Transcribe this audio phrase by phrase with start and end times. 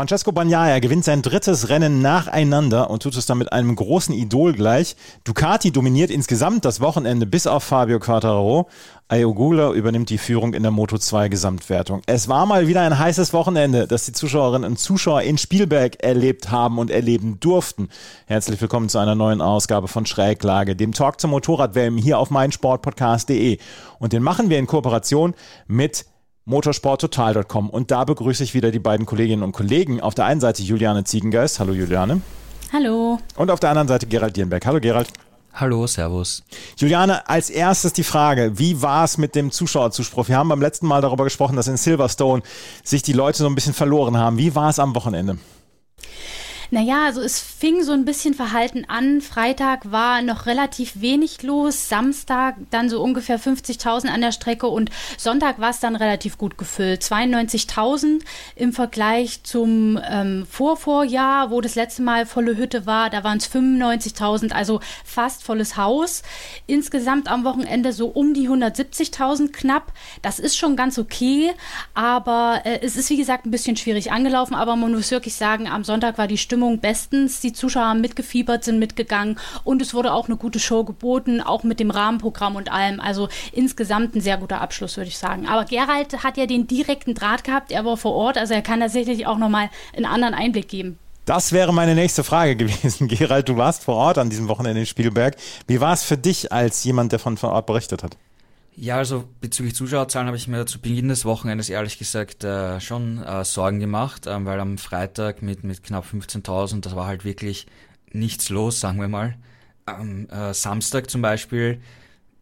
[0.00, 4.54] Francesco Bagnaia gewinnt sein drittes Rennen nacheinander und tut es dann mit einem großen Idol
[4.54, 4.96] gleich.
[5.24, 8.66] Ducati dominiert insgesamt das Wochenende bis auf Fabio Quartararo.
[9.08, 12.00] Ayogula übernimmt die Führung in der Moto2 Gesamtwertung.
[12.06, 16.50] Es war mal wieder ein heißes Wochenende, das die Zuschauerinnen und Zuschauer in Spielberg erlebt
[16.50, 17.90] haben und erleben durften.
[18.24, 23.58] Herzlich willkommen zu einer neuen Ausgabe von Schräglage, dem Talk zum Motorradwellen hier auf meinsportpodcast.de.
[23.98, 25.34] Und den machen wir in Kooperation
[25.66, 26.06] mit
[26.44, 27.70] motorsporttotal.com.
[27.70, 30.00] Und da begrüße ich wieder die beiden Kolleginnen und Kollegen.
[30.00, 31.60] Auf der einen Seite Juliane Ziegengeist.
[31.60, 32.22] Hallo Juliane.
[32.72, 33.18] Hallo.
[33.36, 34.64] Und auf der anderen Seite Gerald Dierenberg.
[34.64, 35.12] Hallo Gerald.
[35.52, 36.44] Hallo, Servus.
[36.76, 40.28] Juliane, als erstes die Frage, wie war es mit dem Zuschauerzuspruch?
[40.28, 42.42] Wir haben beim letzten Mal darüber gesprochen, dass in Silverstone
[42.84, 44.38] sich die Leute so ein bisschen verloren haben.
[44.38, 45.38] Wie war es am Wochenende?
[46.72, 49.20] Naja, also es fing so ein bisschen verhalten an.
[49.20, 54.88] Freitag war noch relativ wenig los, Samstag dann so ungefähr 50.000 an der Strecke und
[55.18, 57.02] Sonntag war es dann relativ gut gefüllt.
[57.02, 58.20] 92.000
[58.54, 63.52] im Vergleich zum ähm, Vorvorjahr, wo das letzte Mal volle Hütte war, da waren es
[63.52, 66.22] 95.000, also fast volles Haus.
[66.68, 69.92] Insgesamt am Wochenende so um die 170.000 knapp.
[70.22, 71.50] Das ist schon ganz okay,
[71.94, 75.66] aber äh, es ist wie gesagt ein bisschen schwierig angelaufen, aber man muss wirklich sagen,
[75.66, 77.40] am Sonntag war die Stimmung Stimmung bestens.
[77.40, 81.62] Die Zuschauer haben mitgefiebert, sind mitgegangen und es wurde auch eine gute Show geboten, auch
[81.62, 83.00] mit dem Rahmenprogramm und allem.
[83.00, 85.46] Also insgesamt ein sehr guter Abschluss, würde ich sagen.
[85.46, 88.80] Aber Gerald hat ja den direkten Draht gehabt, er war vor Ort, also er kann
[88.80, 90.98] tatsächlich auch nochmal einen anderen Einblick geben.
[91.24, 93.08] Das wäre meine nächste Frage gewesen.
[93.08, 95.36] Gerald, du warst vor Ort an diesem Wochenende in Spielberg.
[95.66, 98.18] Wie war es für dich als jemand, der von vor Ort berichtet hat?
[98.82, 103.22] Ja, also bezüglich Zuschauerzahlen habe ich mir zu Beginn des Wochenendes ehrlich gesagt äh, schon
[103.22, 107.66] äh, Sorgen gemacht, äh, weil am Freitag mit, mit knapp 15.000, das war halt wirklich
[108.10, 109.36] nichts los, sagen wir mal.
[109.84, 111.82] Am äh, Samstag zum Beispiel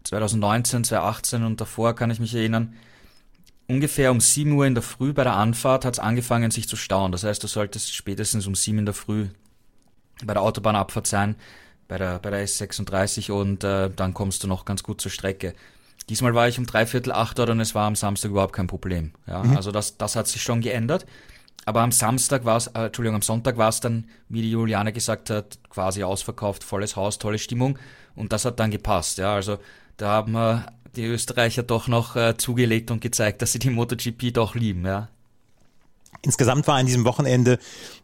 [0.04, 2.72] 2019, 2018 und davor kann ich mich erinnern,
[3.66, 6.76] ungefähr um 7 Uhr in der Früh bei der Anfahrt hat es angefangen sich zu
[6.76, 7.10] stauen.
[7.10, 9.26] Das heißt, du solltest spätestens um 7 in der Früh
[10.24, 11.34] bei der Autobahnabfahrt sein,
[11.88, 15.56] bei der, bei der S36 und äh, dann kommst du noch ganz gut zur Strecke.
[16.08, 19.12] Diesmal war ich um dreiviertel acht dort und es war am Samstag überhaupt kein Problem.
[19.26, 19.56] Ja, mhm.
[19.56, 21.06] also das, das hat sich schon geändert.
[21.66, 24.92] Aber am Samstag war es, äh, Entschuldigung, am Sonntag war es dann, wie die Juliane
[24.92, 27.78] gesagt hat, quasi ausverkauft, volles Haus, tolle Stimmung.
[28.14, 29.18] Und das hat dann gepasst.
[29.18, 29.58] Ja, also
[29.98, 30.66] da haben wir
[30.96, 34.86] die Österreicher doch noch äh, zugelegt und gezeigt, dass sie die MotoGP doch lieben.
[34.86, 35.08] Ja.
[36.22, 37.58] Insgesamt war an diesem Wochenende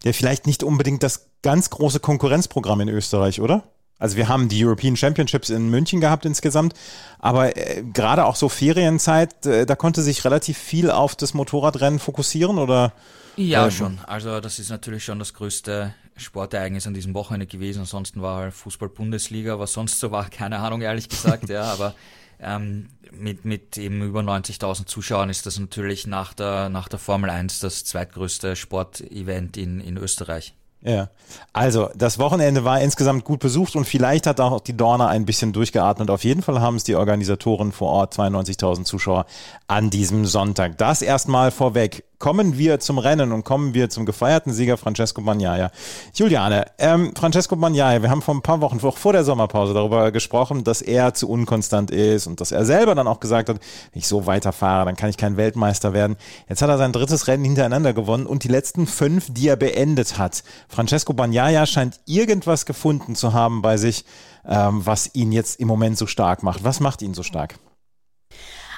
[0.04, 3.64] ja vielleicht nicht unbedingt das ganz große Konkurrenzprogramm in Österreich, oder?
[3.98, 6.74] Also wir haben die European Championships in München gehabt insgesamt,
[7.18, 11.98] aber äh, gerade auch so Ferienzeit, äh, da konnte sich relativ viel auf das Motorradrennen
[11.98, 12.92] fokussieren oder?
[13.36, 14.00] Ja, äh, schon.
[14.06, 17.80] Also das ist natürlich schon das größte Sportereignis an diesem Wochenende gewesen.
[17.80, 21.94] Ansonsten war Fußball-Bundesliga, was sonst so war, keine Ahnung, ehrlich gesagt, ja, aber
[22.40, 27.30] ähm, mit, mit eben über 90.000 Zuschauern ist das natürlich nach der, nach der Formel
[27.30, 30.54] 1 das zweitgrößte Sportevent in, in Österreich.
[30.86, 31.08] Ja,
[31.54, 35.54] also das Wochenende war insgesamt gut besucht und vielleicht hat auch die Dorna ein bisschen
[35.54, 36.10] durchgeatmet.
[36.10, 39.24] Auf jeden Fall haben es die Organisatoren vor Ort 92.000 Zuschauer
[39.66, 40.76] an diesem Sonntag.
[40.76, 45.70] Das erstmal vorweg kommen wir zum Rennen und kommen wir zum gefeierten Sieger Francesco Bagnaia.
[46.14, 50.10] Juliane, ähm, Francesco Bagnaia, wir haben vor ein paar Wochen, auch vor der Sommerpause, darüber
[50.10, 53.56] gesprochen, dass er zu unkonstant ist und dass er selber dann auch gesagt hat,
[53.92, 56.16] wenn ich so weiterfahre, dann kann ich kein Weltmeister werden.
[56.48, 60.16] Jetzt hat er sein drittes Rennen hintereinander gewonnen und die letzten fünf, die er beendet
[60.16, 60.44] hat.
[60.66, 64.06] Francesco Bagnaia scheint irgendwas gefunden zu haben bei sich,
[64.48, 66.64] ähm, was ihn jetzt im Moment so stark macht.
[66.64, 67.56] Was macht ihn so stark?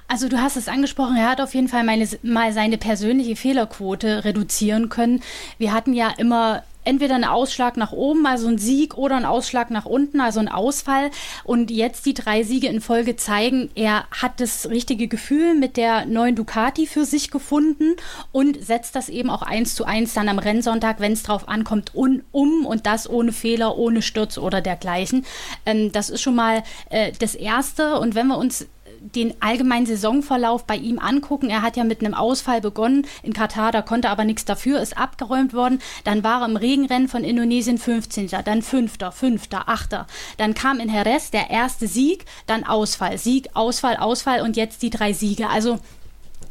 [0.09, 4.25] Also du hast es angesprochen, er hat auf jeden Fall meine, mal seine persönliche Fehlerquote
[4.25, 5.23] reduzieren können.
[5.59, 9.71] Wir hatten ja immer entweder einen Ausschlag nach oben, also ein Sieg, oder einen Ausschlag
[9.71, 11.11] nach unten, also ein Ausfall.
[11.45, 16.07] Und jetzt die drei Siege in Folge zeigen, er hat das richtige Gefühl mit der
[16.07, 17.97] neuen Ducati für sich gefunden
[18.33, 21.95] und setzt das eben auch eins zu eins dann am Rennsonntag, wenn es drauf ankommt,
[21.95, 25.27] un, um und das ohne Fehler, ohne Sturz oder dergleichen.
[25.67, 27.99] Ähm, das ist schon mal äh, das Erste.
[27.99, 28.67] Und wenn wir uns
[29.15, 31.51] den allgemeinen Saisonverlauf bei ihm angucken.
[31.51, 34.99] Er hat ja mit einem Ausfall begonnen in Katar, da konnte aber nichts dafür, ist
[34.99, 35.81] abgeräumt worden.
[36.05, 38.29] Dann war er im Regenrennen von Indonesien 15.
[38.45, 40.07] Dann 5., 5., 8.
[40.37, 44.91] Dann kam in Jerez der erste Sieg, dann Ausfall, Sieg, Ausfall, Ausfall und jetzt die
[44.91, 45.49] drei Siege.
[45.49, 45.79] Also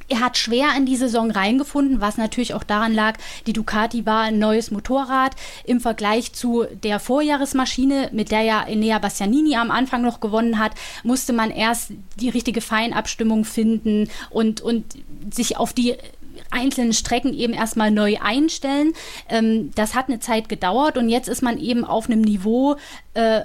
[0.08, 3.18] Er hat schwer in die Saison reingefunden, was natürlich auch daran lag,
[3.48, 9.00] die Ducati war ein neues Motorrad im Vergleich zu der Vorjahresmaschine, mit der ja Enea
[9.00, 10.74] Bastianini am Anfang noch gewonnen hat,
[11.04, 14.86] musste man erst die richtige Feinabstimmung finden und, und
[15.32, 15.96] sich auf die
[16.52, 18.94] einzelnen Strecken eben erstmal neu einstellen.
[19.30, 22.76] Ähm, das hat eine Zeit gedauert und jetzt ist man eben auf einem Niveau,
[23.14, 23.42] äh,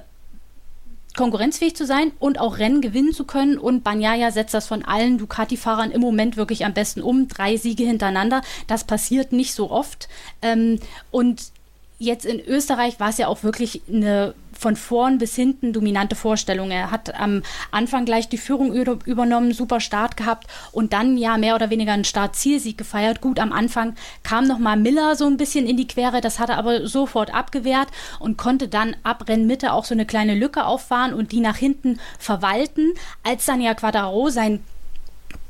[1.16, 3.58] konkurrenzfähig zu sein und auch Rennen gewinnen zu können.
[3.58, 7.28] Und Banyaya setzt das von allen Ducati-Fahrern im Moment wirklich am besten um.
[7.28, 8.42] Drei Siege hintereinander.
[8.66, 10.08] Das passiert nicht so oft.
[10.42, 10.78] Ähm,
[11.10, 11.50] und
[11.98, 16.70] jetzt in Österreich war es ja auch wirklich eine von vorn bis hinten dominante Vorstellung.
[16.70, 21.54] Er hat am Anfang gleich die Führung übernommen, super Start gehabt und dann ja mehr
[21.54, 23.22] oder weniger einen Start-Zielsieg gefeiert.
[23.22, 26.58] Gut, am Anfang kam nochmal Miller so ein bisschen in die Quere, das hat er
[26.58, 31.32] aber sofort abgewehrt und konnte dann ab Rennmitte auch so eine kleine Lücke auffahren und
[31.32, 32.92] die nach hinten verwalten.
[33.22, 34.60] Als dann ja Quadraro sein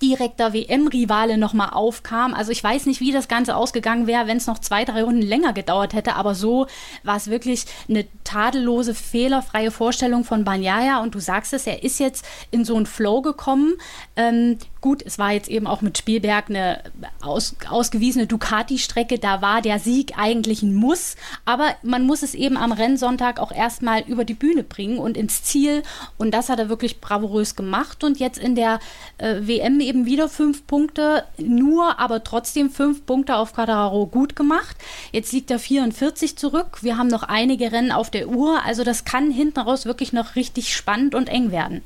[0.03, 2.35] direkter WM-Rivale nochmal aufkam.
[2.35, 5.23] Also ich weiß nicht, wie das Ganze ausgegangen wäre, wenn es noch zwei, drei Runden
[5.23, 6.67] länger gedauert hätte, aber so
[7.05, 12.01] war es wirklich eine tadellose, fehlerfreie Vorstellung von Banyaya und du sagst es, er ist
[12.01, 13.75] jetzt in so einen Flow gekommen.
[14.17, 16.83] Ähm, gut, es war jetzt eben auch mit Spielberg eine
[17.21, 22.57] aus, ausgewiesene Ducati-Strecke, da war der Sieg eigentlich ein Muss, aber man muss es eben
[22.57, 25.83] am Rennsonntag auch erstmal über die Bühne bringen und ins Ziel
[26.19, 28.81] und das hat er wirklich bravourös gemacht und jetzt in der
[29.19, 34.77] äh, WM eben wieder fünf Punkte, nur aber trotzdem fünf Punkte auf Quadraro gut gemacht.
[35.13, 36.79] Jetzt liegt er 44 zurück.
[36.83, 40.37] Wir haben noch einige Rennen auf der Uhr, also das kann hinten raus wirklich noch
[40.37, 41.83] richtig spannend und eng werden.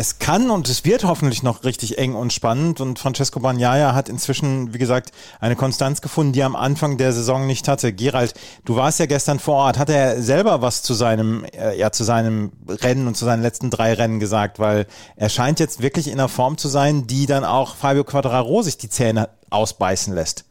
[0.00, 2.80] Es kann und es wird hoffentlich noch richtig eng und spannend.
[2.80, 7.12] Und Francesco Bagnaia hat inzwischen, wie gesagt, eine Konstanz gefunden, die er am Anfang der
[7.12, 7.92] Saison nicht hatte.
[7.92, 8.32] Gerald,
[8.64, 9.76] du warst ja gestern vor Ort.
[9.76, 13.68] Hat er selber was zu seinem, äh, ja, zu seinem Rennen und zu seinen letzten
[13.68, 14.58] drei Rennen gesagt?
[14.58, 14.86] Weil
[15.16, 18.78] er scheint jetzt wirklich in einer Form zu sein, die dann auch Fabio Quadraro sich
[18.78, 20.46] die Zähne ausbeißen lässt.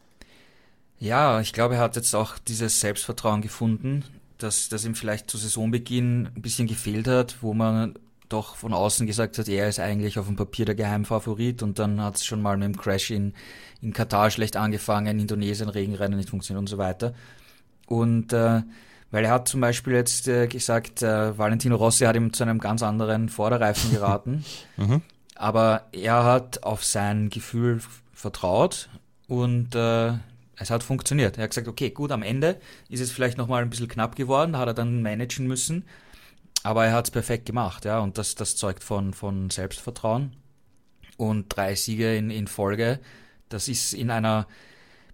[1.00, 4.04] Ja, ich glaube, er hat jetzt auch dieses Selbstvertrauen gefunden,
[4.38, 7.96] dass das ihm vielleicht zu Saisonbeginn ein bisschen gefehlt hat, wo man
[8.30, 12.02] doch von außen gesagt hat, er ist eigentlich auf dem Papier der Geheimfavorit und dann
[12.02, 13.34] hat es schon mal mit dem Crash in,
[13.82, 17.14] in Katar schlecht angefangen, in Indonesien Regenrennen nicht funktioniert und so weiter.
[17.88, 18.62] Und äh,
[19.12, 22.60] weil er hat zum Beispiel jetzt äh, gesagt, äh, Valentino Rossi hat ihm zu einem
[22.60, 24.46] ganz anderen Vorderreifen geraten,
[24.78, 25.02] mhm.
[25.36, 27.82] aber er hat auf sein Gefühl
[28.14, 28.90] vertraut
[29.28, 30.14] und äh,
[30.58, 31.38] es hat funktioniert.
[31.38, 32.58] Er hat gesagt, okay, gut, am Ende
[32.90, 35.86] ist es vielleicht nochmal ein bisschen knapp geworden, da hat er dann managen müssen
[36.64, 40.36] aber er hat es perfekt gemacht, ja, und das, das zeugt von, von Selbstvertrauen.
[41.18, 43.00] Und drei Siege in, in Folge,
[43.50, 44.48] das ist in einer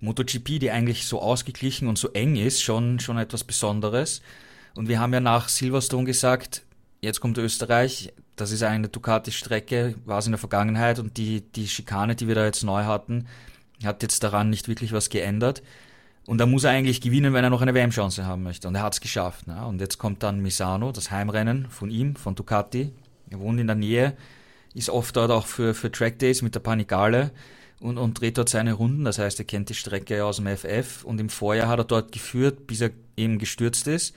[0.01, 4.21] MotoGP, die eigentlich so ausgeglichen und so eng ist, schon, schon etwas Besonderes.
[4.75, 6.63] Und wir haben ja nach Silverstone gesagt,
[7.01, 11.67] jetzt kommt Österreich, das ist eine Ducati-Strecke, war es in der Vergangenheit und die, die
[11.67, 13.27] Schikane, die wir da jetzt neu hatten,
[13.83, 15.61] hat jetzt daran nicht wirklich was geändert.
[16.27, 18.67] Und da muss er eigentlich gewinnen, wenn er noch eine WM-Chance haben möchte.
[18.67, 19.47] Und er hat es geschafft.
[19.47, 19.65] Ne?
[19.65, 22.91] Und jetzt kommt dann Misano, das Heimrennen von ihm, von Ducati.
[23.29, 24.17] Er wohnt in der Nähe,
[24.73, 27.31] ist oft dort auch für, für Trackdays mit der Panigale
[27.79, 29.05] und, und dreht dort seine Runden.
[29.05, 31.03] Das heißt, er kennt die Strecke aus dem FF.
[31.03, 34.15] Und im Vorjahr hat er dort geführt, bis er eben gestürzt ist.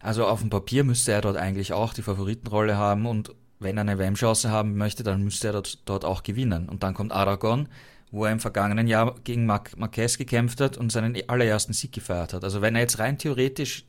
[0.00, 3.04] Also auf dem Papier müsste er dort eigentlich auch die Favoritenrolle haben.
[3.04, 6.70] Und wenn er eine WM-Chance haben möchte, dann müsste er dort, dort auch gewinnen.
[6.70, 7.68] Und dann kommt Aragon
[8.12, 12.34] wo er im vergangenen Jahr gegen Mar Marquez gekämpft hat und seinen allerersten Sieg gefeiert
[12.34, 12.44] hat.
[12.44, 13.84] Also wenn er jetzt rein theoretisch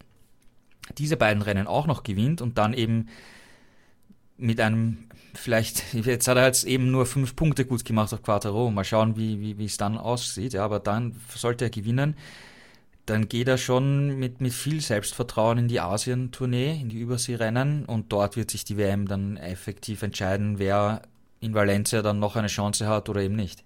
[0.97, 3.09] diese beiden Rennen auch noch gewinnt und dann eben
[4.37, 8.71] mit einem, vielleicht, jetzt hat er jetzt eben nur fünf Punkte gut gemacht auf Quattro,
[8.71, 12.15] mal schauen, wie, wie, wie es dann aussieht, ja, aber dann sollte er gewinnen,
[13.05, 18.13] dann geht er schon mit, mit viel Selbstvertrauen in die Asien-Tournee, in die Überseerennen und
[18.13, 21.01] dort wird sich die WM dann effektiv entscheiden, wer
[21.41, 23.65] in Valencia dann noch eine Chance hat oder eben nicht.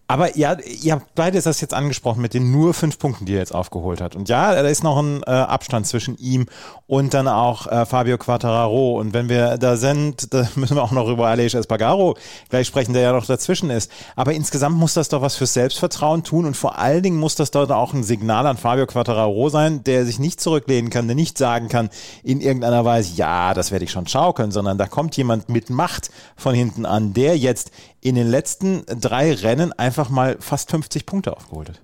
[0.11, 3.39] Aber ja, ihr habt beide das jetzt angesprochen mit den nur fünf Punkten, die er
[3.39, 4.13] jetzt aufgeholt hat.
[4.13, 6.47] Und ja, da ist noch ein äh, Abstand zwischen ihm
[6.85, 8.99] und dann auch äh, Fabio Quattararo.
[8.99, 12.17] Und wenn wir da sind, da müssen wir auch noch über Aleix Espargaro
[12.49, 13.89] gleich sprechen, der ja noch dazwischen ist.
[14.17, 17.51] Aber insgesamt muss das doch was fürs Selbstvertrauen tun und vor allen Dingen muss das
[17.51, 21.37] dort auch ein Signal an Fabio Quattararo sein, der sich nicht zurücklehnen kann, der nicht
[21.37, 21.89] sagen kann
[22.21, 26.11] in irgendeiner Weise, ja, das werde ich schon schaukeln, sondern da kommt jemand mit Macht
[26.35, 31.35] von hinten an, der jetzt in den letzten drei Rennen einfach mal fast 50 Punkte
[31.35, 31.81] aufgeholt hat.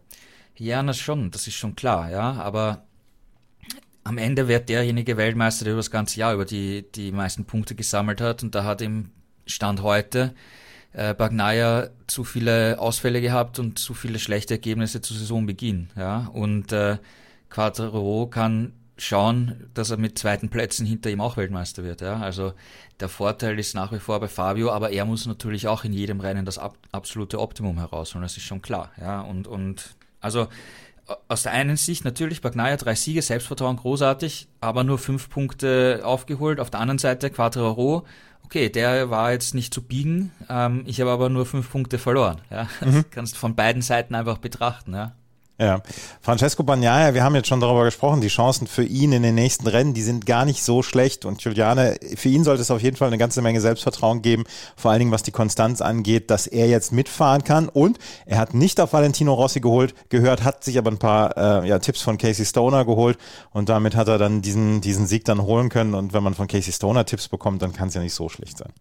[0.55, 2.83] Ja, das schon, das ist schon klar, ja, aber
[4.03, 7.75] am Ende wird derjenige Weltmeister, der über das ganze Jahr über die, die meisten Punkte
[7.75, 9.11] gesammelt hat und da hat im
[9.45, 10.33] Stand heute
[10.93, 16.71] äh, Bagnaia zu viele Ausfälle gehabt und zu viele schlechte Ergebnisse zu Saisonbeginn, ja, und
[16.71, 16.97] äh,
[17.49, 22.01] Quattro kann schauen, dass er mit zweiten Plätzen hinter ihm auch Weltmeister wird.
[22.01, 22.19] Ja?
[22.19, 22.53] Also
[22.99, 26.19] der Vorteil ist nach wie vor bei Fabio, aber er muss natürlich auch in jedem
[26.19, 28.91] Rennen das ab, absolute Optimum herausholen, das ist schon klar.
[28.99, 29.21] Ja?
[29.21, 30.47] Und, und also
[31.27, 36.59] aus der einen Sicht natürlich Bagnaia drei Siege, Selbstvertrauen großartig, aber nur fünf Punkte aufgeholt.
[36.59, 38.05] Auf der anderen Seite Quattro
[38.47, 42.41] okay, der war jetzt nicht zu biegen, ähm, ich habe aber nur fünf Punkte verloren.
[42.49, 42.69] Ja?
[42.79, 42.95] Mhm.
[42.95, 44.93] Das kannst du von beiden Seiten einfach betrachten.
[44.93, 45.13] Ja?
[45.59, 45.81] Ja,
[46.21, 49.65] Francesco Bagnaia, wir haben jetzt schon darüber gesprochen, die Chancen für ihn in den nächsten
[49.65, 51.25] Rennen, die sind gar nicht so schlecht.
[51.25, 54.43] Und Juliane, für ihn sollte es auf jeden Fall eine ganze Menge Selbstvertrauen geben,
[54.75, 57.69] vor allen Dingen was die Konstanz angeht, dass er jetzt mitfahren kann.
[57.69, 57.97] Und
[58.27, 61.79] er hat nicht auf Valentino Rossi geholt, gehört, hat sich aber ein paar äh, ja,
[61.79, 63.17] Tipps von Casey Stoner geholt.
[63.49, 65.95] Und damit hat er dann diesen, diesen Sieg dann holen können.
[65.95, 68.59] Und wenn man von Casey Stoner Tipps bekommt, dann kann es ja nicht so schlecht
[68.59, 68.73] sein.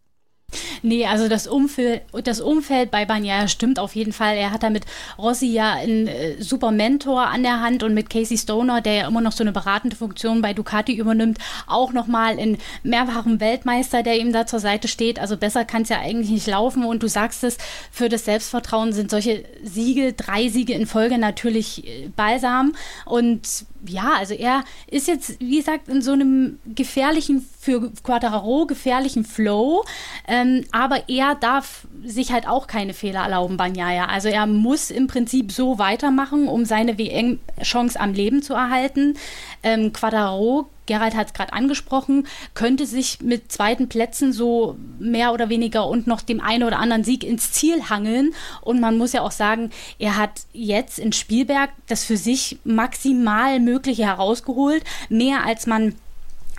[0.82, 4.36] Nee, also das Umfeld, das Umfeld bei Bagnaia stimmt auf jeden Fall.
[4.36, 4.84] Er hat da mit
[5.18, 9.08] Rossi ja einen äh, super Mentor an der Hand und mit Casey Stoner, der ja
[9.08, 14.18] immer noch so eine beratende Funktion bei Ducati übernimmt, auch nochmal einen mehrfachen Weltmeister, der
[14.18, 15.18] ihm da zur Seite steht.
[15.18, 16.84] Also besser kann es ja eigentlich nicht laufen.
[16.84, 17.58] Und du sagst es,
[17.90, 22.76] für das Selbstvertrauen sind solche Siege, drei Siege in Folge natürlich äh, balsam.
[23.04, 29.24] Und ja, also er ist jetzt, wie gesagt, in so einem gefährlichen, für Quadraro gefährlichen
[29.24, 29.84] Flow.
[30.28, 34.06] Ähm, aber er darf sich halt auch keine Fehler erlauben, Banyaya.
[34.06, 39.14] Also er muss im Prinzip so weitermachen, um seine WM-Chance am Leben zu erhalten.
[39.62, 45.48] Ähm, Quadraro Gerald hat es gerade angesprochen, könnte sich mit zweiten Plätzen so mehr oder
[45.48, 48.34] weniger und noch dem einen oder anderen Sieg ins Ziel hangeln.
[48.62, 53.60] Und man muss ja auch sagen, er hat jetzt in Spielberg das für sich maximal
[53.60, 55.94] Mögliche herausgeholt, mehr als man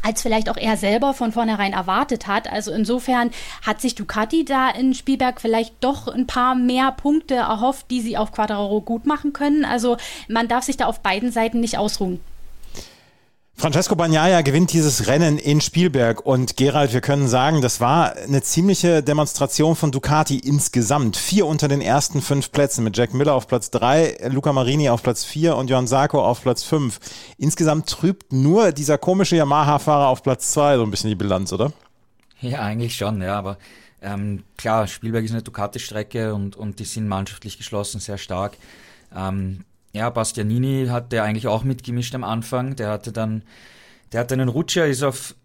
[0.04, 2.50] als vielleicht auch er selber von vornherein erwartet hat.
[2.50, 3.32] Also insofern
[3.66, 8.16] hat sich Ducati da in Spielberg vielleicht doch ein paar mehr Punkte erhofft, die sie
[8.16, 9.66] auf Quadraro gut machen können.
[9.66, 12.20] Also man darf sich da auf beiden Seiten nicht ausruhen.
[13.60, 18.44] Francesco Bagnaia gewinnt dieses Rennen in Spielberg und Gerald, wir können sagen, das war eine
[18.44, 21.18] ziemliche Demonstration von Ducati insgesamt.
[21.18, 25.02] Vier unter den ersten fünf Plätzen mit Jack Miller auf Platz drei, Luca Marini auf
[25.02, 27.00] Platz vier und Johann Sarko auf Platz fünf.
[27.40, 31.74] Insgesamt trübt nur dieser komische Yamaha-Fahrer auf Platz zwei so ein bisschen die Bilanz, oder?
[32.42, 33.58] Ja, eigentlich schon, ja, aber
[34.04, 38.56] ähm, klar, Spielberg ist eine Ducati-Strecke und, und die sind mannschaftlich geschlossen, sehr stark.
[39.16, 39.66] Ähm,
[39.98, 42.76] ja, Bastianini hat der eigentlich auch mitgemischt am Anfang.
[42.76, 43.44] Der hatte dann,
[44.12, 45.36] der hatte einen Rutscher, ist auf,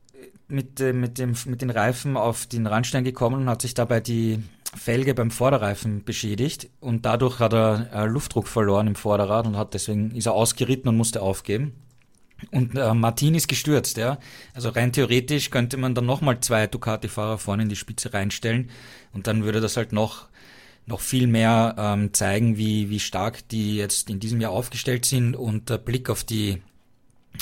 [0.48, 4.00] mit, äh, mit, dem, mit den Reifen auf den Randstein gekommen und hat sich dabei
[4.00, 4.42] die
[4.74, 9.74] Felge beim Vorderreifen beschädigt und dadurch hat er äh, Luftdruck verloren im Vorderrad und hat
[9.74, 11.74] deswegen ist er ausgeritten und musste aufgeben.
[12.50, 14.18] Und äh, Martin ist gestürzt, ja.
[14.54, 18.70] Also rein theoretisch könnte man dann nochmal zwei Ducati-Fahrer vorne in die Spitze reinstellen
[19.12, 20.26] und dann würde das halt noch
[20.86, 25.36] noch viel mehr ähm, zeigen, wie, wie stark die jetzt in diesem Jahr aufgestellt sind.
[25.36, 26.60] Und der Blick auf die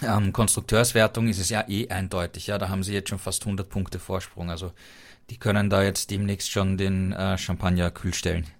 [0.03, 2.47] ähm, Konstrukteurswertung ist es ja eh eindeutig.
[2.47, 4.51] Ja, da haben sie jetzt schon fast 100 Punkte Vorsprung.
[4.51, 4.73] Also
[5.31, 8.47] die können da jetzt demnächst schon den äh, Champagner kühl stellen.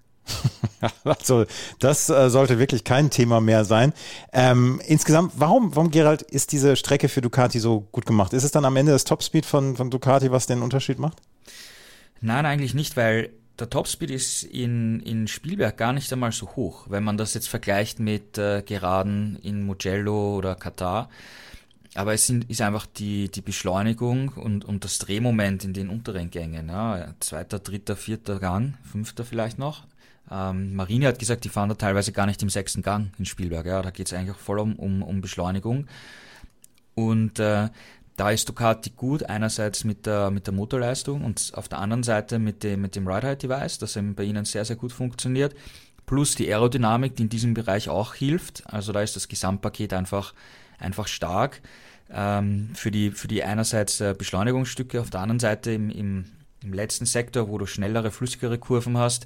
[1.03, 1.45] Also
[1.77, 3.93] das äh, sollte wirklich kein Thema mehr sein.
[4.33, 8.33] Ähm, insgesamt, warum, warum Gerald, ist diese Strecke für Ducati so gut gemacht?
[8.33, 11.19] Ist es dann am Ende das Topspeed von, von Ducati, was den Unterschied macht?
[12.19, 13.29] Nein, eigentlich nicht, weil
[13.61, 17.47] der Topspeed ist in, in Spielberg gar nicht einmal so hoch, wenn man das jetzt
[17.47, 21.09] vergleicht mit äh, Geraden in Mugello oder Katar.
[21.93, 26.31] Aber es sind, ist einfach die, die Beschleunigung und, und das Drehmoment in den unteren
[26.31, 26.69] Gängen.
[26.69, 27.13] Ja.
[27.19, 29.83] Zweiter, dritter, vierter Gang, fünfter vielleicht noch.
[30.31, 33.65] Ähm, Marine hat gesagt, die fahren da teilweise gar nicht im sechsten Gang in Spielberg.
[33.67, 33.81] Ja.
[33.83, 35.85] Da geht es eigentlich auch voll um, um, um Beschleunigung.
[36.95, 37.69] Und äh,
[38.21, 42.37] da ist Ducati gut, einerseits mit der, mit der Motorleistung und auf der anderen Seite
[42.37, 45.55] mit dem, mit dem Ride-Height-Device, das eben bei ihnen sehr, sehr gut funktioniert,
[46.05, 48.61] plus die Aerodynamik, die in diesem Bereich auch hilft.
[48.71, 50.35] Also da ist das Gesamtpaket einfach,
[50.77, 51.63] einfach stark.
[52.11, 56.25] Ähm, für, die, für die einerseits äh, Beschleunigungsstücke, auf der anderen Seite im, im,
[56.63, 59.25] im letzten Sektor, wo du schnellere, flüssigere Kurven hast.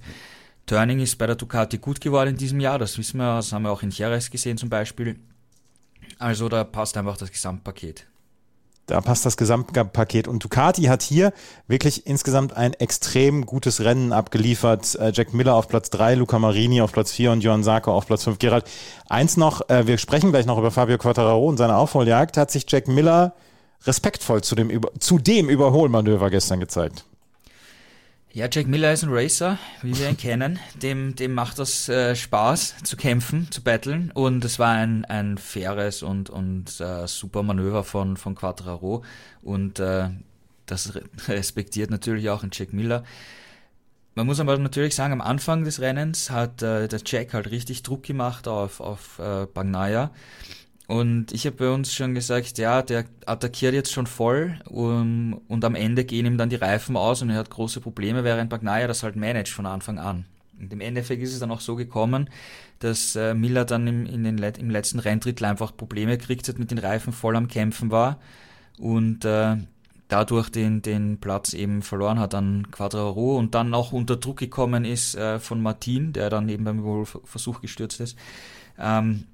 [0.67, 3.63] Turning ist bei der Ducati gut geworden in diesem Jahr, das wissen wir, das haben
[3.63, 5.19] wir auch in Jerez gesehen zum Beispiel.
[6.17, 8.07] Also da passt einfach das Gesamtpaket.
[8.87, 10.27] Da passt das Gesamtpaket.
[10.27, 11.33] Und Ducati hat hier
[11.67, 14.95] wirklich insgesamt ein extrem gutes Rennen abgeliefert.
[14.95, 18.05] Äh, Jack Miller auf Platz 3, Luca Marini auf Platz 4 und Johann Sarko auf
[18.05, 18.37] Platz 5.
[18.37, 18.65] Gerald,
[19.09, 22.37] eins noch, äh, wir sprechen gleich noch über Fabio Quattararo und seine Aufholjagd.
[22.37, 23.33] Hat sich Jack Miller
[23.85, 27.05] respektvoll zu dem, zu dem Überholmanöver gestern gezeigt?
[28.35, 30.59] Ja, Jack Miller ist ein Racer, wie wir ihn kennen.
[30.83, 34.11] Dem, dem macht das äh, Spaß zu kämpfen, zu battlen.
[34.11, 39.05] Und es war ein, ein faires und, und äh, super Manöver von, von Quattraro.
[39.41, 40.09] Und äh,
[40.65, 40.99] das
[41.29, 43.05] respektiert natürlich auch ein Jack Miller.
[44.15, 47.83] Man muss aber natürlich sagen, am Anfang des Rennens hat äh, der Jack halt richtig
[47.83, 50.11] Druck gemacht auf, auf äh, Bagnaia.
[50.87, 55.65] Und ich habe bei uns schon gesagt, ja, der attackiert jetzt schon voll um, und
[55.65, 58.87] am Ende gehen ihm dann die Reifen aus und er hat große Probleme, während Bagnaia
[58.87, 60.25] das halt managt von Anfang an.
[60.59, 62.29] Und im Endeffekt ist es dann auch so gekommen,
[62.79, 66.71] dass äh, Miller dann im, in den, im letzten Renndrittel einfach Probleme gekriegt hat, mit
[66.71, 68.19] den Reifen voll am Kämpfen war
[68.77, 69.57] und äh,
[70.07, 74.85] dadurch den, den Platz eben verloren hat an Quadraro und dann auch unter Druck gekommen
[74.85, 78.17] ist äh, von Martin, der dann eben beim Überholversuch gestürzt ist.
[78.77, 79.25] Ähm,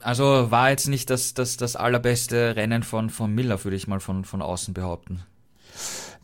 [0.00, 4.00] also war jetzt nicht das, das, das allerbeste Rennen von, von Miller, würde ich mal
[4.00, 5.22] von, von außen behaupten.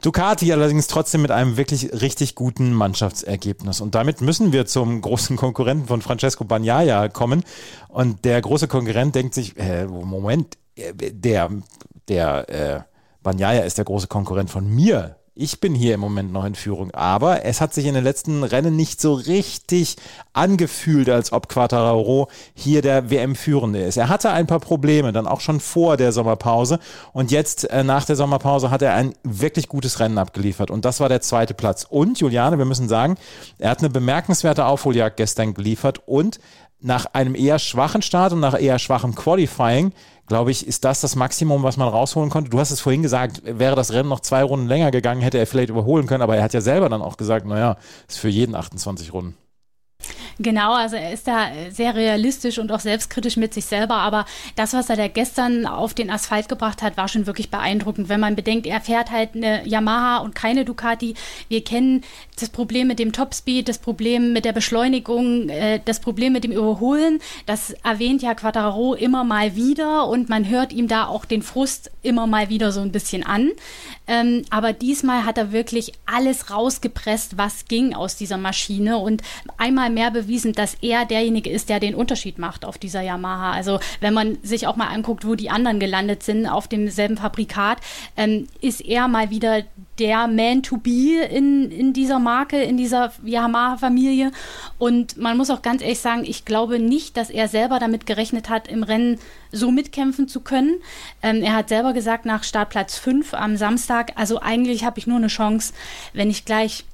[0.02, 3.80] Ducati allerdings trotzdem mit einem wirklich richtig guten Mannschaftsergebnis.
[3.80, 7.42] Und damit müssen wir zum großen Konkurrenten von Francesco Bagnaia kommen.
[7.88, 11.50] Und der große Konkurrent denkt sich, äh, Moment, äh, der,
[12.08, 12.80] der äh,
[13.22, 16.92] Bagnaia ist der große Konkurrent von mir ich bin hier im Moment noch in Führung,
[16.92, 19.96] aber es hat sich in den letzten Rennen nicht so richtig
[20.32, 23.96] angefühlt, als ob Quattararo hier der WM-Führende ist.
[23.96, 26.78] Er hatte ein paar Probleme, dann auch schon vor der Sommerpause
[27.12, 31.00] und jetzt äh, nach der Sommerpause hat er ein wirklich gutes Rennen abgeliefert und das
[31.00, 31.84] war der zweite Platz.
[31.88, 33.16] Und Juliane, wir müssen sagen,
[33.58, 36.38] er hat eine bemerkenswerte Aufholjagd gestern geliefert und
[36.84, 39.92] nach einem eher schwachen Start und nach eher schwachem Qualifying
[40.26, 42.50] glaube ich, ist das das Maximum, was man rausholen konnte.
[42.50, 45.46] Du hast es vorhin gesagt, wäre das Rennen noch zwei Runden länger gegangen, hätte er
[45.46, 47.76] vielleicht überholen können, aber er hat ja selber dann auch gesagt, naja,
[48.08, 49.36] ist für jeden 28 Runden.
[50.38, 54.26] Genau, also er ist da sehr realistisch und auch selbstkritisch mit sich selber, aber
[54.56, 58.08] das, was er da gestern auf den Asphalt gebracht hat, war schon wirklich beeindruckend.
[58.08, 61.14] Wenn man bedenkt, er fährt halt eine Yamaha und keine Ducati.
[61.48, 62.02] Wir kennen
[62.38, 66.52] das Problem mit dem Topspeed, das Problem mit der Beschleunigung, äh, das Problem mit dem
[66.52, 67.20] Überholen.
[67.46, 71.90] Das erwähnt ja Quadraro immer mal wieder und man hört ihm da auch den Frust
[72.02, 73.52] immer mal wieder so ein bisschen an.
[74.06, 79.22] Ähm, aber diesmal hat er wirklich alles rausgepresst, was ging aus dieser Maschine und
[79.56, 83.52] einmal mehr bewiesen, dass er derjenige ist, der den Unterschied macht auf dieser Yamaha.
[83.52, 87.78] Also wenn man sich auch mal anguckt, wo die anderen gelandet sind auf demselben Fabrikat,
[88.16, 89.62] ähm, ist er mal wieder
[89.98, 94.32] der Man to be in, in dieser Marke, in dieser Yamaha-Familie.
[94.78, 98.48] Und man muss auch ganz ehrlich sagen, ich glaube nicht, dass er selber damit gerechnet
[98.48, 99.18] hat, im Rennen
[99.52, 100.76] so mitkämpfen zu können.
[101.22, 105.18] Ähm, er hat selber gesagt, nach Startplatz 5 am Samstag, also eigentlich habe ich nur
[105.18, 105.72] eine Chance,
[106.12, 106.84] wenn ich gleich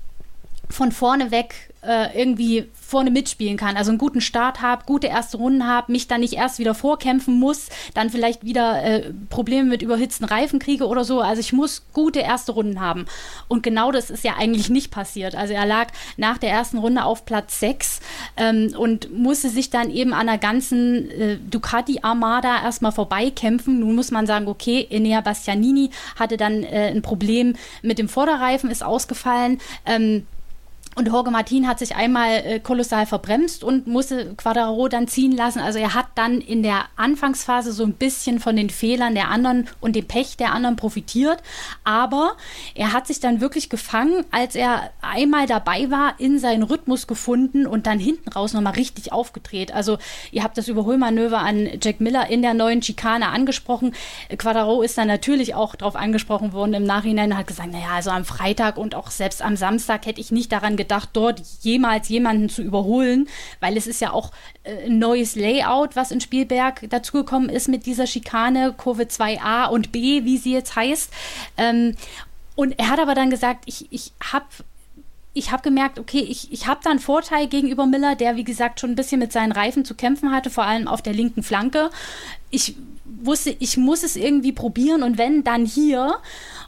[0.69, 5.39] von vorne weg äh, irgendwie vorne mitspielen kann, also einen guten Start habe, gute erste
[5.39, 9.81] Runden habe, mich dann nicht erst wieder vorkämpfen muss, dann vielleicht wieder äh, Probleme mit
[9.81, 11.21] überhitzten Reifen kriege oder so.
[11.21, 13.07] Also ich muss gute erste Runden haben.
[13.49, 15.35] Und genau das ist ja eigentlich nicht passiert.
[15.35, 18.01] Also er lag nach der ersten Runde auf Platz 6
[18.37, 23.81] ähm, und musste sich dann eben an der ganzen äh, Ducati-Armada erstmal vorbeikämpfen.
[23.81, 28.71] Nun muss man sagen, okay, Enea Bastianini hatte dann äh, ein Problem mit dem Vorderreifen,
[28.71, 29.61] ist ausgefallen.
[29.87, 30.27] Ähm,
[31.01, 35.59] und Jorge Martin hat sich einmal äh, kolossal verbremst und musste Quadraro dann ziehen lassen.
[35.59, 39.67] Also er hat dann in der Anfangsphase so ein bisschen von den Fehlern der anderen
[39.81, 41.43] und dem Pech der anderen profitiert.
[41.85, 42.37] Aber
[42.75, 47.67] er hat sich dann wirklich gefangen, als er einmal dabei war, in seinen Rhythmus gefunden
[47.67, 49.73] und dann hinten raus nochmal richtig aufgedreht.
[49.73, 49.97] Also
[50.33, 53.95] ihr habt das Überholmanöver an Jack Miller in der neuen Schikane angesprochen.
[54.37, 58.11] Quadraro ist dann natürlich auch darauf angesprochen worden im Nachhinein und hat gesagt, naja, also
[58.11, 62.49] am Freitag und auch selbst am Samstag hätte ich nicht daran gedacht, dort jemals jemanden
[62.49, 63.29] zu überholen,
[63.61, 64.33] weil es ist ja auch
[64.65, 69.93] äh, ein neues Layout, was in Spielberg dazugekommen ist mit dieser Schikane, Kurve 2a und
[69.93, 71.11] b, wie sie jetzt heißt.
[71.57, 71.95] Ähm,
[72.57, 74.47] und er hat aber dann gesagt, ich, ich habe
[75.33, 78.81] ich habe gemerkt, okay, ich, ich habe da einen Vorteil gegenüber Miller, der wie gesagt
[78.81, 81.91] schon ein bisschen mit seinen Reifen zu kämpfen hatte, vor allem auf der linken Flanke.
[82.51, 82.75] Ich
[83.05, 86.17] wusste, ich muss es irgendwie probieren und wenn, dann hier.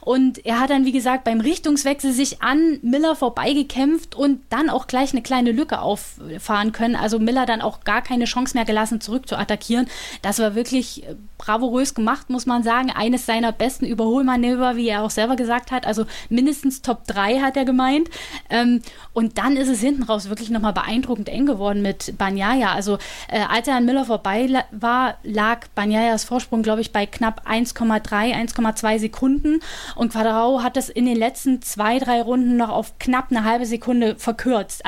[0.03, 4.87] Und er hat dann, wie gesagt, beim Richtungswechsel sich an Miller vorbeigekämpft und dann auch
[4.87, 6.95] gleich eine kleine Lücke auffahren können.
[6.95, 9.87] Also Miller dann auch gar keine Chance mehr gelassen, zurück zu attackieren.
[10.21, 12.91] Das war wirklich äh, bravourös gemacht, muss man sagen.
[12.91, 15.85] Eines seiner besten Überholmanöver, wie er auch selber gesagt hat.
[15.85, 18.09] Also mindestens Top 3 hat er gemeint.
[18.49, 18.81] Ähm,
[19.13, 22.73] und dann ist es hinten raus wirklich nochmal beeindruckend eng geworden mit Banyaya.
[22.73, 22.97] Also
[23.29, 28.33] äh, als er an Miller vorbei war, lag Banyayas Vorsprung, glaube ich, bei knapp 1,3,
[28.33, 29.61] 1,2 Sekunden.
[29.95, 33.65] Und Quadrao hat das in den letzten zwei, drei Runden noch auf knapp eine halbe
[33.65, 34.83] Sekunde verkürzt.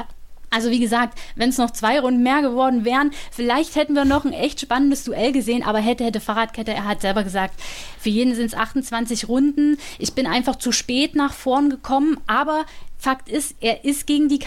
[0.56, 4.24] Also wie gesagt, wenn es noch zwei Runden mehr geworden wären, vielleicht hätten wir noch
[4.24, 7.60] ein echt spannendes Duell gesehen, aber hätte, hätte Fahrradkette, er hat selber gesagt,
[8.00, 9.78] für jeden sind es 28 Runden.
[10.00, 12.66] Ich bin einfach zu spät nach vorn gekommen, aber
[12.98, 14.40] Fakt ist, er ist gegen die,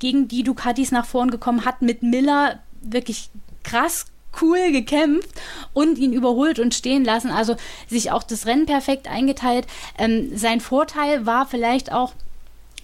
[0.00, 3.30] gegen die Ducatis nach vorn gekommen, hat mit Miller wirklich
[3.62, 4.06] krass
[4.40, 5.28] cool gekämpft
[5.72, 7.30] und ihn überholt und stehen lassen.
[7.30, 7.56] Also
[7.88, 9.66] sich auch das Rennen perfekt eingeteilt.
[9.98, 12.12] Ähm, sein Vorteil war vielleicht auch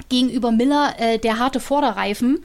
[0.08, 2.44] gegenüber Miller äh, der harte Vorderreifen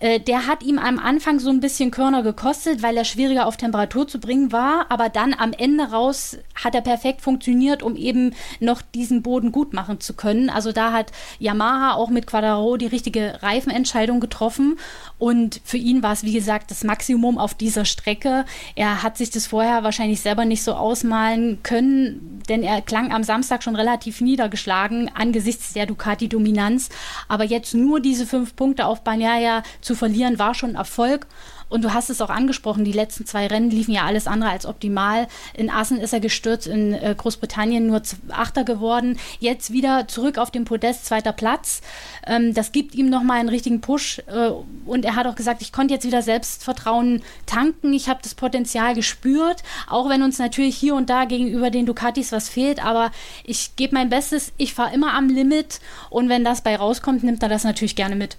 [0.00, 3.56] Äh, der hat ihm am Anfang so ein bisschen Körner gekostet, weil er schwieriger auf
[3.56, 8.34] Temperatur zu bringen war, aber dann am Ende raus hat er perfekt funktioniert, um eben
[8.60, 10.50] noch diesen Boden gut machen zu können.
[10.50, 14.78] Also da hat Yamaha auch mit Quadraro die richtige Reifenentscheidung getroffen
[15.18, 18.46] und für ihn war es, wie gesagt, das Maximum auf dieser Strecke.
[18.74, 23.22] Er hat sich das vorher wahrscheinlich selber nicht so ausmalen können, denn er klang am
[23.22, 26.88] Samstag schon relativ niedergeschlagen angesichts der Ducati-Dominanz.
[27.28, 31.26] Aber jetzt nur diese fünf Punkte auf Bagnaia zu verlieren, war schon Erfolg.
[31.70, 34.66] Und du hast es auch angesprochen, die letzten zwei Rennen liefen ja alles andere als
[34.66, 35.28] optimal.
[35.54, 39.18] In Assen ist er gestürzt, in äh, Großbritannien nur Achter geworden.
[39.38, 41.80] Jetzt wieder zurück auf dem Podest, zweiter Platz.
[42.26, 44.18] Ähm, das gibt ihm nochmal einen richtigen Push.
[44.26, 44.50] Äh,
[44.84, 47.92] und er hat auch gesagt, ich konnte jetzt wieder Selbstvertrauen tanken.
[47.94, 52.32] Ich habe das Potenzial gespürt, auch wenn uns natürlich hier und da gegenüber den Ducatis
[52.32, 52.84] was fehlt.
[52.84, 53.12] Aber
[53.44, 54.52] ich gebe mein Bestes.
[54.56, 55.78] Ich fahre immer am Limit.
[56.10, 58.36] Und wenn das bei rauskommt, nimmt er das natürlich gerne mit.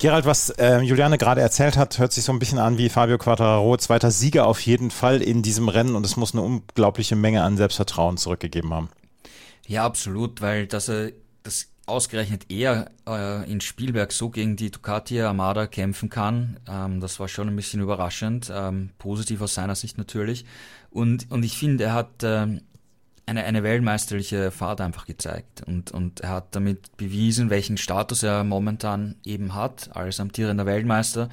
[0.00, 3.18] Gerald, was äh, Juliane gerade erzählt hat, hört sich so ein bisschen an wie Fabio
[3.18, 7.42] Quattararo, zweiter Sieger auf jeden Fall in diesem Rennen und es muss eine unglaubliche Menge
[7.42, 8.88] an Selbstvertrauen zurückgegeben haben.
[9.66, 15.20] Ja, absolut, weil dass er das ausgerechnet er äh, in Spielberg so gegen die Ducati
[15.20, 19.98] Armada kämpfen kann, ähm, das war schon ein bisschen überraschend, ähm, positiv aus seiner Sicht
[19.98, 20.46] natürlich.
[20.90, 22.62] Und, und ich finde, er hat ähm,
[23.26, 28.44] eine, eine weltmeisterliche Fahrt einfach gezeigt und, und er hat damit bewiesen, welchen Status er
[28.44, 31.28] momentan eben hat als amtierender Weltmeister,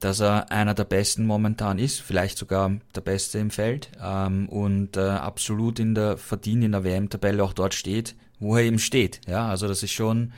[0.00, 4.96] dass er einer der Besten momentan ist, vielleicht sogar der Beste im Feld ähm, und
[4.96, 9.20] äh, absolut in der verdient in der WM-Tabelle auch dort steht, wo er eben steht.
[9.26, 10.32] Ja, also das ist schon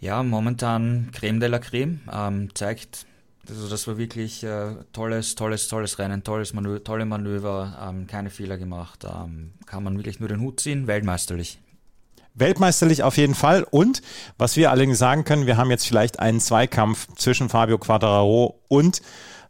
[0.00, 3.06] ja momentan Creme de la Creme, ähm, zeigt
[3.48, 8.30] also das war wirklich äh, tolles, tolles, tolles Rennen, tolles Manö tolle Manöver, ähm, keine
[8.30, 9.04] Fehler gemacht.
[9.04, 11.58] Ähm, kann man wirklich nur den Hut ziehen, weltmeisterlich.
[12.34, 13.62] Weltmeisterlich auf jeden Fall.
[13.62, 14.02] Und
[14.36, 19.00] was wir allerdings sagen können, wir haben jetzt vielleicht einen Zweikampf zwischen Fabio Quattararo und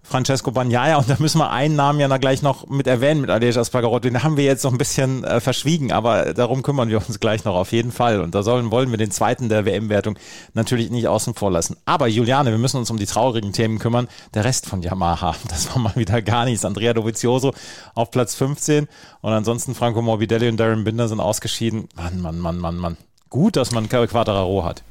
[0.09, 3.57] Francesco Bagnaia und da müssen wir einen Namen ja gleich noch mit erwähnen mit Aleix
[3.57, 4.05] Aspargarot.
[4.05, 7.45] Den haben wir jetzt noch ein bisschen äh, verschwiegen, aber darum kümmern wir uns gleich
[7.45, 8.21] noch auf jeden Fall.
[8.21, 10.17] Und da sollen, wollen wir den zweiten der WM-Wertung
[10.55, 11.77] natürlich nicht außen vor lassen.
[11.85, 14.07] Aber Juliane, wir müssen uns um die traurigen Themen kümmern.
[14.35, 16.65] Der Rest von Yamaha, das war mal wieder gar nichts.
[16.65, 17.53] Andrea Dovizioso
[17.95, 18.87] auf Platz 15
[19.23, 21.89] und ansonsten Franco Morbidelli und Darren Binder sind ausgeschieden.
[21.97, 22.97] Mann, Mann, Mann, Mann, Mann.
[23.29, 24.83] Gut, dass man Quattararo hat.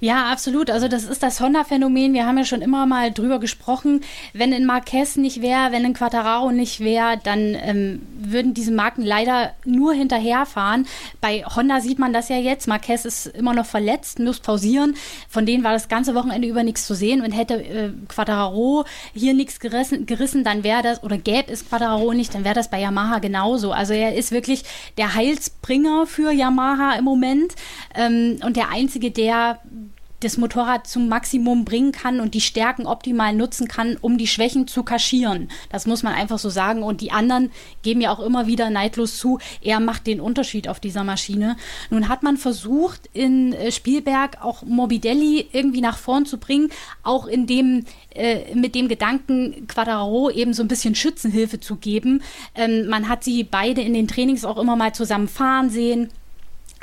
[0.00, 0.70] Ja, absolut.
[0.70, 2.12] Also das ist das Honda-Phänomen.
[2.12, 4.02] Wir haben ja schon immer mal drüber gesprochen.
[4.32, 9.02] Wenn ein Marquez nicht wäre, wenn ein Quattararo nicht wäre, dann ähm, würden diese Marken
[9.02, 10.86] leider nur hinterherfahren.
[11.20, 12.68] Bei Honda sieht man das ja jetzt.
[12.68, 14.94] Marquez ist immer noch verletzt, muss pausieren.
[15.28, 17.22] Von denen war das ganze Wochenende über nichts zu sehen.
[17.22, 22.12] Und hätte äh, Quattararo hier nichts gerissen, gerissen dann wäre das, oder gäbe es Quattararo
[22.12, 23.72] nicht, dann wäre das bei Yamaha genauso.
[23.72, 24.64] Also er ist wirklich
[24.98, 27.54] der Heilsbringer für Yamaha im Moment
[27.94, 29.60] ähm, und der Einzige, der
[30.20, 34.66] das Motorrad zum Maximum bringen kann und die Stärken optimal nutzen kann, um die Schwächen
[34.66, 35.48] zu kaschieren.
[35.70, 36.82] Das muss man einfach so sagen.
[36.82, 37.50] Und die anderen
[37.82, 41.56] geben ja auch immer wieder neidlos zu, er macht den Unterschied auf dieser Maschine.
[41.90, 46.70] Nun hat man versucht, in äh, Spielberg auch Morbidelli irgendwie nach vorn zu bringen,
[47.02, 52.22] auch in dem, äh, mit dem Gedanken, Quadraro eben so ein bisschen Schützenhilfe zu geben.
[52.54, 56.10] Ähm, man hat sie beide in den Trainings auch immer mal zusammen fahren sehen.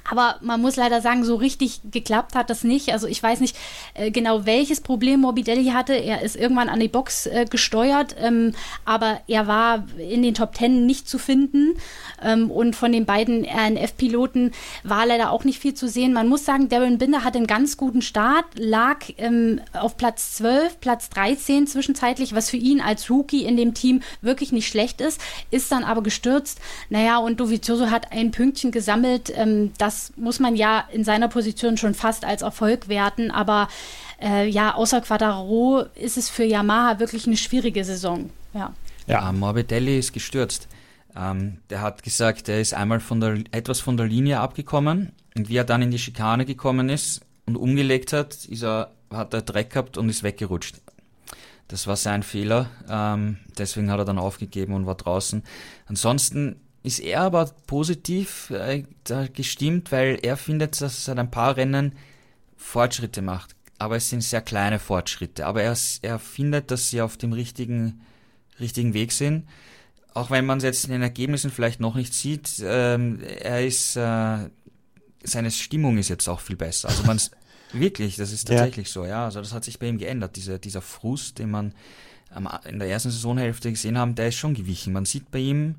[0.09, 2.91] Aber man muss leider sagen, so richtig geklappt hat das nicht.
[2.91, 3.55] Also ich weiß nicht
[3.93, 5.93] äh, genau, welches Problem Morbidelli hatte.
[5.93, 8.53] Er ist irgendwann an die Box äh, gesteuert, ähm,
[8.85, 11.75] aber er war in den Top Ten nicht zu finden.
[12.21, 14.51] Ähm, und von den beiden RNF-Piloten
[14.83, 16.13] war leider auch nicht viel zu sehen.
[16.13, 20.79] Man muss sagen, Darren Binder hatte einen ganz guten Start, lag ähm, auf Platz 12,
[20.79, 25.21] Platz 13 zwischenzeitlich, was für ihn als Rookie in dem Team wirklich nicht schlecht ist,
[25.51, 26.59] ist dann aber gestürzt.
[26.89, 29.31] Naja, und Dovizioso hat ein Pünktchen gesammelt.
[29.35, 33.67] Ähm, das muss man ja in seiner Position schon fast als Erfolg werten, aber
[34.19, 38.31] äh, ja, außer Quadraro ist es für Yamaha wirklich eine schwierige Saison.
[38.53, 38.73] Ja.
[39.05, 40.67] Ja, Morbidelli ist gestürzt.
[41.15, 45.49] Ähm, der hat gesagt, er ist einmal von der, etwas von der Linie abgekommen und
[45.49, 49.43] wie er dann in die Schikane gekommen ist und umgelegt hat, ist er, hat er
[49.43, 50.81] Dreck gehabt und ist weggerutscht.
[51.67, 55.43] Das war sein Fehler, ähm, deswegen hat er dann aufgegeben und war draußen.
[55.85, 58.83] Ansonsten ist er aber positiv äh,
[59.33, 61.93] gestimmt, weil er findet, dass er seit ein paar Rennen
[62.57, 63.55] Fortschritte macht.
[63.79, 65.45] Aber es sind sehr kleine Fortschritte.
[65.45, 68.01] Aber er, er findet, dass sie auf dem richtigen,
[68.59, 69.47] richtigen Weg sind
[70.13, 73.95] auch wenn man es jetzt in den Ergebnissen vielleicht noch nicht sieht, ähm, er ist,
[73.95, 74.49] äh,
[75.23, 76.89] seine Stimmung ist jetzt auch viel besser.
[76.89, 77.19] Also man
[77.73, 78.93] wirklich, das ist tatsächlich ja.
[78.93, 79.25] so, ja.
[79.25, 80.35] Also das hat sich bei ihm geändert.
[80.35, 81.73] Dieser, dieser Frust, den man
[82.35, 84.93] ähm, in der ersten Saisonhälfte gesehen haben, der ist schon gewichen.
[84.93, 85.75] Man sieht bei ihm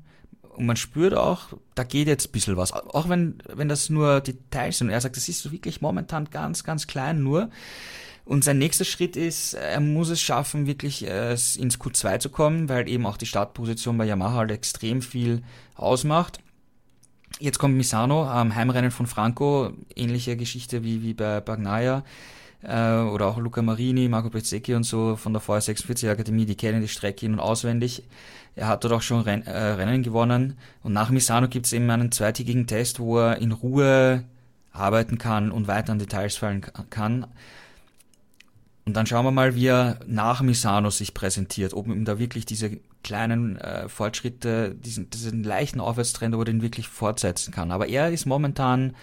[0.55, 2.71] und man spürt auch, da geht jetzt ein bisschen was.
[2.73, 4.89] Auch wenn, wenn das nur Details sind.
[4.89, 7.49] Er sagt, das ist wirklich momentan ganz, ganz klein nur.
[8.25, 12.69] Und sein nächster Schritt ist, er muss es schaffen, wirklich äh, ins Q2 zu kommen,
[12.69, 15.43] weil eben auch die Startposition bei Yamaha halt extrem viel
[15.75, 16.39] ausmacht.
[17.39, 22.03] Jetzt kommt Misano am Heimrennen von Franco, ähnliche Geschichte wie, wie bei Bagnaia
[22.63, 26.81] äh, oder auch Luca Marini, Marco Bezzecchi und so von der VR46 Akademie, die kennen
[26.81, 28.03] die Strecke in- und auswendig.
[28.55, 31.89] Er hat dort auch schon Ren äh, Rennen gewonnen und nach Misano gibt es eben
[31.89, 34.23] einen zweitägigen Test, wo er in Ruhe
[34.71, 37.27] arbeiten kann und weiter an Details fallen kann.
[38.85, 42.45] Und dann schauen wir mal, wie er nach Misano sich präsentiert, ob ihm da wirklich
[42.45, 47.71] diese kleinen äh, Fortschritte, diesen, diesen leichten Aufwärtstrend, ob er den wirklich fortsetzen kann.
[47.71, 48.95] Aber er ist momentan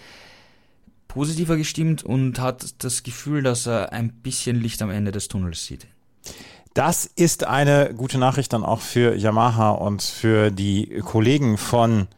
[1.08, 5.66] positiver gestimmt und hat das Gefühl, dass er ein bisschen Licht am Ende des Tunnels
[5.66, 5.86] sieht.
[6.74, 12.08] Das ist eine gute Nachricht dann auch für Yamaha und für die Kollegen von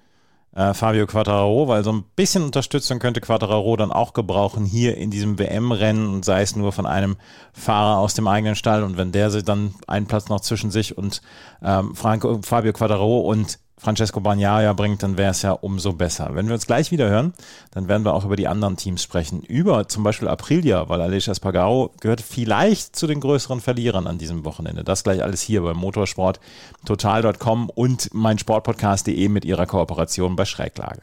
[0.55, 5.11] äh, Fabio Quattararo, weil so ein bisschen Unterstützung könnte Quattararo dann auch gebrauchen hier in
[5.11, 7.17] diesem WM-Rennen und sei es nur von einem
[7.53, 8.85] Fahrer aus dem eigenen Stall.
[8.85, 11.21] Und wenn der sich dann einen Platz noch zwischen sich und
[11.61, 16.31] ähm, Franco, Fabio Quattararo und Francesco Bagnaia bringt, dann wäre es ja umso besser.
[16.33, 17.35] Wenn wir uns gleich wieder hören,
[17.73, 19.43] dann werden wir auch über die anderen Teams sprechen.
[19.43, 24.45] Über zum Beispiel Aprilia, weil Aleix Espargaro gehört vielleicht zu den größeren Verlierern an diesem
[24.45, 24.85] Wochenende.
[24.85, 31.03] Das gleich alles hier bei motorsporttotal.com und meinsportpodcast.de mit ihrer Kooperation bei Schräglage.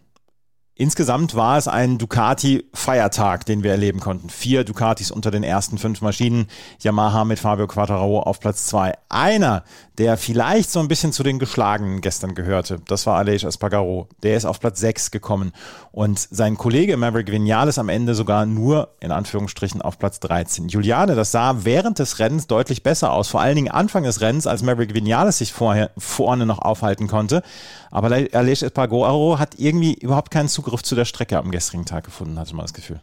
[0.73, 4.29] Insgesamt war es ein Ducati-Feiertag, den wir erleben konnten.
[4.29, 6.47] Vier Ducatis unter den ersten fünf Maschinen.
[6.79, 8.93] Yamaha mit Fabio Quattararo auf Platz zwei.
[9.09, 9.63] Einer,
[10.01, 14.07] der vielleicht so ein bisschen zu den Geschlagenen gestern gehörte, das war Aleix Espargaro.
[14.23, 15.51] Der ist auf Platz sechs gekommen.
[15.91, 20.69] Und sein Kollege Maverick Vinales am Ende sogar nur, in Anführungsstrichen, auf Platz 13.
[20.69, 23.27] Juliane, das sah während des Rennens deutlich besser aus.
[23.27, 27.43] Vor allen Dingen Anfang des Rennens, als Maverick Vinales sich vorher vorne noch aufhalten konnte.
[27.91, 32.39] Aber Aleix Espargaro hat irgendwie überhaupt keinen Zugriff zu der Strecke am gestrigen Tag gefunden,
[32.39, 33.01] hatte man das Gefühl.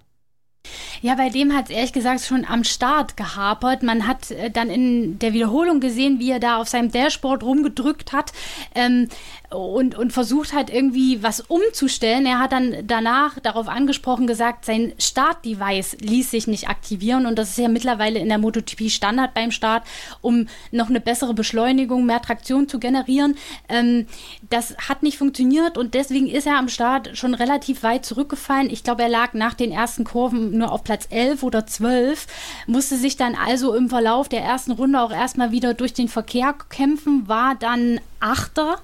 [1.03, 3.83] Ja, bei dem hat es ehrlich gesagt schon am Start gehapert.
[3.83, 8.13] Man hat äh, dann in der Wiederholung gesehen, wie er da auf seinem Dashboard rumgedrückt
[8.13, 8.33] hat
[8.75, 9.09] ähm,
[9.51, 12.27] und, und versucht hat, irgendwie was umzustellen.
[12.27, 17.51] Er hat dann danach darauf angesprochen gesagt, sein Startdevice ließ sich nicht aktivieren und das
[17.51, 19.85] ist ja mittlerweile in der MotoGP Standard beim Start,
[20.21, 23.37] um noch eine bessere Beschleunigung, mehr Traktion zu generieren.
[23.71, 24.07] Ähm,
[24.51, 28.69] das hat nicht funktioniert und deswegen ist er am Start schon relativ weit zurückgefallen.
[28.69, 32.27] Ich glaube, er lag nach den ersten Kurven nur auf Platz 11 oder 12,
[32.67, 36.55] musste sich dann also im Verlauf der ersten Runde auch erstmal wieder durch den Verkehr
[36.69, 38.81] kämpfen, war dann Achter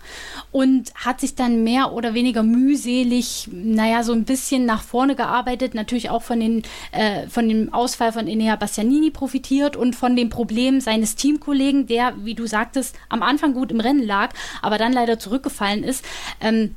[0.54, 5.74] und hat sich dann mehr oder weniger mühselig, naja, so ein bisschen nach vorne gearbeitet,
[5.74, 6.62] natürlich auch von, den,
[6.92, 12.14] äh, von dem Ausfall von Enea Bastianini profitiert und von dem Problem seines Teamkollegen, der,
[12.18, 16.04] wie du sagtest, am Anfang gut im Rennen lag, aber dann leider zurückgefallen ist.
[16.40, 16.76] Ähm,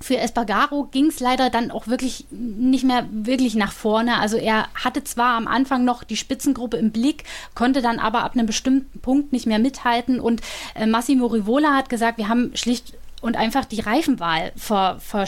[0.00, 4.18] für Espargaro ging es leider dann auch wirklich nicht mehr wirklich nach vorne.
[4.18, 7.22] Also er hatte zwar am Anfang noch die Spitzengruppe im Blick,
[7.54, 10.18] konnte dann aber ab einem bestimmten Punkt nicht mehr mithalten.
[10.18, 10.40] Und
[10.74, 15.26] äh, Massimo Rivola hat gesagt, wir haben schlicht und einfach die Reifenwahl ver, ver,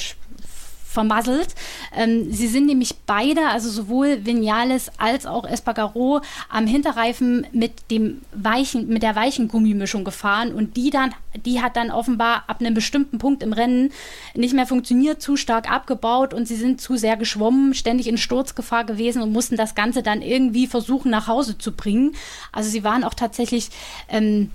[0.95, 1.55] vermasselt.
[1.95, 8.23] Ähm, sie sind nämlich beide, also sowohl Vinales als auch Espargaro, am Hinterreifen mit dem
[8.33, 11.13] weichen, mit der weichen Gummimischung gefahren und die dann,
[11.45, 13.91] die hat dann offenbar ab einem bestimmten Punkt im Rennen
[14.35, 18.85] nicht mehr funktioniert, zu stark abgebaut und sie sind zu sehr geschwommen, ständig in Sturzgefahr
[18.85, 22.15] gewesen und mussten das Ganze dann irgendwie versuchen nach Hause zu bringen.
[22.53, 23.71] Also sie waren auch tatsächlich
[24.09, 24.51] ähm,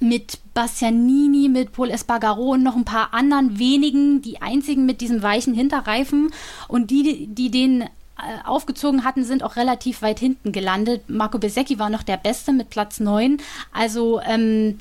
[0.00, 5.22] mit Bastianini, mit Paul Espargaro und noch ein paar anderen wenigen, die einzigen mit diesem
[5.22, 6.30] weichen Hinterreifen
[6.68, 7.86] und die, die den äh,
[8.44, 11.08] aufgezogen hatten, sind auch relativ weit hinten gelandet.
[11.08, 13.38] Marco Besecchi war noch der Beste mit Platz 9.
[13.72, 14.78] Also ähm,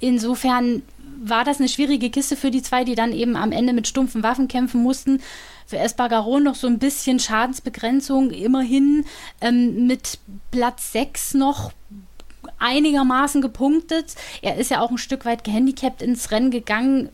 [0.00, 0.82] insofern
[1.22, 4.22] war das eine schwierige Kiste für die zwei, die dann eben am Ende mit stumpfen
[4.22, 5.22] Waffen kämpfen mussten.
[5.66, 9.04] Für Espargaro noch so ein bisschen Schadensbegrenzung, immerhin
[9.40, 10.18] ähm, mit
[10.50, 11.72] Platz 6 noch
[12.58, 14.14] einigermaßen gepunktet.
[14.42, 17.10] Er ist ja auch ein Stück weit gehandicapt ins Rennen gegangen.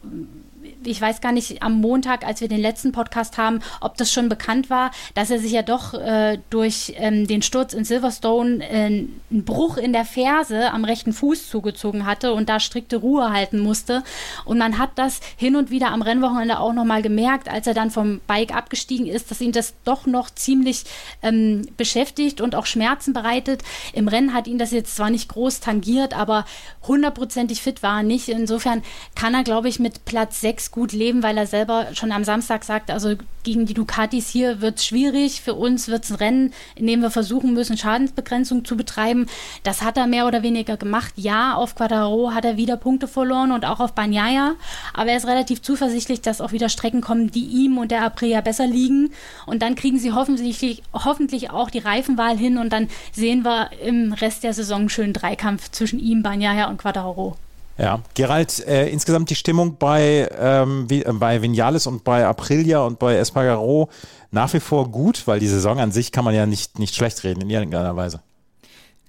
[0.87, 4.29] Ich weiß gar nicht, am Montag, als wir den letzten Podcast haben, ob das schon
[4.29, 8.85] bekannt war, dass er sich ja doch äh, durch ähm, den Sturz in Silverstone äh,
[8.85, 13.59] einen Bruch in der Ferse am rechten Fuß zugezogen hatte und da strikte Ruhe halten
[13.59, 14.03] musste.
[14.45, 17.91] Und man hat das hin und wieder am Rennwochenende auch nochmal gemerkt, als er dann
[17.91, 20.85] vom Bike abgestiegen ist, dass ihn das doch noch ziemlich
[21.23, 23.63] ähm, beschäftigt und auch Schmerzen bereitet.
[23.93, 26.45] Im Rennen hat ihn das jetzt zwar nicht groß tangiert, aber
[26.87, 28.29] hundertprozentig fit war er nicht.
[28.29, 28.83] Insofern
[29.15, 32.65] kann er, glaube ich, mit Platz 6 gut leben, weil er selber schon am Samstag
[32.65, 36.55] sagt, also gegen die Ducatis hier wird es schwierig, für uns wird es ein Rennen,
[36.75, 39.27] in dem wir versuchen müssen, Schadensbegrenzung zu betreiben.
[39.65, 41.13] Das hat er mehr oder weniger gemacht.
[41.17, 44.55] Ja, auf Quadraro hat er wieder Punkte verloren und auch auf Banyaya,
[44.95, 48.41] aber er ist relativ zuversichtlich, dass auch wieder Strecken kommen, die ihm und der Aprilia
[48.41, 49.13] besser liegen
[49.45, 54.15] und dann kriegen sie hoffentlich, hoffentlich auch die Reifenwahl hin und dann sehen wir im
[54.15, 57.37] Rest der Saison einen schönen Dreikampf zwischen ihm, Banyaya und Quadraro.
[57.79, 62.81] Ja, Gerald, äh, insgesamt die Stimmung bei, ähm, wie, äh, bei Vinales und bei Aprilia
[62.81, 63.89] und bei Espargaro
[64.31, 67.25] nach wie vor gut, weil die Saison an sich kann man ja nicht, nicht schlecht
[67.25, 68.23] reden in irgendeiner Weise.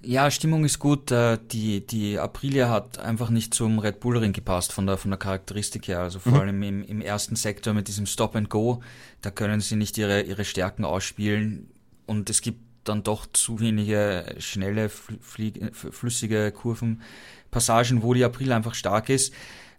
[0.06, 1.10] Ja, Stimmung ist gut.
[1.10, 5.10] Äh, die, die Aprilia hat einfach nicht zum Red Bull Ring gepasst von der, von
[5.10, 6.00] der Charakteristik her.
[6.00, 6.40] Also vor mhm.
[6.40, 8.80] allem im, im ersten Sektor mit diesem Stop and Go,
[9.22, 11.70] da können sie nicht ihre, ihre Stärken ausspielen.
[12.06, 17.00] Und es gibt dann doch zu wenige schnelle, flüssige Kurven
[17.54, 19.32] Passagen, wo die April einfach stark ist.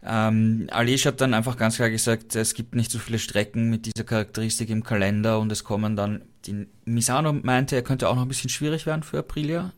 [0.08, 3.86] Ähm, Alej hat dann einfach ganz klar gesagt, es gibt nicht so viele Strecken mit
[3.86, 8.22] dieser Charakteristik im Kalender und es kommen dann, die Misano meinte, er könnte auch noch
[8.22, 9.74] ein bisschen schwierig werden für Aprilia.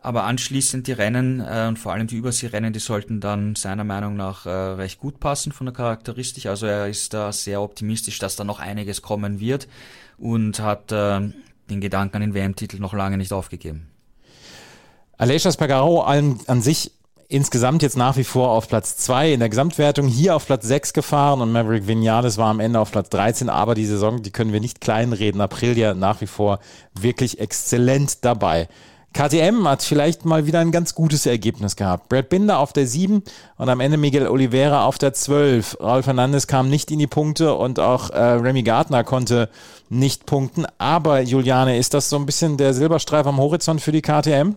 [0.00, 4.16] Aber anschließend die Rennen äh, und vor allem die Überseerennen, die sollten dann seiner Meinung
[4.16, 6.46] nach äh, recht gut passen von der Charakteristik.
[6.46, 9.66] Also er ist da sehr optimistisch, dass da noch einiges kommen wird
[10.18, 11.20] und hat äh,
[11.70, 13.88] den Gedanken an den WM-Titel noch lange nicht aufgegeben.
[15.16, 16.92] Aleix Espargaro an, an sich
[17.34, 20.92] insgesamt jetzt nach wie vor auf Platz 2 in der Gesamtwertung, hier auf Platz 6
[20.92, 24.52] gefahren und Maverick Vinales war am Ende auf Platz 13, aber die Saison, die können
[24.52, 25.40] wir nicht kleinreden.
[25.40, 26.60] Aprilia nach wie vor
[26.94, 28.68] wirklich exzellent dabei.
[29.14, 32.08] KTM hat vielleicht mal wieder ein ganz gutes Ergebnis gehabt.
[32.08, 33.22] Brad Binder auf der 7
[33.56, 35.78] und am Ende Miguel Oliveira auf der 12.
[35.80, 39.48] Raul Fernandes kam nicht in die Punkte und auch äh, Remy Gardner konnte
[39.88, 40.66] nicht punkten.
[40.78, 44.56] Aber Juliane, ist das so ein bisschen der Silberstreif am Horizont für die KTM?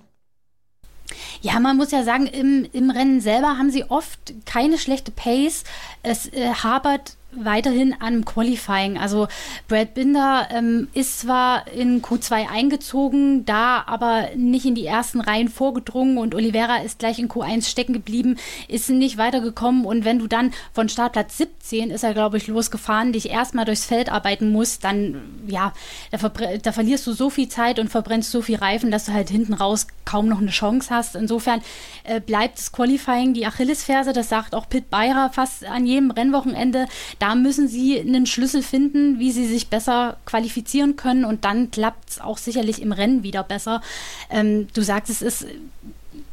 [1.41, 5.63] Ja, man muss ja sagen, im, im Rennen selber haben sie oft keine schlechte Pace.
[6.03, 8.97] Es äh, habert weiterhin am Qualifying.
[8.97, 9.27] Also
[9.67, 15.49] Brad Binder ähm, ist zwar in Q2 eingezogen, da aber nicht in die ersten Reihen
[15.49, 18.37] vorgedrungen und Oliveira ist gleich in Q1 stecken geblieben,
[18.67, 23.13] ist nicht weitergekommen und wenn du dann von Startplatz 17 ist er, glaube ich, losgefahren,
[23.13, 25.73] dich erstmal durchs Feld arbeiten musst, dann ja,
[26.11, 26.17] da,
[26.61, 29.53] da, verlierst du so viel Zeit und verbrennst so viel Reifen, dass du halt hinten
[29.53, 31.15] raus kaum noch eine Chance hast.
[31.15, 31.61] Insofern
[32.03, 36.87] äh, bleibt das Qualifying die Achillesferse, das sagt auch Pitt Beirer fast an jedem Rennwochenende.
[37.19, 42.09] Da müssen sie einen Schlüssel finden, wie sie sich besser qualifizieren können und dann klappt
[42.09, 43.81] es auch sicherlich im Rennen wieder besser.
[44.29, 45.45] Ähm, du sagst, es ist,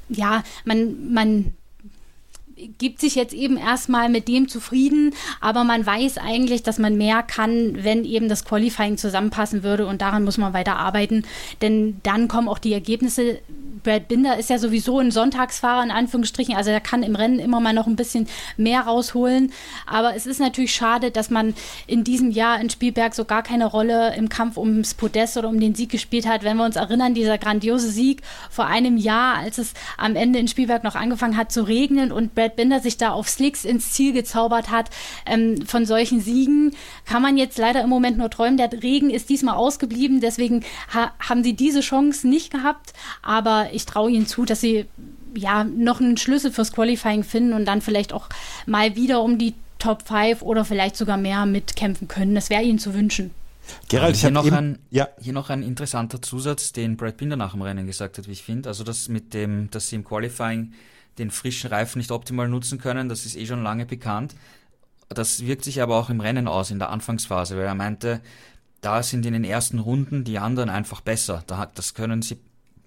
[0.09, 1.55] ja, man, man
[2.79, 7.23] gibt sich jetzt eben erstmal mit dem zufrieden, aber man weiß eigentlich, dass man mehr
[7.23, 11.25] kann, wenn eben das Qualifying zusammenpassen würde und daran muss man weiter arbeiten,
[11.62, 13.38] denn dann kommen auch die Ergebnisse.
[13.85, 17.61] Brad Binder ist ja sowieso ein Sonntagsfahrer in Anführungsstrichen, also er kann im Rennen immer
[17.61, 19.53] mal noch ein bisschen mehr rausholen,
[19.87, 21.55] aber es ist natürlich schade, dass man
[21.87, 25.61] in diesem Jahr in Spielberg so gar keine Rolle im Kampf ums Podest oder um
[25.61, 26.42] den Sieg gespielt hat.
[26.42, 30.49] Wenn wir uns erinnern, dieser grandiose Sieg vor einem Jahr, als es am Ende in
[30.49, 34.12] Spielberg noch angefangen hat zu regnen und Brad Binder sich da auf Slicks ins Ziel
[34.12, 34.90] gezaubert hat.
[35.27, 38.57] Ähm, von solchen Siegen kann man jetzt leider im Moment nur träumen.
[38.57, 42.92] Der Regen ist diesmal ausgeblieben, deswegen ha haben sie diese Chance nicht gehabt.
[43.23, 44.87] Aber ich traue ihnen zu, dass sie
[45.37, 48.28] ja noch einen Schlüssel fürs Qualifying finden und dann vielleicht auch
[48.66, 52.34] mal wieder um die Top 5 oder vielleicht sogar mehr mitkämpfen können.
[52.34, 53.32] Das wäre ihnen zu wünschen.
[53.88, 55.08] Gerald, hier, noch ein, ja.
[55.20, 58.42] hier noch ein interessanter Zusatz, den Brad Binder nach dem Rennen gesagt hat, wie ich
[58.42, 58.68] finde.
[58.68, 60.72] Also das mit dem, dass sie im Qualifying
[61.18, 63.08] den frischen Reifen nicht optimal nutzen können.
[63.08, 64.34] Das ist eh schon lange bekannt.
[65.08, 68.20] Das wirkt sich aber auch im Rennen aus, in der Anfangsphase, weil er meinte,
[68.80, 71.42] da sind in den ersten Runden die anderen einfach besser.
[71.46, 72.38] Da, das können sie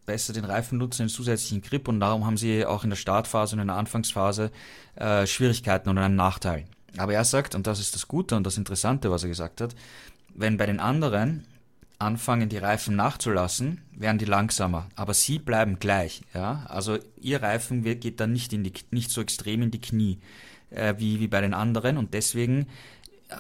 [0.08, 3.56] besser den Reifen nutzen, den zusätzlichen Grip und darum haben sie auch in der Startphase
[3.56, 4.52] und in der Anfangsphase
[4.96, 6.65] äh, Schwierigkeiten oder einen Nachteil.
[6.98, 9.76] Aber er sagt, und das ist das Gute und das Interessante, was er gesagt hat,
[10.34, 11.46] wenn bei den anderen
[12.00, 14.88] anfangen, die Reifen nachzulassen, werden die langsamer.
[14.96, 16.21] Aber sie bleiben gleich.
[16.34, 16.65] Ja?
[16.67, 20.19] Also ihr Reifen geht dann nicht, in die, nicht so extrem in die Knie
[20.69, 21.98] äh, wie, wie bei den anderen.
[21.98, 22.67] Und deswegen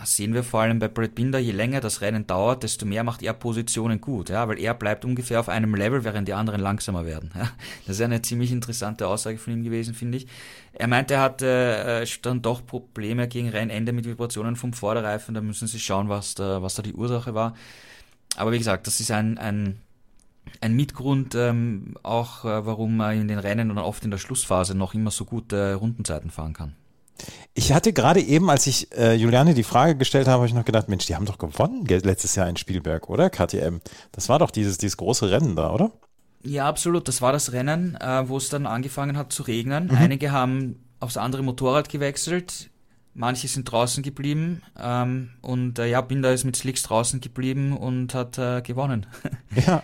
[0.03, 3.23] sehen wir vor allem bei Brad Binder, je länger das Rennen dauert, desto mehr macht
[3.23, 7.05] er Positionen gut, ja, weil er bleibt ungefähr auf einem Level, während die anderen langsamer
[7.05, 7.31] werden.
[7.35, 7.49] Ja.
[7.85, 10.27] Das ist eine ziemlich interessante Aussage von ihm gewesen, finde ich.
[10.73, 15.41] Er meinte, er hatte äh, dann doch Probleme gegen Rennende mit Vibrationen vom Vorderreifen, da
[15.41, 17.55] müssen sie schauen, was da, was da die Ursache war.
[18.35, 19.79] Aber wie gesagt, das ist ein, ein
[20.61, 24.75] ein Mitgrund ähm, auch, äh, warum man in den Rennen und oft in der Schlussphase
[24.75, 26.75] noch immer so gute Rundenzeiten fahren kann.
[27.53, 30.65] Ich hatte gerade eben, als ich äh, Juliane die Frage gestellt habe, habe ich noch
[30.65, 33.29] gedacht, Mensch, die haben doch gewonnen letztes Jahr in Spielberg, oder?
[33.29, 33.79] KTM.
[34.11, 35.91] Das war doch dieses, dieses große Rennen da, oder?
[36.43, 37.07] Ja, absolut.
[37.07, 39.85] Das war das Rennen, äh, wo es dann angefangen hat zu regnen.
[39.85, 39.97] Mhm.
[39.97, 42.69] Einige haben aufs andere Motorrad gewechselt.
[43.19, 48.13] Manche sind draußen geblieben ähm, und äh, ja, Binder ist mit Slicks draußen geblieben und
[48.13, 49.07] hat äh, gewonnen.
[49.65, 49.81] Ja.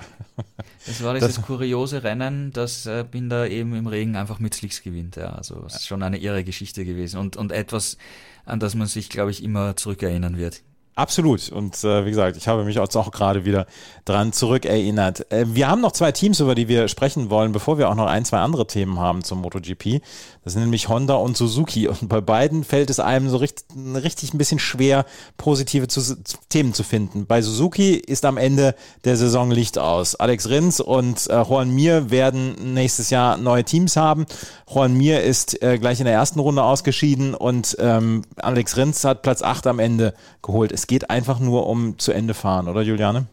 [0.86, 4.84] Das war dieses das kuriose Rennen, dass äh, Binder eben im Regen einfach mit Slicks
[4.84, 5.16] gewinnt.
[5.16, 7.98] Ja, also es ist schon eine irre Geschichte gewesen und, und etwas,
[8.46, 10.62] an das man sich, glaube ich, immer zurückerinnern wird.
[10.96, 11.50] Absolut.
[11.50, 13.66] Und äh, wie gesagt, ich habe mich auch, auch gerade wieder
[14.06, 15.32] dran zurückerinnert.
[15.32, 18.06] Äh, wir haben noch zwei Teams, über die wir sprechen wollen, bevor wir auch noch
[18.06, 20.02] ein, zwei andere Themen haben zum MotoGP.
[20.44, 21.88] Das sind nämlich Honda und Suzuki.
[21.88, 25.06] Und bei beiden fällt es einem so richtig, richtig ein bisschen schwer,
[25.38, 26.18] positive zu,
[26.50, 27.26] Themen zu finden.
[27.26, 28.76] Bei Suzuki ist am Ende
[29.06, 30.16] der Saison Licht aus.
[30.16, 34.26] Alex Rins und äh, Juan Mir werden nächstes Jahr neue Teams haben.
[34.68, 39.22] Juan Mir ist äh, gleich in der ersten Runde ausgeschieden und ähm, Alex Rins hat
[39.22, 40.72] Platz 8 am Ende geholt.
[40.72, 43.28] Es geht einfach nur um zu Ende fahren, oder Juliane?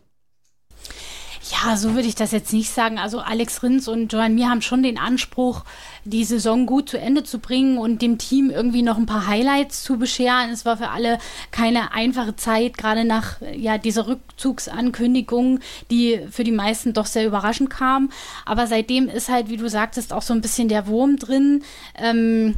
[1.50, 2.98] Ja, so würde ich das jetzt nicht sagen.
[2.98, 5.64] Also Alex Rins und Joan Mir haben schon den Anspruch,
[6.04, 9.82] die Saison gut zu Ende zu bringen und dem Team irgendwie noch ein paar Highlights
[9.82, 10.50] zu bescheren.
[10.50, 11.18] Es war für alle
[11.50, 15.58] keine einfache Zeit, gerade nach ja, dieser Rückzugsankündigung,
[15.90, 18.10] die für die meisten doch sehr überraschend kam.
[18.44, 21.64] Aber seitdem ist halt, wie du sagtest, auch so ein bisschen der Wurm drin.
[21.96, 22.56] Ähm,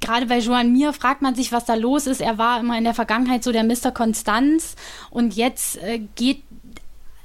[0.00, 2.20] gerade bei Joan Mir fragt man sich, was da los ist.
[2.20, 3.90] Er war immer in der Vergangenheit so der Mr.
[3.92, 4.76] Konstanz
[5.10, 6.42] und jetzt äh, geht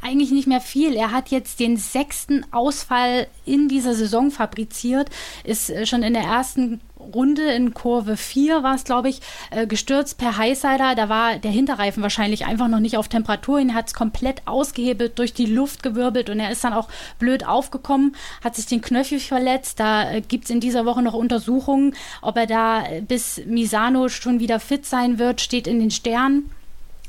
[0.02, 0.96] eigentlich nicht mehr viel.
[0.96, 5.10] Er hat jetzt den sechsten Ausfall in dieser Saison fabriziert,
[5.44, 9.66] ist äh, schon in der ersten Runde in Kurve 4 war es, glaube ich, äh,
[9.68, 10.96] gestürzt per Highsider.
[10.96, 13.60] Da war der Hinterreifen wahrscheinlich einfach noch nicht auf Temperatur.
[13.60, 16.90] Ihn hat es komplett ausgehebelt, durch die Luft gewirbelt und er ist dann auch
[17.20, 19.80] blöd aufgekommen, hat sich den Knöchel verletzt.
[19.80, 24.40] Da äh, gibt es in dieser Woche noch Untersuchungen, ob er da bis Misano schon
[24.40, 26.50] wieder fit sein wird, steht in den Sternen.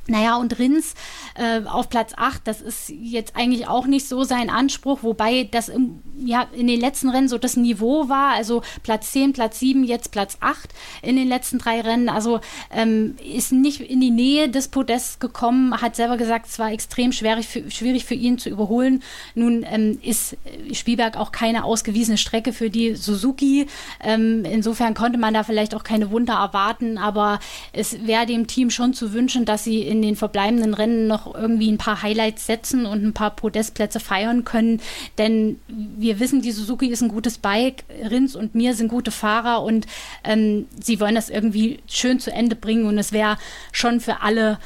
[0.08, 0.94] Naja, und Rins
[1.36, 5.68] äh, auf Platz 8, das ist jetzt eigentlich auch nicht so sein Anspruch, wobei das
[5.68, 9.84] im, ja, in den letzten Rennen so das Niveau war, also Platz 10, Platz 7,
[9.84, 10.70] jetzt Platz 8
[11.02, 12.40] in den letzten drei Rennen, also
[12.72, 17.12] ähm, ist nicht in die Nähe des Podests gekommen, hat selber gesagt, es war extrem
[17.12, 19.04] schwierig für, schwierig für ihn zu überholen.
[19.36, 20.36] Nun ähm, ist
[20.72, 23.68] Spielberg auch keine ausgewiesene Strecke für die Suzuki,
[24.02, 27.38] ähm, insofern konnte man da vielleicht auch keine Wunder erwarten, aber
[27.72, 31.70] es wäre dem Team schon zu wünschen, dass sie in den verbleibenden Rennen noch irgendwie
[31.70, 34.80] ein paar Highlights setzen und ein paar Podestplätze feiern können.
[35.18, 39.62] Denn wir wissen, die Suzuki ist ein gutes Bike, Rins und mir sind gute Fahrer
[39.62, 39.86] und
[40.24, 43.36] ähm, sie wollen das irgendwie schön zu Ende bringen und es wäre
[43.70, 44.58] schon für alle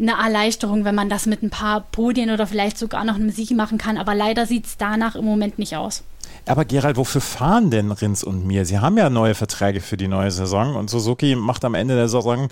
[0.00, 3.50] eine Erleichterung, wenn man das mit ein paar Podien oder vielleicht sogar noch einem Sieg
[3.50, 3.98] machen kann.
[3.98, 6.02] Aber leider sieht es danach im Moment nicht aus.
[6.46, 8.64] Aber Gerald, wofür fahren denn Rins und mir?
[8.64, 12.08] Sie haben ja neue Verträge für die neue Saison und Suzuki macht am Ende der
[12.08, 12.48] Saison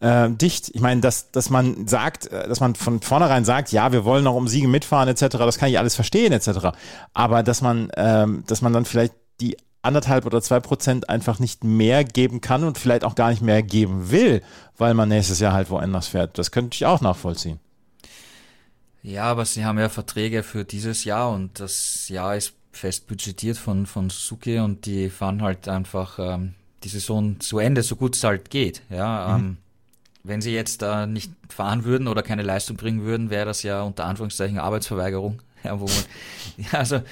[0.00, 0.70] äh, dicht.
[0.74, 4.24] Ich meine, dass, dass man sagt, äh, dass man von vornherein sagt, ja, wir wollen
[4.24, 6.76] noch um Siege mitfahren etc., das kann ich alles verstehen etc.
[7.14, 11.64] Aber dass man, ähm, dass man dann vielleicht die anderthalb oder zwei Prozent einfach nicht
[11.64, 14.42] mehr geben kann und vielleicht auch gar nicht mehr geben will,
[14.76, 16.36] weil man nächstes Jahr halt woanders fährt.
[16.38, 17.58] Das könnte ich auch nachvollziehen.
[19.02, 23.56] Ja, aber sie haben ja Verträge für dieses Jahr und das Jahr ist fest budgetiert
[23.56, 28.14] von, von Suzuki und die fahren halt einfach ähm, die Saison zu Ende, so gut
[28.14, 28.82] es halt geht.
[28.90, 29.44] Ja, mhm.
[29.44, 29.56] ähm,
[30.22, 33.82] wenn sie jetzt da nicht fahren würden oder keine Leistung bringen würden, wäre das ja
[33.82, 35.40] unter Anführungszeichen Arbeitsverweigerung.
[35.62, 35.88] Ja, man,
[36.56, 37.02] ja, also,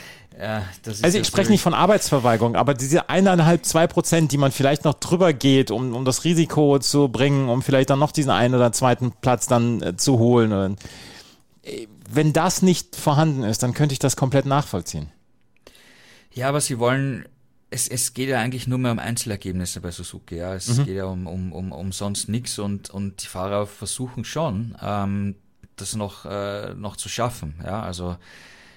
[0.41, 4.39] ja, das ist also ich spreche nicht von Arbeitsverweigerung, aber diese eineinhalb, zwei Prozent, die
[4.39, 8.11] man vielleicht noch drüber geht, um, um das Risiko zu bringen, um vielleicht dann noch
[8.11, 10.79] diesen einen oder zweiten Platz dann äh, zu holen.
[11.63, 15.11] Äh, wenn das nicht vorhanden ist, dann könnte ich das komplett nachvollziehen.
[16.33, 17.27] Ja, aber sie wollen
[17.71, 20.37] es, es geht ja eigentlich nur mehr um Einzelergebnisse bei Suzuki.
[20.37, 20.55] Ja.
[20.55, 20.85] Es mhm.
[20.85, 25.35] geht ja um, um, um, um sonst nichts und, und die Fahrer versuchen schon, ähm,
[25.77, 27.55] das noch, äh, noch zu schaffen.
[27.65, 27.83] Ja.
[27.83, 28.17] Also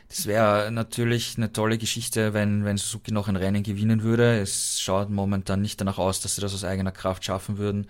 [0.09, 4.39] das wäre natürlich eine tolle Geschichte, wenn, wenn Suzuki noch ein Rennen gewinnen würde.
[4.41, 7.87] Es schaut momentan nicht danach aus, dass sie das aus eigener Kraft schaffen würden.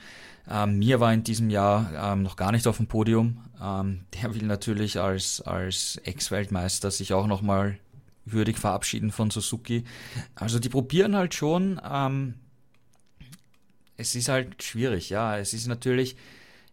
[0.47, 3.39] Ähm, mir war in diesem Jahr ähm, noch gar nicht auf dem Podium.
[3.59, 7.79] Ähm, der will natürlich als, als Ex-Weltmeister sich auch nochmal
[8.25, 9.83] würdig verabschieden von Suzuki.
[10.35, 11.81] Also die probieren halt schon.
[11.83, 12.35] Ähm,
[13.97, 15.37] es ist halt schwierig, ja.
[15.37, 16.15] Es ist natürlich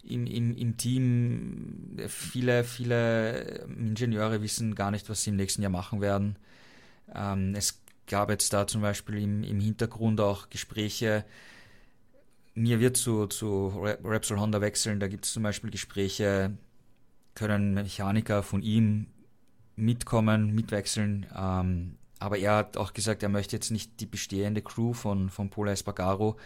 [0.03, 5.71] im, im, im Team, viele, viele Ingenieure wissen gar nicht, was sie im nächsten Jahr
[5.71, 6.37] machen werden.
[7.15, 11.25] Ähm, es gab jetzt da zum Beispiel im, im Hintergrund auch Gespräche,
[12.55, 13.69] mir wird zu, zu
[14.05, 16.57] Repsol Honda wechseln, da gibt es zum Beispiel Gespräche,
[17.35, 19.07] können Mechaniker von ihm
[19.79, 21.27] mitkommen, mitwechseln.
[21.37, 25.51] Ähm, aber er hat auch gesagt, er möchte jetzt nicht die bestehende Crew von, von
[25.51, 26.37] Pola Espargaro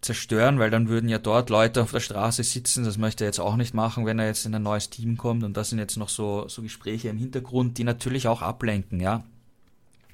[0.00, 2.84] zerstören, weil dann würden ja dort Leute auf der Straße sitzen.
[2.84, 5.44] Das möchte er jetzt auch nicht machen, wenn er jetzt in ein neues Team kommt.
[5.44, 9.24] Und das sind jetzt noch so, so Gespräche im Hintergrund, die natürlich auch ablenken, ja.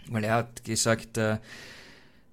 [0.08, 1.38] Weil er hat gesagt, äh,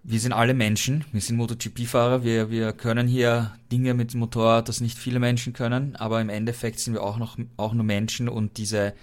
[0.04, 4.70] wir sind alle Menschen, wir sind MotoGP-Fahrer, wir, wir können hier Dinge mit dem Motorrad,
[4.70, 8.30] das nicht viele Menschen können, aber im Endeffekt sind wir auch noch auch nur Menschen
[8.30, 8.94] und diese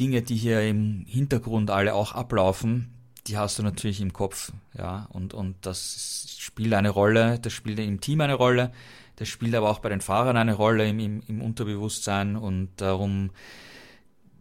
[0.00, 2.90] Dinge, die hier im Hintergrund alle auch ablaufen,
[3.26, 7.78] die hast du natürlich im Kopf, ja, und, und das spielt eine Rolle, das spielt
[7.78, 8.72] im Team eine Rolle,
[9.16, 12.36] das spielt aber auch bei den Fahrern eine Rolle im, im, im Unterbewusstsein.
[12.36, 13.30] Und darum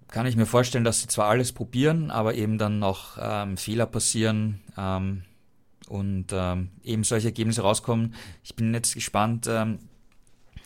[0.07, 3.85] kann ich mir vorstellen, dass sie zwar alles probieren, aber eben dann noch ähm, Fehler
[3.85, 5.23] passieren, ähm,
[5.87, 8.15] und ähm, eben solche Ergebnisse rauskommen.
[8.43, 9.79] Ich bin jetzt gespannt ähm,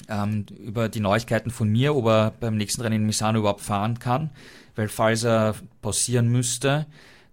[0.07, 3.99] ähm, über die Neuigkeiten von mir, ob er beim nächsten Rennen in Misano überhaupt fahren
[3.99, 4.29] kann,
[4.77, 6.85] weil falls er pausieren müsste,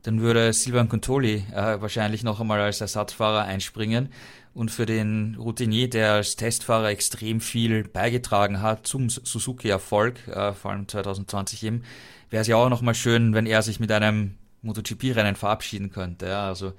[0.02, 4.08] dann würde Silvan Contoli äh, wahrscheinlich noch einmal als Ersatzfahrer einspringen.
[4.54, 10.70] Und für den Routinier, der als Testfahrer extrem viel beigetragen hat zum Suzuki-Erfolg, äh, vor
[10.70, 11.82] allem 2020 eben,
[12.30, 16.26] wäre es ja auch nochmal schön, wenn er sich mit einem MotoGP-Rennen verabschieden könnte.
[16.26, 16.72] Ja, also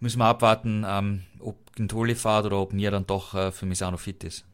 [0.00, 3.98] müssen wir abwarten, ähm, ob Gintoli fahrt oder ob Mir dann doch äh, für Misano
[3.98, 4.47] fit ist.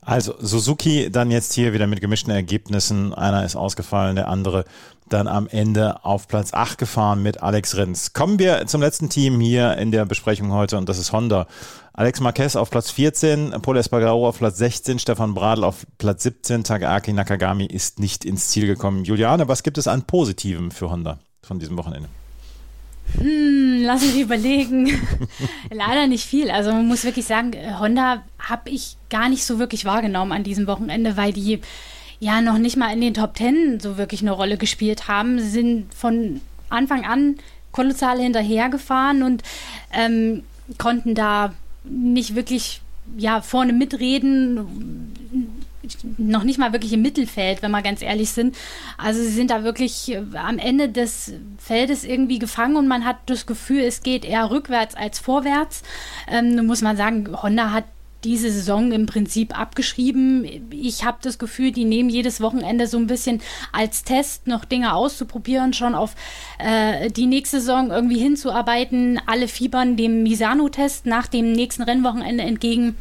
[0.00, 3.12] Also Suzuki dann jetzt hier wieder mit gemischten Ergebnissen.
[3.14, 4.64] Einer ist ausgefallen, der andere
[5.08, 8.12] dann am Ende auf Platz 8 gefahren mit Alex Rins.
[8.12, 11.46] Kommen wir zum letzten Team hier in der Besprechung heute und das ist Honda.
[11.92, 16.62] Alex Marquez auf Platz 14, Paul Espargaro auf Platz 16, Stefan Bradl auf Platz 17,
[16.62, 19.04] Takaaki Nakagami ist nicht ins Ziel gekommen.
[19.04, 22.08] Juliane, was gibt es an Positivem für Honda von diesem Wochenende?
[23.16, 24.90] Hm, lass mich überlegen.
[25.70, 26.50] Leider nicht viel.
[26.50, 30.66] Also man muss wirklich sagen, Honda habe ich gar nicht so wirklich wahrgenommen an diesem
[30.66, 31.60] Wochenende, weil die
[32.20, 35.38] ja noch nicht mal in den Top Ten so wirklich eine Rolle gespielt haben.
[35.38, 37.36] Sie sind von Anfang an
[37.72, 39.42] kolossal hinterhergefahren und
[39.92, 40.42] ähm,
[40.78, 41.54] konnten da
[41.84, 42.80] nicht wirklich
[43.16, 45.56] ja vorne mitreden
[46.16, 48.56] noch nicht mal wirklich im Mittelfeld, wenn wir ganz ehrlich sind.
[48.96, 53.16] Also sie sind da wirklich äh, am Ende des Feldes irgendwie gefangen und man hat
[53.26, 55.82] das Gefühl, es geht eher rückwärts als vorwärts.
[56.28, 57.84] Ähm, muss man sagen, Honda hat
[58.24, 60.44] diese Saison im Prinzip abgeschrieben.
[60.70, 63.40] Ich habe das Gefühl, die nehmen jedes Wochenende so ein bisschen
[63.72, 66.16] als Test noch Dinge auszuprobieren, schon auf
[66.58, 69.20] äh, die nächste Saison irgendwie hinzuarbeiten.
[69.26, 72.96] Alle fiebern dem Misano-Test nach dem nächsten Rennwochenende entgegen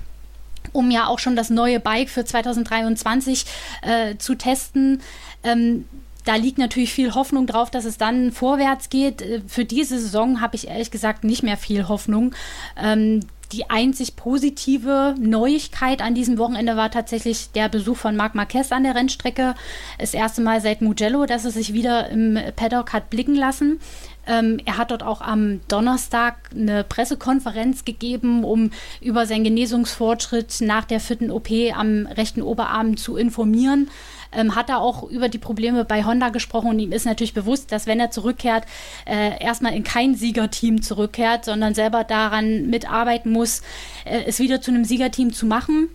[0.74, 3.46] um ja auch schon das neue Bike für 2023
[3.82, 5.02] äh, zu testen.
[5.44, 5.86] Ähm,
[6.26, 9.22] da liegt natürlich viel Hoffnung drauf, dass es dann vorwärts geht.
[9.22, 12.36] Äh, für diese Saison habe ich ehrlich gesagt nicht mehr viel Hoffnung.
[12.76, 13.22] Ähm,
[13.54, 18.84] die einzig positive Neuigkeit an diesem Wochenende war tatsächlich der Besuch von Marc Marquez an
[18.84, 19.56] der Rennstrecke.
[20.00, 23.80] Das erste Mal seit Mugello, dass er sich wieder im Paddock hat blicken lassen.
[24.28, 28.72] Ähm, er hat dort auch am Donnerstag eine Pressekonferenz gegeben, um
[29.02, 33.90] über seinen Genesungsfortschritt nach der vierten OP am rechten Oberarm zu informieren.
[34.34, 37.72] Ähm, hat er auch über die Probleme bei Honda gesprochen und ihm ist natürlich bewusst,
[37.72, 38.66] dass wenn er zurückkehrt,
[39.06, 43.62] äh, erstmal in kein Siegerteam zurückkehrt, sondern selber daran mitarbeiten muss,
[44.04, 45.90] äh, es wieder zu einem Siegerteam zu machen.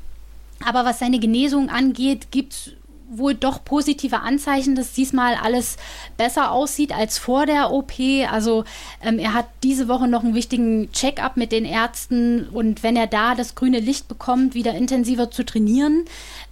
[0.65, 2.71] Aber was seine Genesung angeht, gibt es
[3.19, 5.77] wohl doch positive Anzeichen, dass diesmal alles
[6.17, 7.93] besser aussieht als vor der OP.
[8.31, 8.65] Also
[9.03, 13.07] ähm, er hat diese Woche noch einen wichtigen Check-up mit den Ärzten und wenn er
[13.07, 16.05] da das grüne Licht bekommt, wieder intensiver zu trainieren,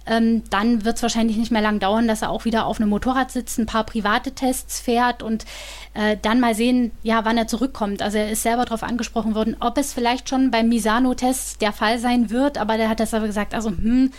[0.05, 2.89] ähm, dann wird es wahrscheinlich nicht mehr lang dauern, dass er auch wieder auf einem
[2.89, 5.45] Motorrad sitzt, ein paar private Tests fährt und
[5.93, 8.01] äh, dann mal sehen, ja, wann er zurückkommt.
[8.01, 11.99] Also er ist selber darauf angesprochen worden, ob es vielleicht schon beim Misano-Test der Fall
[11.99, 14.11] sein wird, aber der hat das aber gesagt, also hm,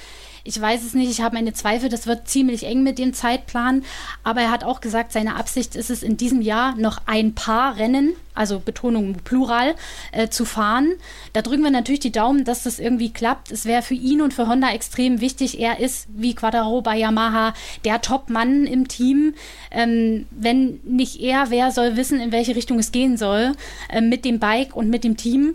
[0.45, 3.85] ich weiß es nicht, ich habe meine Zweifel, das wird ziemlich eng mit dem Zeitplan.
[4.25, 7.77] Aber er hat auch gesagt, seine Absicht ist es in diesem Jahr noch ein paar
[7.77, 9.75] Rennen, also Betonung Plural,
[10.11, 10.95] äh, zu fahren.
[11.33, 13.53] Da drücken wir natürlich die Daumen, dass das irgendwie klappt.
[13.53, 15.61] Es wäre für ihn und für Honda extrem wichtig.
[15.61, 19.35] Er ist wie Quadraro bei Yamaha der Top-Mann im Team.
[19.71, 23.53] Ähm, wenn nicht er, wer soll wissen, in welche Richtung es gehen soll
[23.89, 25.55] äh, mit dem Bike und mit dem Team.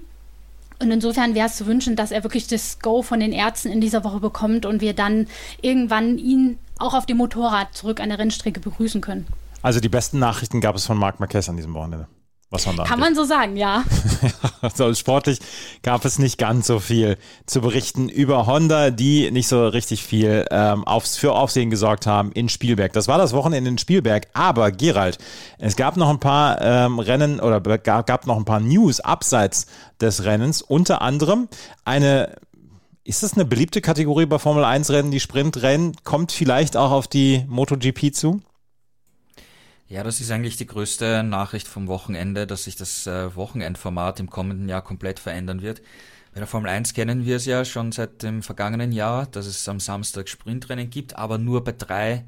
[0.80, 3.82] Und insofern wäre es zu wünschen, dass er wirklich das Go von den Ärzten in
[3.82, 5.28] dieser Woche bekommt und wir dann
[5.62, 9.26] irgendwann ihn auch auf dem Motorrad zurück an der Rennstrecke begrüßen können.
[9.64, 12.08] Also die besten Nachrichten gab es von Marc Marquez an diesem Wochenende.
[12.50, 13.84] Was Honda Kann man so sagen, ja.
[14.62, 15.40] also sportlich
[15.84, 20.46] gab es nicht ganz so viel zu berichten über Honda, die nicht so richtig viel
[20.50, 22.94] ähm, aufs, für Aufsehen gesorgt haben in Spielberg.
[22.94, 24.28] Das war das Wochenende in Spielberg.
[24.34, 25.18] Aber Gerald,
[25.58, 29.68] es gab noch ein paar ähm, Rennen oder gab, gab noch ein paar News abseits
[30.00, 30.62] des Rennens.
[30.62, 31.50] Unter anderem
[31.84, 32.36] eine
[33.04, 35.96] ist das eine beliebte Kategorie bei Formel 1 Rennen, die Sprintrennen?
[36.04, 38.42] Kommt vielleicht auch auf die MotoGP zu?
[39.90, 44.30] Ja, das ist eigentlich die größte Nachricht vom Wochenende, dass sich das äh, Wochenendformat im
[44.30, 45.82] kommenden Jahr komplett verändern wird.
[46.34, 49.68] Bei der Formel 1 kennen wir es ja schon seit dem vergangenen Jahr, dass es
[49.70, 52.26] am Samstag Sprintrennen gibt, aber nur bei drei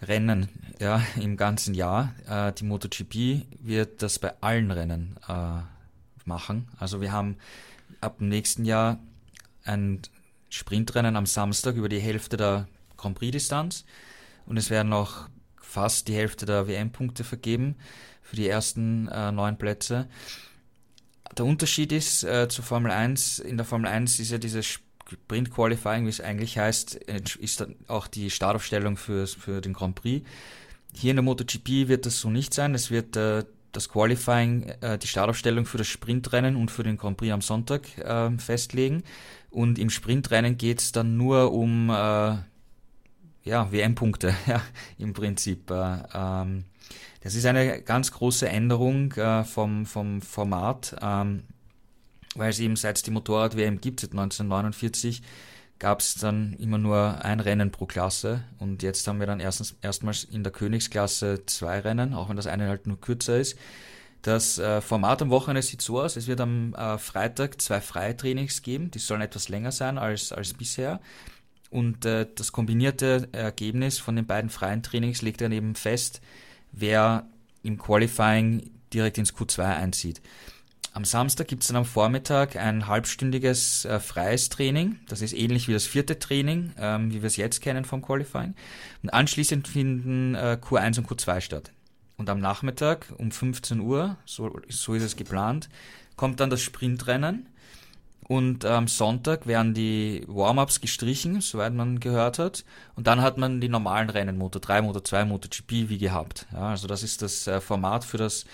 [0.00, 0.48] Rennen
[0.80, 2.14] ja, im ganzen Jahr.
[2.26, 5.60] Äh, die MotoGP wird das bei allen Rennen äh,
[6.24, 6.68] machen.
[6.78, 7.36] Also wir haben
[8.00, 8.98] ab dem nächsten Jahr
[9.64, 10.00] ein
[10.48, 13.84] Sprintrennen am Samstag über die Hälfte der Grand Prix-Distanz
[14.46, 15.28] und es werden noch
[15.74, 17.74] fast die Hälfte der WM-Punkte vergeben
[18.22, 20.08] für die ersten äh, neun Plätze.
[21.36, 25.50] Der Unterschied ist äh, zur Formel 1, in der Formel 1 ist ja dieses Sprint
[25.50, 30.26] Qualifying, wie es eigentlich heißt, ist dann auch die Startaufstellung für, für den Grand Prix.
[30.94, 32.74] Hier in der MotoGP wird das so nicht sein.
[32.74, 37.16] Es wird äh, das Qualifying, äh, die Startaufstellung für das Sprintrennen und für den Grand
[37.16, 39.02] Prix am Sonntag äh, festlegen.
[39.50, 42.36] Und im Sprintrennen geht es dann nur um äh,
[43.44, 44.62] ja, WM-Punkte, ja,
[44.98, 45.70] im Prinzip.
[45.70, 46.64] Äh, ähm,
[47.20, 51.44] das ist eine ganz große Änderung äh, vom, vom Format, ähm,
[52.34, 55.22] weil es eben seit es die Motorrad-WM gibt, seit 1949,
[55.78, 59.76] gab es dann immer nur ein Rennen pro Klasse und jetzt haben wir dann erstens,
[59.82, 63.58] erstmals in der Königsklasse zwei Rennen, auch wenn das eine halt nur kürzer ist.
[64.22, 68.62] Das äh, Format am Wochenende sieht so aus, es wird am äh, Freitag zwei Freitrainings
[68.62, 71.00] geben, die sollen etwas länger sein als, als bisher.
[71.70, 76.20] Und äh, das kombinierte Ergebnis von den beiden freien Trainings legt dann eben fest,
[76.72, 77.26] wer
[77.62, 80.20] im Qualifying direkt ins Q2 einzieht.
[80.92, 85.00] Am Samstag gibt es dann am Vormittag ein halbstündiges äh, freies Training.
[85.08, 88.54] Das ist ähnlich wie das vierte Training, ähm, wie wir es jetzt kennen vom Qualifying.
[89.02, 91.72] Und anschließend finden äh, Q1 und Q2 statt.
[92.16, 95.68] Und am Nachmittag um 15 Uhr, so, so ist es geplant,
[96.14, 97.48] kommt dann das Sprintrennen.
[98.26, 102.64] Und am Sonntag werden die Warm-ups gestrichen, soweit man gehört hat.
[102.96, 106.46] Und dann hat man die normalen Rennen, Moto 3, Moto 2, MotoGP, wie gehabt.
[106.52, 108.46] Ja, also das ist das äh, Format für das,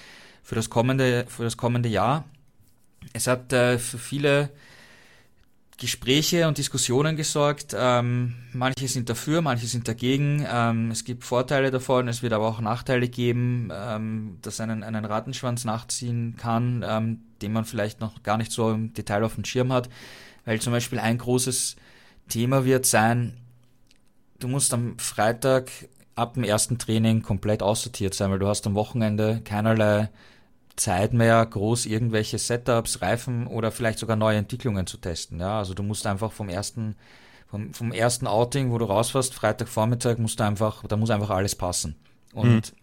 [0.43, 2.25] für das kommende, für das kommende Jahr.
[3.13, 4.51] Es hat äh, für viele
[5.81, 7.75] Gespräche und Diskussionen gesorgt.
[7.77, 10.47] Ähm, manche sind dafür, manche sind dagegen.
[10.47, 15.07] Ähm, es gibt Vorteile davon, es wird aber auch Nachteile geben, ähm, dass einen, einen
[15.07, 19.45] Rattenschwanz nachziehen kann, ähm, den man vielleicht noch gar nicht so im Detail auf dem
[19.45, 19.89] Schirm hat.
[20.45, 21.77] Weil zum Beispiel ein großes
[22.29, 23.37] Thema wird sein,
[24.39, 25.71] du musst am Freitag
[26.15, 30.09] ab dem ersten Training komplett aussortiert sein, weil du hast am Wochenende keinerlei
[30.77, 35.41] Zeit mehr, groß irgendwelche Setups, Reifen oder vielleicht sogar neue Entwicklungen zu testen.
[35.41, 36.97] Ja, also du musst einfach vom ersten,
[37.49, 41.55] vom, vom ersten Outing, wo du rausfährst, Freitagvormittag, musst du einfach, da muss einfach alles
[41.55, 41.97] passen.
[42.33, 42.80] Und mhm.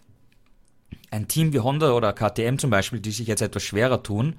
[1.12, 4.36] Ein Team wie Honda oder KTM zum Beispiel, die sich jetzt etwas schwerer tun,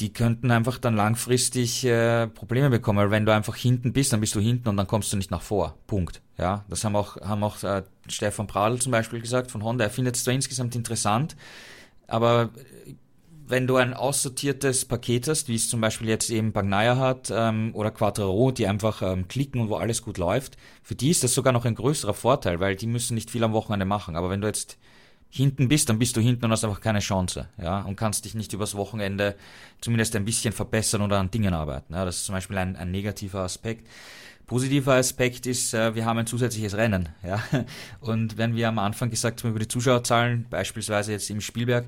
[0.00, 4.20] die könnten einfach dann langfristig äh, Probleme bekommen, weil wenn du einfach hinten bist, dann
[4.20, 5.76] bist du hinten und dann kommst du nicht nach vor.
[5.86, 6.20] Punkt.
[6.36, 9.84] Ja, das haben auch, haben auch äh, Stefan Pradl zum Beispiel gesagt von Honda.
[9.84, 11.36] Er findet es zwar insgesamt interessant,
[12.08, 12.50] aber
[13.46, 17.70] wenn du ein aussortiertes Paket hast, wie es zum Beispiel jetzt eben Bagnaia hat ähm,
[17.74, 21.34] oder Quattro, die einfach ähm, klicken und wo alles gut läuft, für die ist das
[21.34, 24.16] sogar noch ein größerer Vorteil, weil die müssen nicht viel am Wochenende machen.
[24.16, 24.78] Aber wenn du jetzt
[25.28, 28.34] hinten bist, dann bist du hinten und hast einfach keine Chance, ja, und kannst dich
[28.34, 29.34] nicht übers Wochenende
[29.80, 31.92] zumindest ein bisschen verbessern oder an Dingen arbeiten.
[31.92, 33.86] Ja, das ist zum Beispiel ein, ein negativer Aspekt.
[34.46, 37.42] Positiver Aspekt ist, äh, wir haben ein zusätzliches Rennen, ja.
[38.00, 41.86] Und wenn wir am Anfang gesagt haben über die Zuschauerzahlen, beispielsweise jetzt im Spielberg,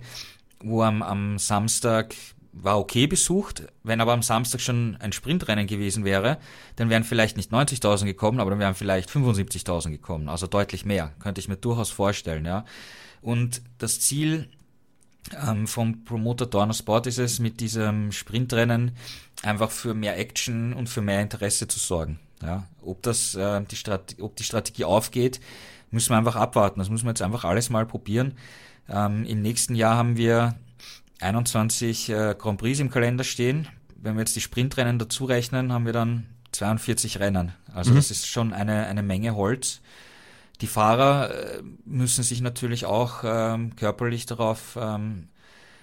[0.61, 2.15] wo am, am Samstag
[2.53, 3.65] war okay besucht.
[3.83, 6.39] Wenn aber am Samstag schon ein Sprintrennen gewesen wäre,
[6.77, 10.29] dann wären vielleicht nicht 90.000 gekommen, aber dann wären vielleicht 75.000 gekommen.
[10.29, 11.13] Also deutlich mehr.
[11.21, 12.65] Könnte ich mir durchaus vorstellen, ja.
[13.21, 14.49] Und das Ziel
[15.47, 18.93] ähm, vom Promoter Dorner Sport ist es, mit diesem Sprintrennen
[19.43, 22.19] einfach für mehr Action und für mehr Interesse zu sorgen.
[22.43, 25.41] Ja, ob das äh, die ob die Strategie aufgeht,
[25.91, 26.79] müssen wir einfach abwarten.
[26.79, 28.35] Das müssen wir jetzt einfach alles mal probieren.
[28.89, 30.55] Ähm, Im nächsten Jahr haben wir
[31.21, 33.69] 21 äh, Grand Prix im Kalender stehen.
[33.97, 37.53] Wenn wir jetzt die Sprintrennen dazu rechnen, haben wir dann 42 Rennen.
[37.73, 37.97] Also mhm.
[37.97, 39.81] das ist schon eine, eine Menge Holz.
[40.61, 45.29] Die Fahrer äh, müssen sich natürlich auch ähm, körperlich darauf ähm,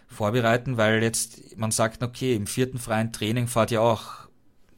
[0.08, 4.24] vorbereiten, weil jetzt man sagt, okay, im vierten freien Training fahrt ihr auch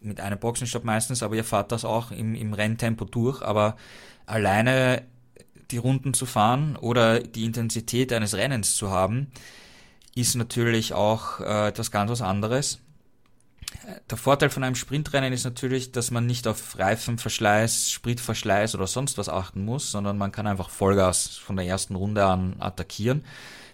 [0.02, 3.76] mit einem Boxenstopp meistens, aber ihr fahrt das auch im, im Renntempo durch, aber
[4.26, 5.04] alleine
[5.72, 9.32] die Runden zu fahren oder die Intensität eines Rennens zu haben,
[10.16, 12.80] ist natürlich auch äh, etwas ganz was anderes.
[14.10, 19.18] Der Vorteil von einem Sprintrennen ist natürlich, dass man nicht auf Reifenverschleiß, Spritverschleiß oder sonst
[19.18, 23.24] was achten muss, sondern man kann einfach Vollgas von der ersten Runde an attackieren.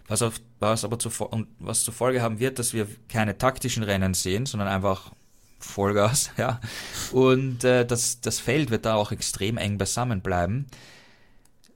[0.08, 3.84] Was, auf, was aber zu, und was zur Folge haben wird, dass wir keine taktischen
[3.84, 5.12] Rennen sehen, sondern einfach
[5.60, 6.60] Vollgas, ja.
[7.12, 10.66] Und äh, das, das Feld wird da auch extrem eng beisammen bleiben,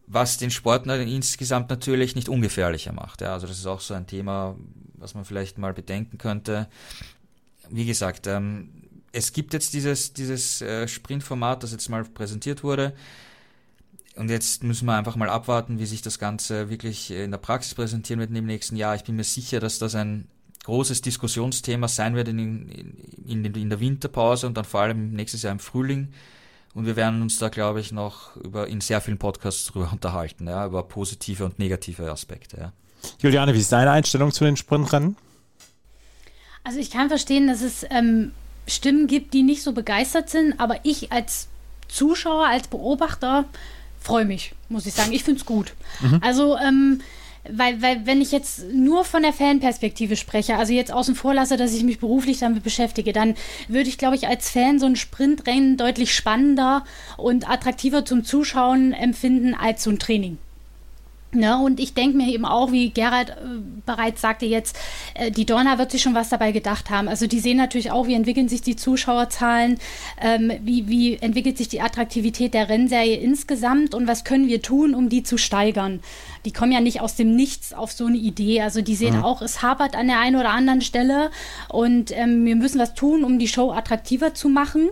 [0.08, 3.22] was den Sport insgesamt natürlich nicht ungefährlicher macht.
[3.22, 3.34] Ja.
[3.34, 4.56] Also das ist auch so ein Thema,
[4.94, 6.68] was man vielleicht mal bedenken könnte
[7.70, 8.70] wie gesagt, ähm,
[9.12, 12.94] es gibt jetzt dieses, dieses äh, Sprintformat, das jetzt mal präsentiert wurde.
[14.16, 17.74] Und jetzt müssen wir einfach mal abwarten, wie sich das Ganze wirklich in der Praxis
[17.76, 18.96] präsentieren wird im nächsten Jahr.
[18.96, 20.28] Ich bin mir sicher, dass das ein
[20.64, 25.44] großes Diskussionsthema sein wird in, in, in, in der Winterpause und dann vor allem nächstes
[25.44, 26.14] Jahr im Frühling.
[26.76, 30.48] Und wir werden uns da, glaube ich, noch über in sehr vielen Podcasts darüber unterhalten,
[30.48, 32.58] ja, über positive und negative Aspekte.
[32.58, 32.74] Ja.
[33.20, 35.16] Juliane, wie ist deine Einstellung zu den Sprintrennen?
[36.64, 38.32] Also ich kann verstehen, dass es ähm,
[38.68, 41.48] Stimmen gibt, die nicht so begeistert sind, aber ich als
[41.88, 43.46] Zuschauer, als Beobachter
[44.02, 45.14] freue mich, muss ich sagen.
[45.14, 45.74] Ich finde es gut.
[46.02, 46.20] Mhm.
[46.22, 47.02] Also, ähm,
[47.50, 51.58] weil, weil, wenn ich jetzt nur von der Fanperspektive spreche, also jetzt außen vor lasse,
[51.58, 53.36] dass ich mich beruflich damit beschäftige, dann
[53.68, 56.84] würde ich, glaube ich, als Fan so ein Sprintrennen deutlich spannender
[57.18, 60.38] und attraktiver zum Zuschauen empfinden als so ein Training.
[61.32, 63.34] Ne, und ich denke mir eben auch, wie Gerhard äh,
[63.86, 64.78] bereits sagte jetzt,
[65.16, 67.10] äh, die Dorna wird sich schon was dabei gedacht haben.
[67.10, 69.78] Also die sehen natürlich auch, wie entwickeln sich die Zuschauerzahlen,
[70.22, 74.96] ähm, wie, wie entwickelt sich die Attraktivität der Rennserie insgesamt und was können wir tun,
[74.96, 76.00] um die zu steigern.
[76.46, 78.62] Die kommen ja nicht aus dem Nichts auf so eine Idee.
[78.62, 79.26] Also die sehen mhm.
[79.26, 81.32] auch, es hapert an der einen oder anderen Stelle
[81.68, 84.90] und ähm, wir müssen was tun, um die Show attraktiver zu machen.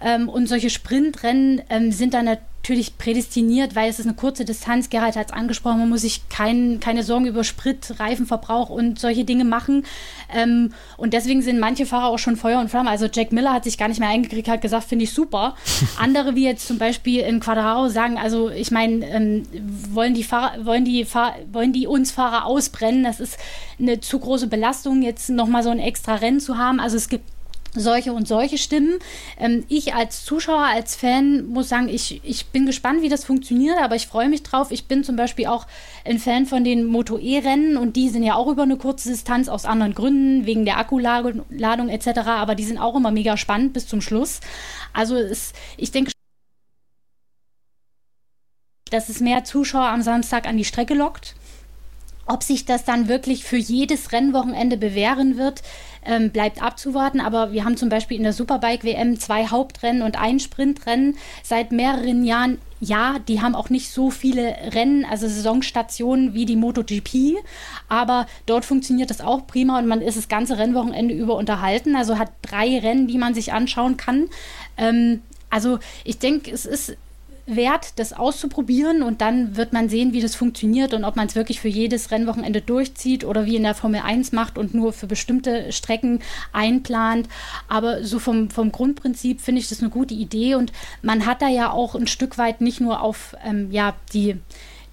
[0.00, 4.90] Ähm, und solche Sprintrennen ähm, sind dann natürlich prädestiniert, weil es ist eine kurze Distanz.
[4.90, 9.24] Gerald hat es angesprochen, man muss sich kein, keine Sorgen über Sprit, Reifenverbrauch und solche
[9.24, 9.84] Dinge machen.
[10.32, 12.90] Ähm, und deswegen sind manche Fahrer auch schon Feuer und Flamme.
[12.90, 15.56] Also Jack Miller hat sich gar nicht mehr eingekriegt, hat gesagt, finde ich super.
[15.98, 19.42] Andere wie jetzt zum Beispiel in Quadraro sagen, also ich meine, ähm,
[19.90, 23.04] wollen die Fahrer, wollen die Fahr wollen die uns Fahrer ausbrennen?
[23.04, 23.38] Das ist
[23.78, 26.80] eine zu große Belastung, jetzt nochmal so ein extra Rennen zu haben.
[26.80, 27.24] Also es gibt
[27.74, 28.98] solche und solche Stimmen.
[29.38, 33.78] Ähm, ich als Zuschauer, als Fan muss sagen, ich, ich bin gespannt, wie das funktioniert,
[33.80, 34.70] aber ich freue mich drauf.
[34.70, 35.66] Ich bin zum Beispiel auch
[36.04, 39.64] ein Fan von den Moto-E-Rennen und die sind ja auch über eine kurze Distanz aus
[39.64, 44.00] anderen Gründen, wegen der Akkuladung etc., aber die sind auch immer mega spannend bis zum
[44.00, 44.40] Schluss.
[44.92, 46.12] Also es, ich denke,
[48.90, 51.34] dass es mehr Zuschauer am Samstag an die Strecke lockt.
[52.30, 55.62] Ob sich das dann wirklich für jedes Rennwochenende bewähren wird,
[56.06, 57.20] ähm, bleibt abzuwarten.
[57.20, 61.72] Aber wir haben zum Beispiel in der Superbike WM zwei Hauptrennen und ein Sprintrennen seit
[61.72, 62.58] mehreren Jahren.
[62.78, 67.36] Ja, die haben auch nicht so viele Rennen, also Saisonstationen wie die MotoGP,
[67.88, 71.96] aber dort funktioniert das auch prima und man ist das ganze Rennwochenende über unterhalten.
[71.96, 74.28] Also hat drei Rennen, die man sich anschauen kann.
[74.78, 76.96] Ähm, also ich denke, es ist
[77.56, 81.34] wert, das auszuprobieren und dann wird man sehen, wie das funktioniert und ob man es
[81.34, 85.06] wirklich für jedes Rennwochenende durchzieht oder wie in der Formel 1 macht und nur für
[85.06, 86.20] bestimmte Strecken
[86.52, 87.28] einplant.
[87.68, 90.72] Aber so vom, vom Grundprinzip finde ich das eine gute Idee und
[91.02, 94.36] man hat da ja auch ein Stück weit nicht nur auf ähm, ja, die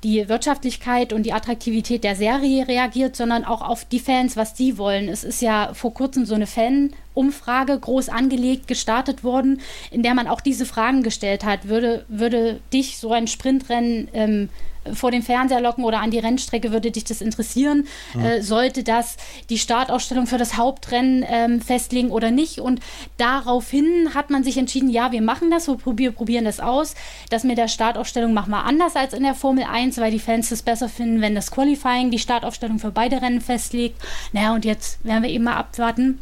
[0.07, 4.77] die Wirtschaftlichkeit und die Attraktivität der Serie reagiert, sondern auch auf die Fans, was die
[4.77, 5.09] wollen.
[5.09, 9.59] Es ist ja vor kurzem so eine Fan-Umfrage groß angelegt, gestartet worden,
[9.91, 11.67] in der man auch diese Fragen gestellt hat.
[11.67, 14.49] Würde, würde dich so ein Sprintrennen ähm,
[14.93, 17.87] vor den Fernseher locken oder an die Rennstrecke, würde dich das interessieren?
[18.13, 18.25] Mhm.
[18.25, 19.17] Äh, sollte das
[19.49, 22.59] die Startausstellung für das Hauptrennen ähm, festlegen oder nicht?
[22.59, 22.79] Und
[23.17, 26.95] daraufhin hat man sich entschieden, ja, wir machen das, wir probieren, probieren das aus.
[27.29, 30.51] Das mit der Startaufstellung machen wir anders als in der Formel 1, weil die Fans
[30.51, 34.01] es besser finden, wenn das Qualifying die Startaufstellung für beide Rennen festlegt.
[34.33, 36.19] Naja, und jetzt werden wir eben mal abwarten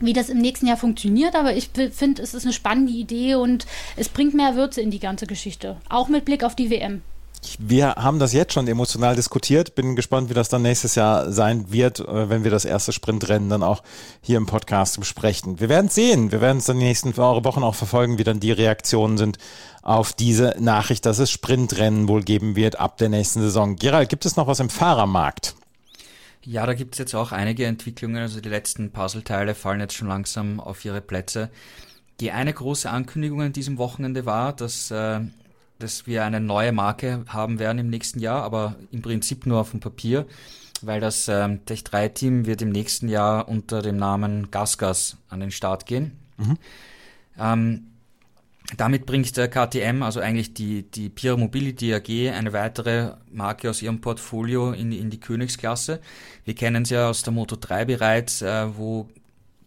[0.00, 3.66] wie das im nächsten Jahr funktioniert, aber ich finde, es ist eine spannende Idee und
[3.96, 7.02] es bringt mehr Würze in die ganze Geschichte, auch mit Blick auf die WM
[7.58, 9.74] wir haben das jetzt schon emotional diskutiert.
[9.74, 13.48] Bin gespannt, wie das dann nächstes Jahr sein wird, äh, wenn wir das erste Sprintrennen
[13.48, 13.82] dann auch
[14.20, 15.60] hier im Podcast besprechen.
[15.60, 16.32] Wir werden es sehen.
[16.32, 19.38] Wir werden es dann die nächsten Wochen auch verfolgen, wie dann die Reaktionen sind
[19.82, 23.76] auf diese Nachricht, dass es Sprintrennen wohl geben wird ab der nächsten Saison.
[23.76, 25.54] Gerald, gibt es noch was im Fahrermarkt?
[26.42, 28.18] Ja, da gibt es jetzt auch einige Entwicklungen.
[28.18, 31.50] Also die letzten Puzzleteile fallen jetzt schon langsam auf ihre Plätze.
[32.20, 35.20] Die eine große Ankündigung an diesem Wochenende war, dass äh,
[35.78, 39.70] dass wir eine neue Marke haben werden im nächsten Jahr, aber im Prinzip nur auf
[39.70, 40.26] dem Papier,
[40.82, 45.40] weil das ähm, Tech 3 Team wird im nächsten Jahr unter dem Namen GasGas an
[45.40, 46.12] den Start gehen.
[46.38, 46.58] Mhm.
[47.38, 47.86] Ähm,
[48.76, 53.80] Damit bringt der KTM, also eigentlich die, die Pira Mobility AG, eine weitere Marke aus
[53.80, 56.00] ihrem Portfolio in, in die Königsklasse.
[56.44, 59.08] Wir kennen sie ja aus der Moto 3 bereits, äh, wo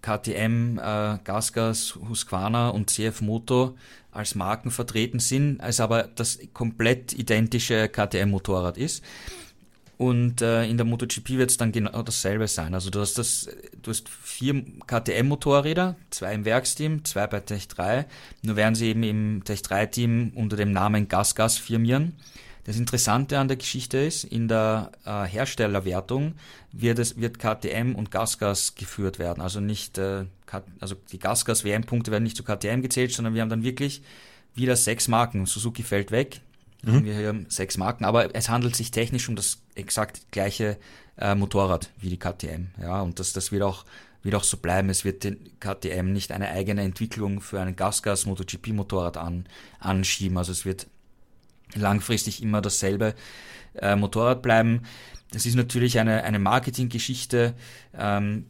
[0.02, 3.76] KTM, äh, Gasgas, Husqvarna und CF Moto
[4.12, 9.04] als Marken vertreten sind, als aber das komplett identische KTM-Motorrad ist.
[10.00, 12.74] Und äh, in der MotoGP wird es dann genau dasselbe sein.
[12.74, 13.50] Also du hast das,
[13.82, 18.06] du hast vier KTM-Motorräder, zwei im Werksteam, zwei bei Tech 3.
[18.42, 22.14] Nur werden sie eben im Tech 3-Team unter dem Namen GasGas firmieren.
[22.70, 26.36] Das Interessante an der Geschichte ist, in der äh, Herstellerwertung
[26.72, 29.42] wird, es, wird KTM und GasGas geführt werden.
[29.42, 30.26] Also nicht, äh,
[30.80, 34.04] also die GasGas WM-Punkte werden nicht zu KTM gezählt, sondern wir haben dann wirklich
[34.54, 35.48] wieder sechs Marken.
[35.48, 36.42] Suzuki fällt weg,
[36.84, 36.92] mhm.
[36.94, 40.78] haben wir hier sechs Marken, aber es handelt sich technisch um das exakt gleiche
[41.18, 42.68] äh, Motorrad wie die KTM.
[42.80, 43.84] Ja, und das, das wird auch
[44.22, 44.90] wird auch so bleiben.
[44.90, 49.48] Es wird den KTM nicht eine eigene Entwicklung für einen Gasgas MotoGP Motorrad an,
[49.80, 50.38] anschieben.
[50.38, 50.86] Also es wird
[51.76, 53.16] langfristig immer dasselbe
[53.76, 54.82] äh, Motorrad bleiben.
[55.32, 57.54] Das ist natürlich eine, eine Marketinggeschichte.
[57.98, 58.46] Ähm,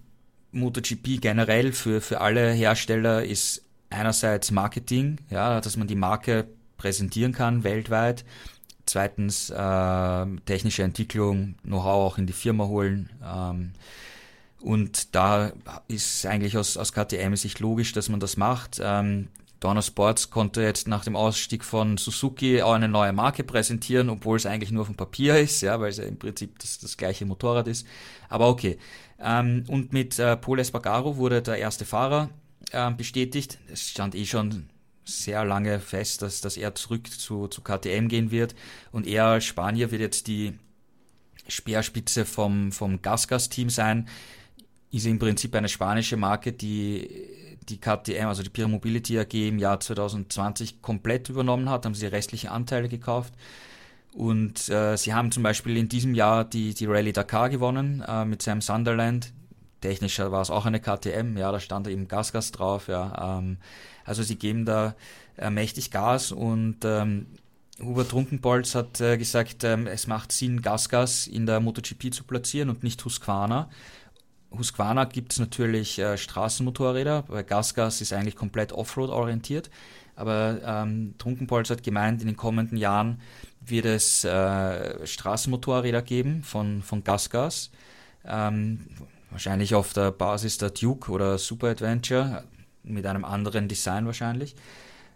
[0.52, 6.48] MotoGP generell für, für alle Hersteller ist einerseits Marketing, ja, dass man die Marke
[6.78, 8.26] präsentieren kann weltweit.
[8.86, 13.10] Zweitens äh, technische Entwicklung, Know-how auch in die Firma holen.
[13.24, 13.74] Ähm,
[14.62, 15.54] und da
[15.88, 18.80] ist eigentlich aus, aus KTM-Sicht logisch, dass man das macht.
[18.82, 19.28] Ähm,
[19.60, 24.38] Dorner Sports konnte jetzt nach dem Ausstieg von Suzuki auch eine neue Marke präsentieren, obwohl
[24.38, 26.96] es eigentlich nur auf dem Papier ist, ja, weil es ja im Prinzip das, das
[26.96, 27.86] gleiche Motorrad ist.
[28.30, 28.78] Aber okay.
[29.20, 32.30] Ähm, und mit äh, Paul Espargaro wurde der erste Fahrer
[32.72, 33.60] äh, bestätigt.
[33.72, 34.70] Es stand eh schon
[35.04, 38.56] sehr lange fest, dass, dass er zurück zu, zu KTM gehen wird.
[38.92, 40.54] Und er als Spanier wird jetzt die
[41.48, 44.08] Speerspitze vom, vom Gasgas-Team sein.
[44.92, 47.10] Ist im Prinzip eine spanische Marke, die
[47.68, 52.08] die KTM, also die Pira Mobility AG im Jahr 2020 komplett übernommen hat, haben sie
[52.08, 53.34] restliche Anteile gekauft.
[54.14, 58.26] Und äh, sie haben zum Beispiel in diesem Jahr die, die Rallye Dakar gewonnen äh,
[58.26, 59.34] mit Sam Sunderland.
[59.82, 63.38] Technisch war es auch eine KTM, ja, da stand eben Gasgas drauf, ja.
[63.38, 63.58] Ähm,
[64.04, 64.96] also sie geben da
[65.38, 67.28] äh, mächtig Gas und ähm,
[67.82, 72.70] Hubert Trunkenbolz hat äh, gesagt, ähm, es macht Sinn, Gasgas in der MotoGP zu platzieren
[72.70, 73.70] und nicht Husqvarna.
[74.58, 79.70] Husqvarna gibt es natürlich äh, Straßenmotorräder, weil Gasgas ist eigentlich komplett Offroad orientiert.
[80.16, 83.22] Aber ähm, Trunkenpolz hat gemeint, in den kommenden Jahren
[83.62, 87.72] wird es äh, Straßenmotorräder geben von, von Gasgas.
[88.26, 88.82] Ähm,
[89.32, 92.44] wahrscheinlich auf der Basis der Duke oder Super Adventure,
[92.84, 94.56] mit einem anderen Design wahrscheinlich.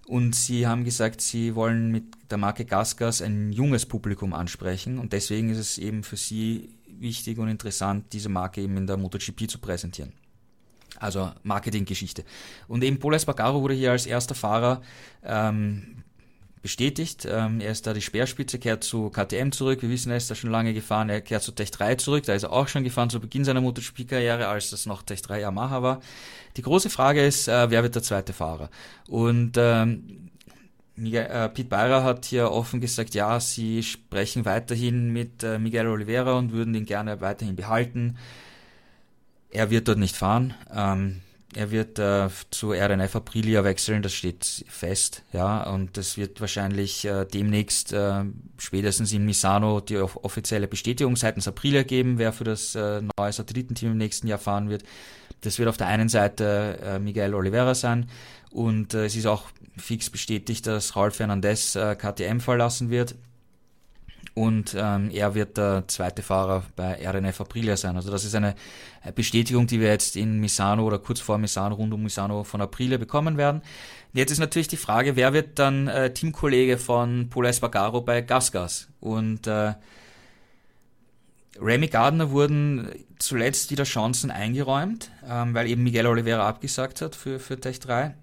[0.05, 5.13] Und sie haben gesagt, sie wollen mit der Marke Gasgas ein junges Publikum ansprechen und
[5.13, 6.69] deswegen ist es eben für sie
[6.99, 10.13] wichtig und interessant, diese Marke eben in der MotoGP zu präsentieren.
[10.99, 12.23] Also Marketinggeschichte.
[12.67, 14.81] Und eben Paul Espargaro wurde hier als erster Fahrer
[15.23, 16.03] ähm,
[16.63, 17.27] bestätigt.
[17.29, 19.81] Ähm, er ist da die Speerspitze, kehrt zu KTM zurück.
[19.81, 21.09] Wir wissen, er ist da schon lange gefahren.
[21.09, 22.23] Er kehrt zu Tech 3 zurück.
[22.23, 25.41] Da ist er auch schon gefahren zu Beginn seiner MotoGP-Karriere, als das noch Tech 3
[25.41, 26.01] Yamaha war.
[26.55, 28.69] Die große Frage ist, äh, wer wird der zweite Fahrer?
[29.09, 30.22] Und ähm,
[30.95, 36.37] Äh, Pete Beira hat hier offen gesagt, ja, sie sprechen weiterhin mit äh, Miguel Oliveira
[36.37, 38.17] und würden ihn gerne weiterhin behalten.
[39.49, 40.53] Er wird dort nicht fahren.
[40.71, 41.21] Ähm,
[41.55, 47.05] er wird äh, zu RNF Aprilia wechseln, das steht fest, ja, und das wird wahrscheinlich
[47.05, 48.23] äh, demnächst äh,
[48.57, 53.91] spätestens in Misano die offizielle Bestätigung seitens Aprilia geben, wer für das äh, neue Satellitenteam
[53.91, 54.83] im nächsten Jahr fahren wird.
[55.41, 58.07] Das wird auf der einen Seite Miguel Oliveira sein
[58.53, 59.45] und äh, es ist auch
[59.77, 63.15] fix bestätigt, dass Raul Fernandez äh, KTM verlassen wird.
[64.35, 67.95] Und ähm, er wird der zweite Fahrer bei RNF Aprilia sein.
[67.95, 68.55] Also das ist eine
[69.13, 72.97] Bestätigung, die wir jetzt in Misano oder kurz vor Misano, rund um Misano von Aprilia
[72.97, 73.61] bekommen werden.
[74.13, 78.87] Jetzt ist natürlich die Frage, wer wird dann äh, Teamkollege von Paul Espargaro bei Gasgas?
[78.99, 79.73] Und äh,
[81.59, 82.89] Remy Gardner wurden
[83.19, 88.15] zuletzt wieder Chancen eingeräumt, ähm, weil eben Miguel Oliveira abgesagt hat für, für Tech 3.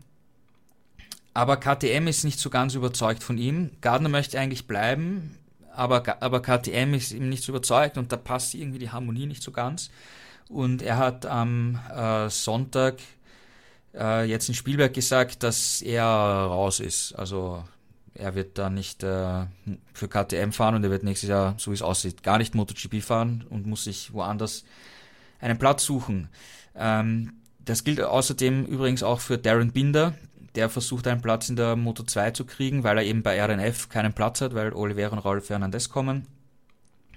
[1.33, 3.71] Aber KTM ist nicht so ganz überzeugt von ihm.
[3.81, 5.39] Gardner möchte eigentlich bleiben,
[5.73, 9.43] aber, aber KTM ist ihm nicht so überzeugt und da passt irgendwie die Harmonie nicht
[9.43, 9.91] so ganz.
[10.49, 12.99] Und er hat am äh, Sonntag
[13.95, 17.13] äh, jetzt in Spielberg gesagt, dass er raus ist.
[17.13, 17.63] Also
[18.15, 19.47] er wird da nicht äh,
[19.93, 23.03] für KTM fahren und er wird nächstes Jahr, so wie es aussieht, gar nicht MotoGP
[23.03, 24.65] fahren und muss sich woanders
[25.41, 26.29] einen Platz suchen.
[26.75, 30.15] Ähm, das gilt außerdem übrigens auch für Darren Binder,
[30.55, 33.89] der versucht einen Platz in der Moto 2 zu kriegen, weil er eben bei RNF
[33.89, 36.27] keinen Platz hat, weil Oliveira und Raul Fernandez kommen.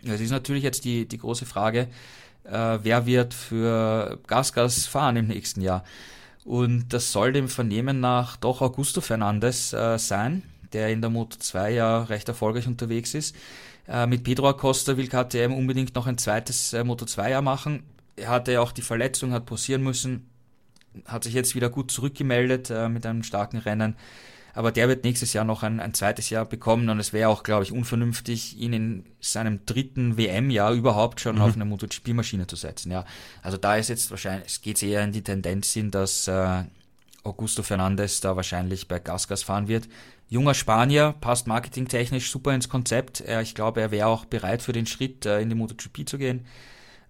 [0.03, 1.87] Es ist natürlich jetzt die, die große Frage,
[2.43, 5.83] äh, wer wird für Gasgas fahren im nächsten Jahr?
[6.43, 11.37] Und das soll dem Vernehmen nach doch Augusto Fernandes äh, sein, der in der Moto
[11.39, 13.35] 2 ja recht erfolgreich unterwegs ist.
[13.87, 17.83] Äh, mit Pedro Acosta will KTM unbedingt noch ein zweites äh, Moto 2 Jahr machen.
[18.15, 20.29] Er hatte ja auch die Verletzung, hat pausieren müssen,
[21.05, 23.95] hat sich jetzt wieder gut zurückgemeldet äh, mit einem starken Rennen.
[24.55, 27.41] Aber der wird nächstes Jahr noch ein, ein zweites Jahr bekommen und es wäre auch,
[27.41, 31.41] glaube ich, unvernünftig, ihn in seinem dritten WM-Jahr überhaupt schon mhm.
[31.41, 32.91] auf eine MotoGP-Maschine zu setzen.
[32.91, 33.03] Ja,
[33.41, 36.63] also da ist jetzt wahrscheinlich, es geht eher in die Tendenz hin, dass äh,
[37.23, 39.87] Augusto Fernandes da wahrscheinlich bei Gasgas fahren wird.
[40.29, 43.21] Junger Spanier, passt marketingtechnisch super ins Konzept.
[43.21, 46.19] Äh, ich glaube, er wäre auch bereit für den Schritt, äh, in die MotoGP zu
[46.19, 46.45] gehen.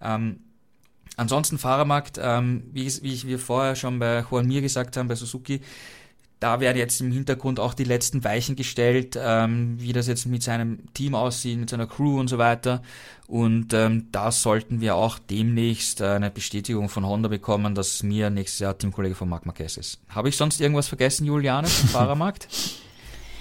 [0.01, 0.39] Ähm,
[1.17, 5.61] ansonsten Fahrermarkt, ähm, wie, wie wir vorher schon bei Juan Mir gesagt haben, bei Suzuki,
[6.43, 10.43] da werden jetzt im Hintergrund auch die letzten Weichen gestellt, ähm, wie das jetzt mit
[10.43, 12.81] seinem Team aussieht, mit seiner Crew und so weiter.
[13.27, 18.29] Und ähm, da sollten wir auch demnächst äh, eine Bestätigung von Honda bekommen, dass mir
[18.29, 20.01] nächstes Jahr Teamkollege von Marc Marquez ist.
[20.09, 22.49] Habe ich sonst irgendwas vergessen, Juliane, vom Fahrermarkt?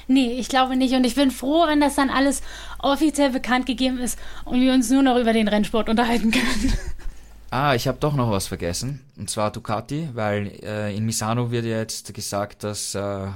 [0.07, 0.95] Nee, ich glaube nicht.
[0.95, 2.41] Und ich bin froh, wenn das dann alles
[2.79, 6.73] offiziell bekannt gegeben ist und wir uns nur noch über den Rennsport unterhalten können.
[7.53, 9.01] Ah, ich habe doch noch was vergessen.
[9.19, 13.27] Und zwar Ducati, weil äh, in Misano wird ja jetzt gesagt, dass äh,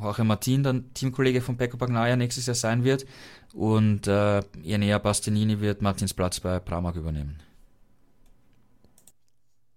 [0.00, 3.04] Jorge Martin dann Teamkollege von Pecco Bagnaia nächstes Jahr sein wird.
[3.52, 7.36] Und äh, Enea Bastianini wird Martins Platz bei Pramac übernehmen.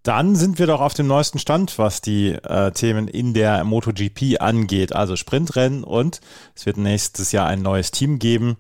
[0.04, 4.40] Dann sind wir doch auf dem neuesten Stand, was die äh, Themen in der MotoGP
[4.40, 4.96] angeht.
[4.96, 6.22] Also Sprintrennen und
[6.56, 8.56] es wird nächstes Jahr ein neues Team geben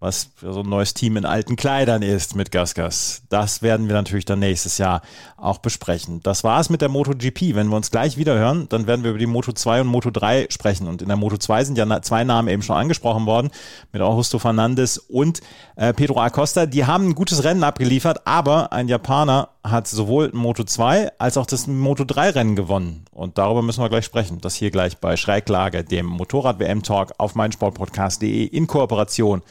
[0.00, 3.22] was so ein neues Team in alten Kleidern ist mit Gasgas.
[3.30, 5.00] Das werden wir natürlich dann nächstes Jahr
[5.36, 6.20] auch besprechen.
[6.22, 7.54] Das war es mit der MotoGP.
[7.54, 10.10] Wenn wir uns gleich wieder hören, dann werden wir über die Moto 2 und Moto
[10.10, 10.88] 3 sprechen.
[10.88, 13.50] Und in der Moto 2 sind ja zwei Namen eben schon angesprochen worden,
[13.92, 15.40] mit Augusto Fernandes und
[15.76, 16.66] äh, Pedro Acosta.
[16.66, 21.46] Die haben ein gutes Rennen abgeliefert, aber ein Japaner hat sowohl Moto 2 als auch
[21.46, 23.06] das Moto 3 Rennen gewonnen.
[23.10, 24.40] Und darüber müssen wir gleich sprechen.
[24.40, 29.42] Das hier gleich bei Schräglage, dem Motorrad-WM-Talk auf meinsportpodcast.de in Kooperation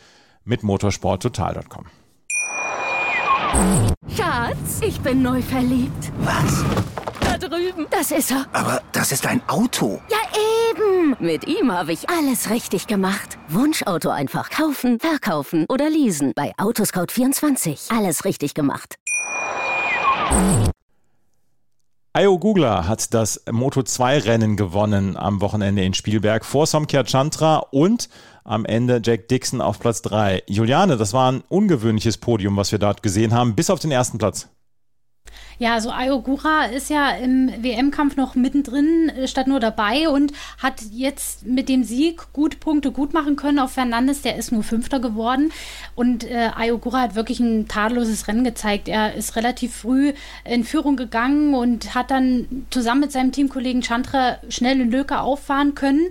[0.46, 1.86] mit motorsporttotal.com.
[4.16, 6.12] Schatz, ich bin neu verliebt.
[6.20, 6.64] Was?
[7.20, 7.88] Da drüben.
[7.90, 8.46] Das ist er.
[8.52, 10.02] Aber das ist ein Auto.
[10.10, 10.18] Ja,
[10.72, 11.16] eben.
[11.20, 13.38] Mit ihm habe ich alles richtig gemacht.
[13.48, 16.34] Wunschauto einfach kaufen, verkaufen oder leasen.
[16.36, 17.96] Bei Autoscout24.
[17.96, 18.96] Alles richtig gemacht.
[22.16, 28.08] Ayo Gugler hat das Moto2-Rennen gewonnen am Wochenende in Spielberg vor Somkya Chandra und
[28.44, 30.44] am Ende Jack Dixon auf Platz 3.
[30.48, 34.18] Juliane, das war ein ungewöhnliches Podium, was wir dort gesehen haben, bis auf den ersten
[34.18, 34.50] Platz.
[35.60, 40.82] Ja, also Ayogura ist ja im WM-Kampf noch mittendrin, äh, statt nur dabei und hat
[40.92, 44.24] jetzt mit dem Sieg gut Punkte gut machen können auf Fernandes.
[44.24, 45.52] Der ist nur Fünfter geworden
[45.96, 48.88] und äh, Ayogura hat wirklich ein tadelloses Rennen gezeigt.
[48.88, 50.14] Er ist relativ früh
[50.44, 55.76] in Führung gegangen und hat dann zusammen mit seinem Teamkollegen Chandra schnell in Löke auffahren
[55.76, 56.10] können.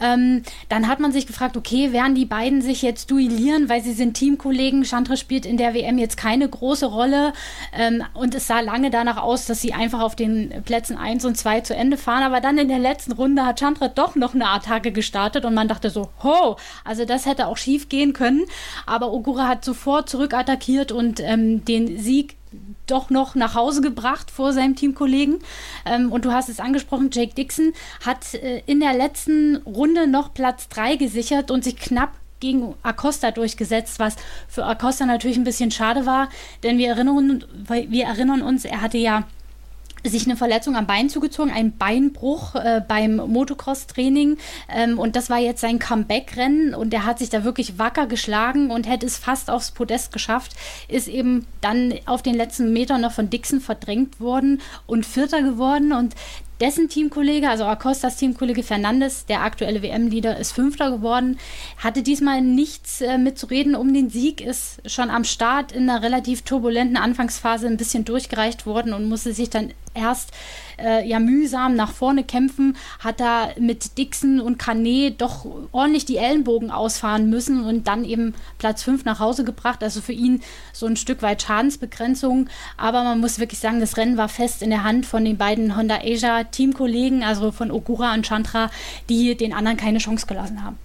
[0.00, 3.92] Ähm, dann hat man sich gefragt, okay, werden die beiden sich jetzt duellieren, weil sie
[3.92, 4.84] sind Teamkollegen.
[4.84, 7.32] Chantre spielt in der WM jetzt keine große Rolle
[7.76, 11.36] ähm, und es sah lange danach aus, dass sie einfach auf den Plätzen 1 und
[11.36, 12.22] 2 zu Ende fahren.
[12.22, 15.68] Aber dann in der letzten Runde hat Chantre doch noch eine Attacke gestartet und man
[15.68, 18.44] dachte so, ho, also das hätte auch schief gehen können.
[18.86, 22.39] Aber Ogura hat sofort zurückattackiert und ähm, den Sieg
[22.86, 25.38] doch noch nach Hause gebracht vor seinem Teamkollegen.
[25.86, 27.72] Ähm, und du hast es angesprochen, Jake Dixon
[28.04, 33.30] hat äh, in der letzten Runde noch Platz 3 gesichert und sich knapp gegen Acosta
[33.30, 34.16] durchgesetzt, was
[34.48, 36.30] für Acosta natürlich ein bisschen schade war,
[36.62, 39.24] denn wir erinnern, wir erinnern uns, er hatte ja
[40.04, 44.38] sich eine Verletzung am Bein zugezogen, ein Beinbruch äh, beim Motocross-Training.
[44.68, 48.70] Ähm, und das war jetzt sein Comeback-Rennen und er hat sich da wirklich wacker geschlagen
[48.70, 50.52] und hätte es fast aufs Podest geschafft.
[50.88, 55.92] Ist eben dann auf den letzten Metern noch von Dixon verdrängt worden und Vierter geworden.
[55.92, 56.14] Und
[56.60, 61.38] dessen Teamkollege, also Acostas Teamkollege Fernandes, der aktuelle WM-Leader, ist Fünfter geworden,
[61.78, 63.74] hatte diesmal nichts äh, mitzureden.
[63.74, 68.66] Um den Sieg, ist schon am Start in einer relativ turbulenten Anfangsphase ein bisschen durchgereicht
[68.66, 70.32] worden und musste sich dann erst
[70.82, 76.16] äh, ja mühsam nach vorne kämpfen, hat da mit Dixon und Canet doch ordentlich die
[76.16, 79.82] Ellenbogen ausfahren müssen und dann eben Platz 5 nach Hause gebracht.
[79.82, 82.48] Also für ihn so ein Stück weit Schadensbegrenzung.
[82.76, 85.76] Aber man muss wirklich sagen, das Rennen war fest in der Hand von den beiden
[85.76, 88.70] Honda Asia Teamkollegen, also von Ogura und Chantra,
[89.08, 90.78] die den anderen keine Chance gelassen haben.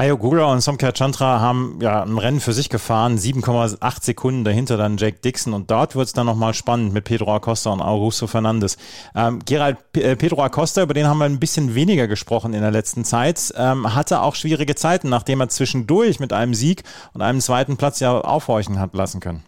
[0.00, 4.76] Ayo Gura und Somkar Chandra haben ja ein Rennen für sich gefahren, 7,8 Sekunden dahinter
[4.76, 8.28] dann Jake Dixon und dort wird es dann nochmal spannend mit Pedro Acosta und Augusto
[8.28, 8.78] Fernandes.
[9.16, 12.70] Ähm, Gerald, äh, Pedro Acosta, über den haben wir ein bisschen weniger gesprochen in der
[12.70, 17.40] letzten Zeit, ähm, hatte auch schwierige Zeiten, nachdem er zwischendurch mit einem Sieg und einem
[17.40, 19.42] zweiten Platz ja aufhorchen hat lassen können.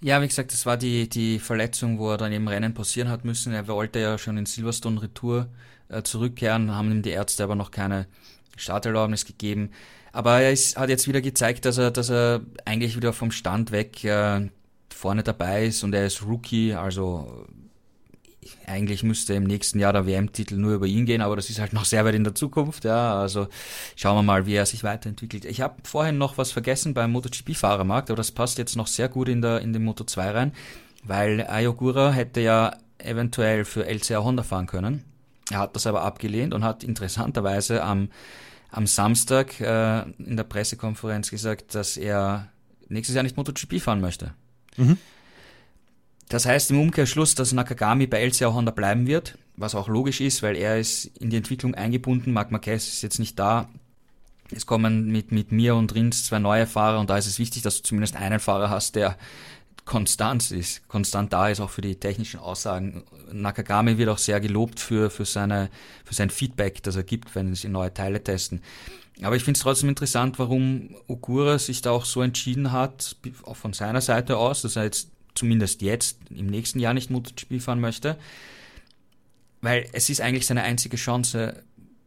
[0.00, 3.26] Ja, wie gesagt, das war die, die Verletzung, wo er dann im Rennen passieren hat
[3.26, 3.52] müssen.
[3.52, 5.48] Er wollte ja schon in Silverstone Retour
[5.90, 8.06] äh, zurückkehren, haben ihm die Ärzte aber noch keine
[8.56, 9.70] Starterlaubnis gegeben.
[10.12, 13.70] Aber er ist, hat jetzt wieder gezeigt, dass er, dass er eigentlich wieder vom Stand
[13.70, 14.48] weg äh,
[14.92, 17.46] vorne dabei ist und er ist Rookie, also
[18.66, 21.72] eigentlich müsste im nächsten Jahr der WM-Titel nur über ihn gehen, aber das ist halt
[21.72, 22.84] noch sehr weit in der Zukunft.
[22.84, 23.48] Ja, also
[23.96, 25.44] schauen wir mal, wie er sich weiterentwickelt.
[25.44, 29.28] Ich habe vorhin noch was vergessen beim MotoGP-Fahrermarkt, aber das passt jetzt noch sehr gut
[29.28, 30.52] in der in den Moto 2 rein,
[31.04, 35.04] weil Ayogura hätte ja eventuell für LCR Honda fahren können.
[35.50, 38.08] Er hat das aber abgelehnt und hat interessanterweise am
[38.70, 42.48] am Samstag äh, in der Pressekonferenz gesagt, dass er
[42.88, 44.32] nächstes Jahr nicht MotoGP fahren möchte.
[44.76, 44.96] Mhm.
[46.28, 50.42] Das heißt im Umkehrschluss, dass Nakagami bei LCA Honda bleiben wird, was auch logisch ist,
[50.42, 52.32] weil er ist in die Entwicklung eingebunden.
[52.32, 53.68] Marc Marquez ist jetzt nicht da.
[54.52, 57.62] Es kommen mit, mit mir und Rins zwei neue Fahrer und da ist es wichtig,
[57.62, 59.16] dass du zumindest einen Fahrer hast, der
[59.84, 63.04] konstant ist, konstant da ist, auch für die technischen Aussagen.
[63.32, 65.70] Nakagami wird auch sehr gelobt für, für, seine,
[66.04, 68.62] für sein Feedback, das er gibt, wenn sie neue Teile testen.
[69.22, 73.56] Aber ich finde es trotzdem interessant, warum Ogura sich da auch so entschieden hat, auch
[73.56, 77.80] von seiner Seite aus, dass er jetzt zumindest jetzt im nächsten Jahr nicht MotoGP fahren
[77.80, 78.16] möchte,
[79.60, 81.62] weil es ist eigentlich seine einzige Chance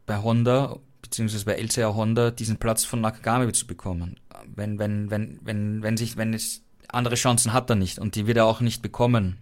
[0.06, 4.20] bei Honda beziehungsweise bei LCR Honda diesen Platz von Nakagami zu bekommen.
[4.56, 8.28] Wenn wenn wenn wenn wenn sich wenn es andere Chancen hat er nicht und die
[8.28, 9.38] wird er auch nicht bekommen,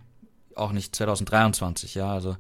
[0.56, 1.96] auch nicht 2023.
[1.96, 2.38] Ja, also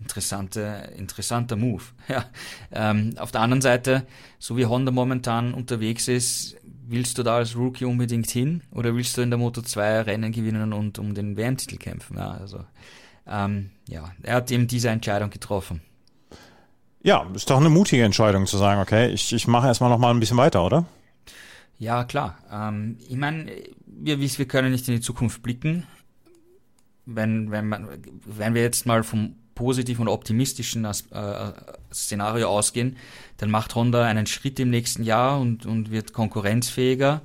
[0.00, 1.82] interessante, interessanter Move.
[2.08, 2.24] Ja.
[2.72, 4.06] Ähm, auf der anderen Seite,
[4.38, 9.16] so wie Honda momentan unterwegs ist, willst du da als Rookie unbedingt hin oder willst
[9.16, 12.16] du in der Moto 2 Rennen gewinnen und um den WM-Titel kämpfen?
[12.18, 12.64] Ja, also,
[13.26, 15.80] ähm, ja, er hat eben diese Entscheidung getroffen.
[17.02, 20.10] Ja, ist doch eine mutige Entscheidung zu sagen, okay, ich, ich mache erstmal noch mal
[20.10, 20.86] ein bisschen weiter, oder?
[21.78, 22.38] Ja, klar.
[22.50, 23.50] Ähm, ich meine,
[23.86, 25.86] wir, wir können nicht in die Zukunft blicken.
[27.04, 27.88] Wenn, wenn, man,
[28.24, 30.94] wenn wir jetzt mal vom positiven und optimistischen äh,
[31.92, 32.96] Szenario ausgehen,
[33.38, 37.22] dann macht Honda einen Schritt im nächsten Jahr und, und wird konkurrenzfähiger.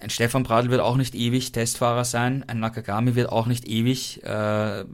[0.00, 4.22] Ein Stefan Bradl wird auch nicht ewig Testfahrer sein, ein Nakagami wird auch nicht ewig
[4.24, 4.84] äh,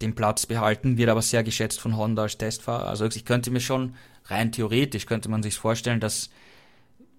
[0.00, 2.88] den Platz behalten, wird aber sehr geschätzt von Honda als Testfahrer.
[2.88, 3.94] Also ich könnte mir schon
[4.26, 6.30] rein theoretisch könnte man sich vorstellen, dass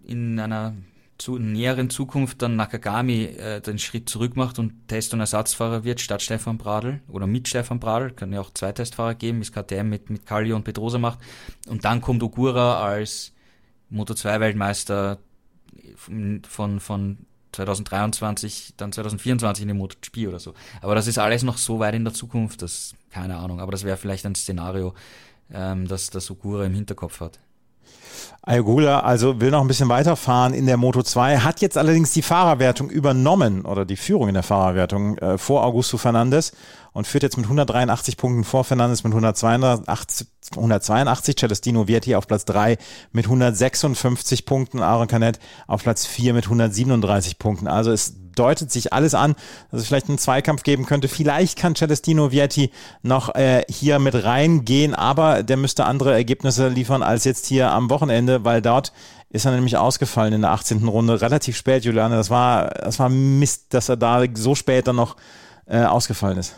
[0.09, 0.73] in einer
[1.19, 5.99] zu näheren Zukunft dann Nakagami äh, den Schritt zurück macht und Test- und Ersatzfahrer wird
[5.99, 9.89] statt Stefan Bradl oder mit Stefan Bradl, können ja auch zwei Testfahrer geben, bis KTM
[9.89, 11.19] mit, mit Kallio und Pedrosa macht.
[11.67, 13.33] Und dann kommt Ogura als
[13.91, 15.17] Moto2-Weltmeister
[15.95, 17.17] von, von, von
[17.51, 20.53] 2023, dann 2024 in den MotoGP oder so.
[20.81, 23.83] Aber das ist alles noch so weit in der Zukunft, dass, keine Ahnung, aber das
[23.83, 24.93] wäre vielleicht ein Szenario,
[25.51, 27.39] ähm, das, das Ogura im Hinterkopf hat.
[28.41, 32.21] Ayogula also will noch ein bisschen weiterfahren in der Moto 2, hat jetzt allerdings die
[32.21, 36.53] Fahrerwertung übernommen oder die Führung in der Fahrerwertung äh, vor Augusto Fernandes
[36.93, 42.45] und führt jetzt mit 183 Punkten vor Fernandes mit 182, 182 Celestino Vietti auf Platz
[42.45, 42.77] 3
[43.11, 47.67] mit 156 Punkten, Aaron Canet auf Platz 4 mit 137 Punkten.
[47.67, 49.35] Also es deutet sich alles an,
[49.69, 51.09] dass es vielleicht einen Zweikampf geben könnte.
[51.09, 52.71] Vielleicht kann Celestino Vietti
[53.01, 57.89] noch äh, hier mit reingehen, aber der müsste andere Ergebnisse liefern als jetzt hier am
[57.89, 58.93] Wochenende, weil dort
[59.29, 60.87] ist er nämlich ausgefallen in der 18.
[60.87, 62.15] Runde, relativ spät, Juliane.
[62.15, 65.15] Das war, das war Mist, dass er da so spät dann noch
[65.67, 66.55] äh, ausgefallen ist.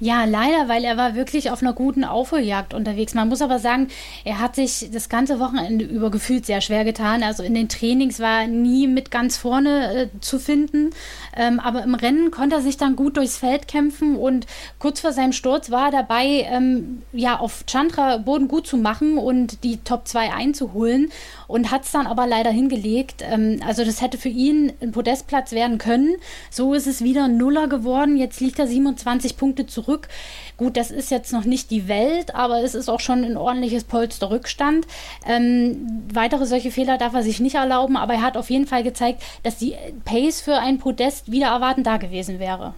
[0.00, 3.14] Ja, leider, weil er war wirklich auf einer guten Aufholjagd unterwegs.
[3.14, 3.88] Man muss aber sagen,
[4.24, 7.22] er hat sich das ganze Wochenende über gefühlt sehr schwer getan.
[7.22, 10.90] Also in den Trainings war er nie mit ganz vorne äh, zu finden.
[11.36, 14.46] Ähm, aber im Rennen konnte er sich dann gut durchs Feld kämpfen und
[14.78, 19.18] kurz vor seinem Sturz war er dabei, ähm, ja, auf Chandra Boden gut zu machen
[19.18, 21.10] und die Top 2 einzuholen
[21.48, 23.22] und hat es dann aber leider hingelegt.
[23.22, 26.16] Ähm, also das hätte für ihn ein Podestplatz werden können.
[26.50, 28.16] So ist es wieder Nuller geworden.
[28.16, 30.08] Jetzt liegt er 27 Punkte zurück.
[30.56, 33.84] Gut, das ist jetzt noch nicht die Welt, aber es ist auch schon ein ordentliches
[33.84, 34.86] Polsterrückstand.
[35.26, 38.82] Ähm, weitere solche Fehler darf er sich nicht erlauben, aber er hat auf jeden Fall
[38.82, 42.74] gezeigt, dass die Pace für ein Podest wieder erwarten da gewesen wäre.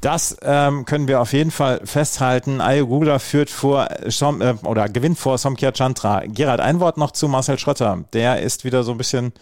[0.00, 2.62] Das ähm, können wir auf jeden Fall festhalten.
[2.62, 6.22] Ayo Gugler führt vor Som, äh, oder gewinnt vor Somkia Chantra.
[6.26, 8.04] Gerald, ein Wort noch zu Marcel Schrötter.
[8.14, 9.32] Der ist wieder so ein bisschen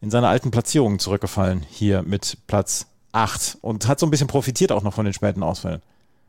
[0.00, 2.86] in seine alten Platzierungen zurückgefallen hier mit Platz
[3.16, 5.82] 8 und hat so ein bisschen profitiert auch noch von den späten Ausfällen.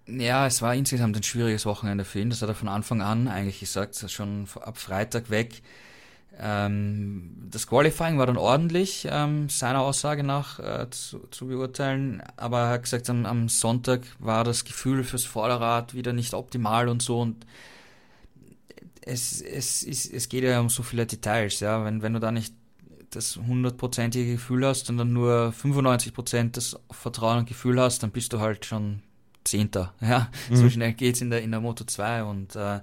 [0.08, 2.30] Ja, es war insgesamt ein schwieriges Wochenende für ihn.
[2.30, 5.62] Das hat er von Anfang an eigentlich gesagt, schon ab Freitag weg
[6.40, 12.60] ähm, das Qualifying war dann ordentlich, ähm, seiner Aussage nach äh, zu, zu, beurteilen, aber
[12.62, 17.22] er hat gesagt, am, Sonntag war das Gefühl fürs Vorderrad wieder nicht optimal und so
[17.22, 17.46] und
[19.02, 22.54] es, es, es geht ja um so viele Details, ja, wenn, wenn du da nicht
[23.12, 28.12] das hundertprozentige Gefühl hast und dann nur 95 Prozent das Vertrauen und Gefühl hast, dann
[28.12, 29.02] bist du halt schon
[29.44, 29.94] Zehnter.
[30.02, 30.56] Ja, mhm.
[30.56, 32.82] so schnell geht's in der, in der Moto 2 und äh,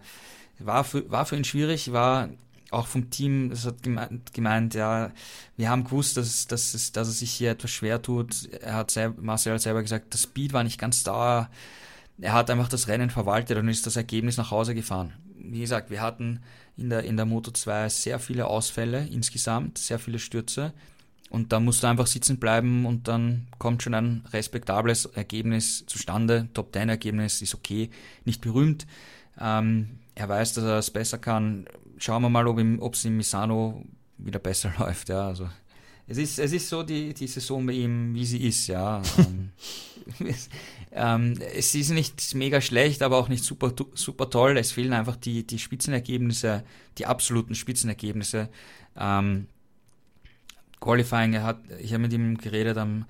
[0.59, 2.31] war, für, war für ihn schwierig, war
[2.71, 5.13] auch vom Team, es hat gemeint, gemeint, ja,
[5.57, 8.49] wir haben gewusst, dass, dass, es, dass er sich hier etwas schwer tut.
[8.61, 11.51] Er hat selber, Marcel hat selber gesagt, das Speed war nicht ganz da.
[12.21, 15.13] Er hat einfach das Rennen verwaltet und ist das Ergebnis nach Hause gefahren.
[15.37, 16.41] Wie gesagt, wir hatten
[16.77, 20.73] in der, in der Moto 2 sehr viele Ausfälle insgesamt, sehr viele Stürze.
[21.31, 26.49] Und da musst du einfach sitzen bleiben und dann kommt schon ein respektables Ergebnis zustande.
[26.55, 27.91] Top 10 Ergebnis ist okay,
[28.25, 28.87] nicht berühmt.
[29.41, 31.67] Ähm, er weiß, dass er es besser kann.
[31.99, 33.85] Schauen wir mal, ob es in Misano
[34.19, 35.09] wieder besser läuft.
[35.09, 35.49] Ja, also
[36.07, 39.01] es ist, es ist so die, die Saison bei ihm, wie sie ist, ja.
[39.17, 39.51] ähm,
[40.93, 44.59] ähm, es ist nicht mega schlecht, aber auch nicht super, super toll.
[44.59, 46.63] Es fehlen einfach die, die Spitzenergebnisse,
[46.99, 48.51] die absoluten Spitzenergebnisse.
[48.97, 49.47] Ähm,
[50.81, 53.07] Qualifying, er hat, ich habe mit ihm geredet am,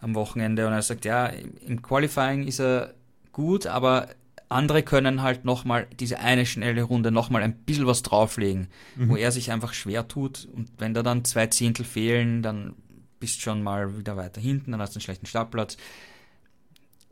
[0.00, 2.94] am Wochenende und er sagt, ja, im Qualifying ist er
[3.32, 4.08] gut, aber
[4.48, 9.08] andere können halt nochmal diese eine schnelle Runde nochmal ein bisschen was drauflegen, mhm.
[9.08, 10.48] wo er sich einfach schwer tut.
[10.52, 12.74] Und wenn da dann zwei Zehntel fehlen, dann
[13.20, 15.76] bist schon mal wieder weiter hinten, dann hast du einen schlechten Startplatz.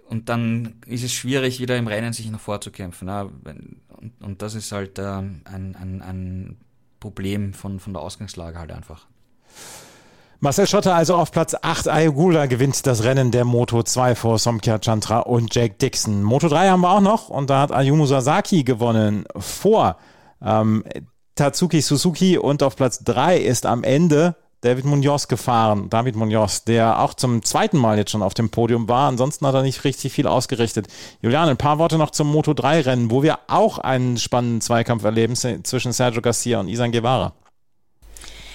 [0.09, 3.09] Und dann ist es schwierig, wieder im Rennen sich noch vorzukämpfen.
[3.09, 3.81] Und,
[4.21, 6.57] und das ist halt ähm, ein, ein, ein
[7.01, 9.07] Problem von, von der Ausgangslage halt einfach.
[10.45, 11.87] Marcel Schotter also auf Platz 8.
[11.87, 16.25] Ayogula gewinnt das Rennen der Moto 2 vor Somkia Chantra und Jake Dixon.
[16.25, 19.99] Moto 3 haben wir auch noch und da hat Ayumu Sasaki gewonnen vor
[20.45, 20.83] ähm,
[21.37, 25.89] Tatsuki Suzuki und auf Platz 3 ist am Ende David Munoz gefahren.
[25.91, 29.07] David Munoz, der auch zum zweiten Mal jetzt schon auf dem Podium war.
[29.07, 30.89] Ansonsten hat er nicht richtig viel ausgerichtet.
[31.21, 35.05] Julian, ein paar Worte noch zum Moto 3 Rennen, wo wir auch einen spannenden Zweikampf
[35.05, 37.33] erleben zwischen Sergio Garcia und Isan Guevara.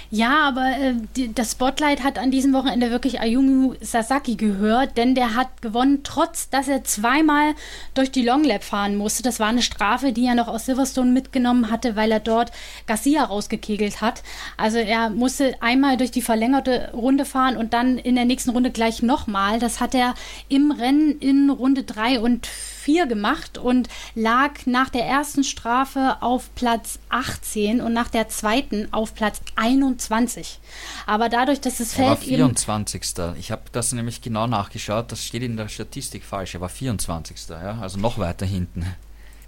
[0.09, 0.93] Ja, aber äh,
[1.35, 6.49] das Spotlight hat an diesem Wochenende wirklich Ayumu Sasaki gehört, denn der hat gewonnen, trotz
[6.49, 7.55] dass er zweimal
[7.93, 9.21] durch die Long Lap fahren musste.
[9.21, 12.51] Das war eine Strafe, die er noch aus Silverstone mitgenommen hatte, weil er dort
[12.85, 14.23] Garcia rausgekegelt hat.
[14.55, 18.71] Also er musste einmal durch die verlängerte Runde fahren und dann in der nächsten Runde
[18.71, 19.59] gleich nochmal.
[19.59, 20.13] Das hat er
[20.47, 26.15] im Rennen in Runde 3 und 4 4 gemacht und lag nach der ersten Strafe
[26.21, 30.61] auf Platz 18 und nach der zweiten auf Platz 21.
[31.05, 32.07] Aber dadurch, dass das Feld.
[32.07, 33.03] Er war 24.
[33.37, 36.55] ich habe das nämlich genau nachgeschaut, das steht in der Statistik falsch.
[36.55, 37.49] Er war 24.
[37.49, 38.85] Ja, also noch weiter hinten.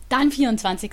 [0.10, 0.92] Dann 24.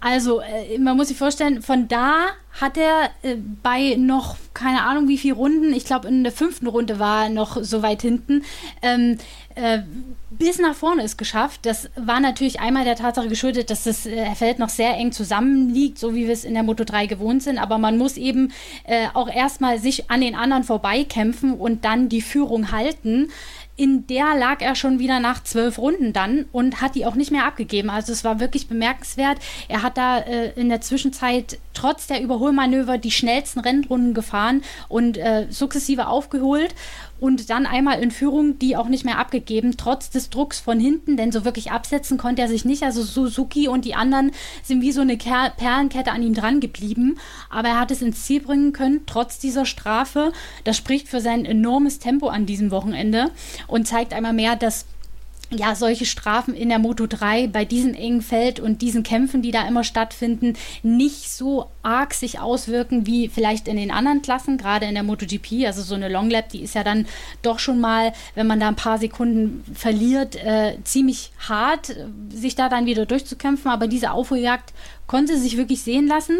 [0.00, 2.26] Also, äh, man muss sich vorstellen, von da
[2.60, 6.66] hat er äh, bei noch, keine Ahnung wie viele Runden, ich glaube in der fünften
[6.66, 8.42] Runde war er noch so weit hinten,
[8.82, 9.18] ähm,
[9.54, 9.82] äh,
[10.30, 11.60] bis nach vorne ist geschafft.
[11.64, 15.98] Das war natürlich einmal der Tatsache geschuldet, dass das äh, Feld noch sehr eng zusammenliegt,
[15.98, 17.58] so wie wir es in der Moto 3 gewohnt sind.
[17.58, 18.52] Aber man muss eben
[18.84, 23.30] äh, auch erstmal sich an den anderen vorbeikämpfen und dann die Führung halten
[23.78, 27.30] in der lag er schon wieder nach zwölf Runden dann und hat die auch nicht
[27.30, 27.90] mehr abgegeben.
[27.90, 29.38] Also es war wirklich bemerkenswert.
[29.68, 35.16] Er hat da äh, in der Zwischenzeit trotz der Überholmanöver die schnellsten Rennrunden gefahren und
[35.16, 36.74] äh, sukzessive aufgeholt
[37.20, 41.16] und dann einmal in Führung die auch nicht mehr abgegeben, trotz des Drucks von hinten,
[41.16, 42.82] denn so wirklich absetzen konnte er sich nicht.
[42.82, 44.32] Also Suzuki und die anderen
[44.62, 47.18] sind wie so eine Perlenkette an ihm dran geblieben,
[47.50, 50.32] aber er hat es ins Ziel bringen können, trotz dieser Strafe.
[50.64, 53.30] Das spricht für sein enormes Tempo an diesem Wochenende
[53.66, 54.86] und zeigt einmal mehr, dass
[55.50, 59.50] ja, solche Strafen in der Moto 3 bei diesem engen Feld und diesen Kämpfen, die
[59.50, 64.84] da immer stattfinden, nicht so arg sich auswirken wie vielleicht in den anderen Klassen, gerade
[64.86, 65.64] in der MotoGP.
[65.66, 67.06] Also so eine Long Lap, die ist ja dann
[67.40, 71.96] doch schon mal, wenn man da ein paar Sekunden verliert, äh, ziemlich hart,
[72.30, 73.70] sich da dann wieder durchzukämpfen.
[73.70, 74.74] Aber diese Aufholjagd
[75.08, 76.38] konnte sich wirklich sehen lassen.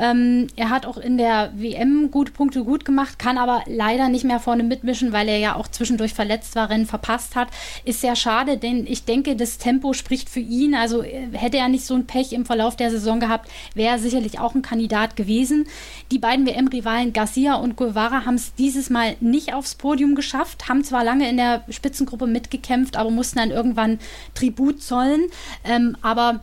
[0.00, 4.24] Ähm, er hat auch in der WM gute Punkte gut gemacht, kann aber leider nicht
[4.24, 7.48] mehr vorne mitmischen, weil er ja auch zwischendurch verletzt war, Rennen verpasst hat.
[7.84, 10.74] Ist sehr schade, denn ich denke, das Tempo spricht für ihn.
[10.74, 13.98] Also äh, hätte er nicht so ein Pech im Verlauf der Saison gehabt, wäre er
[13.98, 15.66] sicherlich auch ein Kandidat gewesen.
[16.12, 20.84] Die beiden WM-Rivalen Garcia und Guevara haben es dieses Mal nicht aufs Podium geschafft, haben
[20.84, 23.98] zwar lange in der Spitzengruppe mitgekämpft, aber mussten dann irgendwann
[24.34, 25.22] Tribut zollen.
[25.64, 26.40] Ähm, aber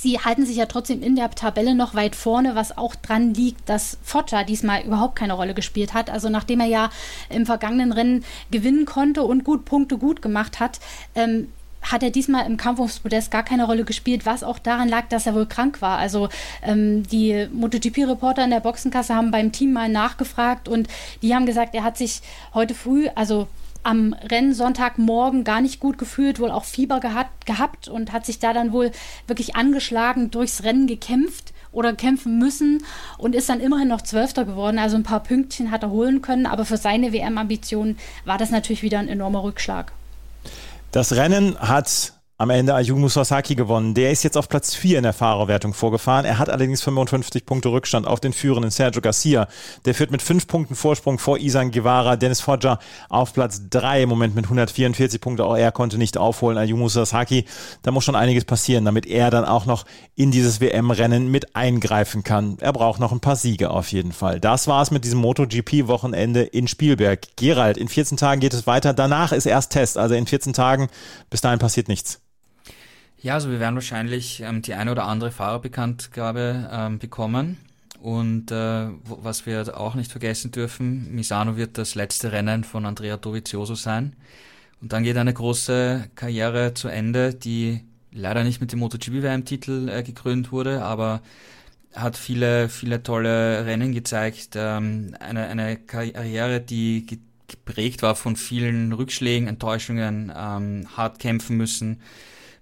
[0.00, 3.68] Sie halten sich ja trotzdem in der Tabelle noch weit vorne, was auch dran liegt,
[3.68, 6.08] dass Foggia diesmal überhaupt keine Rolle gespielt hat.
[6.08, 6.90] Also nachdem er ja
[7.30, 10.78] im vergangenen Rennen gewinnen konnte und gut Punkte gut gemacht hat,
[11.16, 11.48] ähm,
[11.82, 15.08] hat er diesmal im Kampf ums Podest gar keine Rolle gespielt, was auch daran lag,
[15.08, 15.98] dass er wohl krank war.
[15.98, 16.28] Also
[16.62, 20.86] ähm, die MotoGP-Reporter in der Boxenkasse haben beim Team mal nachgefragt und
[21.22, 22.20] die haben gesagt, er hat sich
[22.54, 23.48] heute früh, also
[23.88, 28.52] am Rennsonntagmorgen gar nicht gut gefühlt, wohl auch Fieber gehabt, gehabt und hat sich da
[28.52, 28.92] dann wohl
[29.26, 32.84] wirklich angeschlagen durchs Rennen gekämpft oder kämpfen müssen
[33.16, 34.78] und ist dann immerhin noch Zwölfter geworden.
[34.78, 38.82] Also ein paar Pünktchen hat er holen können, aber für seine WM-Ambitionen war das natürlich
[38.82, 39.92] wieder ein enormer Rückschlag.
[40.92, 43.94] Das Rennen hat am Ende Ayumu Sasaki gewonnen.
[43.94, 46.24] Der ist jetzt auf Platz 4 in der Fahrerwertung vorgefahren.
[46.24, 49.48] Er hat allerdings 55 Punkte Rückstand auf den führenden Sergio Garcia.
[49.84, 52.14] Der führt mit 5 Punkten Vorsprung vor Isan Guevara.
[52.14, 52.78] Dennis Foggia
[53.08, 55.44] auf Platz 3 im Moment mit 144 Punkte.
[55.44, 56.58] Auch er konnte nicht aufholen.
[56.58, 57.44] Ayumu Sasaki,
[57.82, 59.84] da muss schon einiges passieren, damit er dann auch noch
[60.14, 62.56] in dieses WM-Rennen mit eingreifen kann.
[62.60, 64.38] Er braucht noch ein paar Siege auf jeden Fall.
[64.38, 67.34] Das war es mit diesem MotoGP-Wochenende in Spielberg.
[67.34, 68.94] Gerald, in 14 Tagen geht es weiter.
[68.94, 69.98] Danach ist erst Test.
[69.98, 70.86] Also in 14 Tagen,
[71.30, 72.20] bis dahin passiert nichts.
[73.20, 77.58] Ja, also wir werden wahrscheinlich ähm, die eine oder andere Fahrerbekanntgabe ähm, bekommen.
[78.00, 83.16] Und äh, was wir auch nicht vergessen dürfen, Misano wird das letzte Rennen von Andrea
[83.16, 84.14] Dovizioso sein.
[84.80, 87.80] Und dann geht eine große Karriere zu Ende, die
[88.12, 91.20] leider nicht mit dem MotoGP-WM-Titel äh, gekrönt wurde, aber
[91.94, 94.50] hat viele, viele tolle Rennen gezeigt.
[94.54, 97.18] Ähm, eine, eine Karriere, die
[97.48, 102.00] geprägt war von vielen Rückschlägen, Enttäuschungen, ähm, hart kämpfen müssen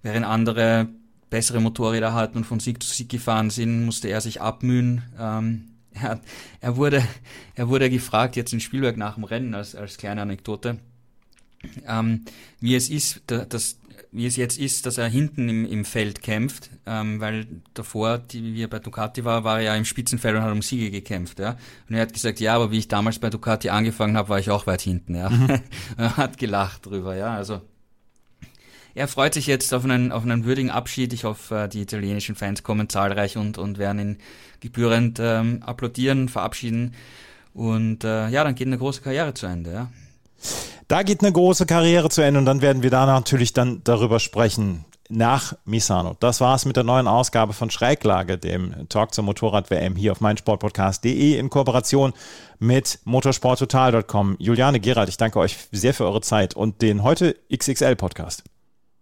[0.03, 0.89] Während andere
[1.31, 5.03] bessere Motorräder hatten und von Sieg zu Sieg gefahren sind, musste er sich abmühen.
[5.19, 6.21] Ähm, er,
[6.61, 7.03] er, wurde,
[7.55, 10.79] er wurde gefragt, jetzt in Spielberg nach dem Rennen, als, als kleine Anekdote,
[11.87, 12.25] ähm,
[12.61, 13.79] wie es ist, dass,
[14.13, 18.55] wie es jetzt ist, dass er hinten im, im Feld kämpft, ähm, weil davor, die,
[18.55, 21.39] wie er bei Ducati war, war er ja im Spitzenfeld und hat um Siege gekämpft.
[21.39, 21.57] Ja?
[21.89, 24.51] Und er hat gesagt, ja, aber wie ich damals bei Ducati angefangen habe, war ich
[24.51, 25.17] auch weit hinten.
[25.17, 25.31] Ja?
[25.31, 25.61] Mhm.
[25.97, 27.17] er hat gelacht drüber.
[27.17, 27.63] Ja, also
[28.97, 31.13] er freut sich jetzt auf einen, auf einen würdigen Abschied.
[31.13, 34.19] Ich hoffe, die italienischen Fans kommen zahlreich und, und werden ihn
[34.61, 36.95] gebührend ähm, applaudieren, verabschieden.
[37.53, 39.73] Und äh, ja, dann geht eine große Karriere zu Ende.
[39.73, 39.91] Ja.
[40.89, 44.19] Da geht eine große Karriere zu Ende und dann werden wir da natürlich dann darüber
[44.19, 46.17] sprechen nach Misano.
[46.19, 51.39] Das war's mit der neuen Ausgabe von Schräglage, dem Talk zur Motorrad-WM hier auf meinsportpodcast.de
[51.39, 52.15] in Kooperation
[52.59, 54.37] mit motorsporttotal.com.
[54.39, 58.45] Juliane Gerald, ich danke euch sehr für eure Zeit und den heute XXL-Podcast.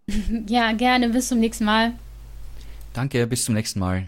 [0.47, 1.09] Ja, gerne.
[1.09, 1.93] Bis zum nächsten Mal.
[2.93, 4.07] Danke, bis zum nächsten Mal.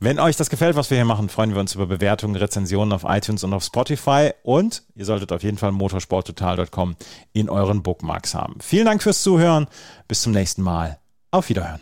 [0.00, 3.04] Wenn euch das gefällt, was wir hier machen, freuen wir uns über Bewertungen, Rezensionen auf
[3.06, 4.30] iTunes und auf Spotify.
[4.42, 6.96] Und ihr solltet auf jeden Fall motorsporttotal.com
[7.32, 8.56] in euren Bookmarks haben.
[8.60, 9.68] Vielen Dank fürs Zuhören.
[10.08, 10.98] Bis zum nächsten Mal.
[11.30, 11.80] Auf Wiederhören.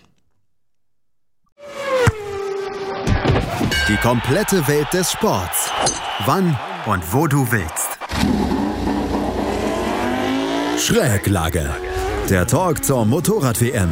[3.89, 5.71] Die komplette Welt des Sports.
[6.27, 7.99] Wann und wo du willst.
[10.79, 11.71] Schräglage.
[12.31, 13.89] Der Talk zur Motorrad-WM.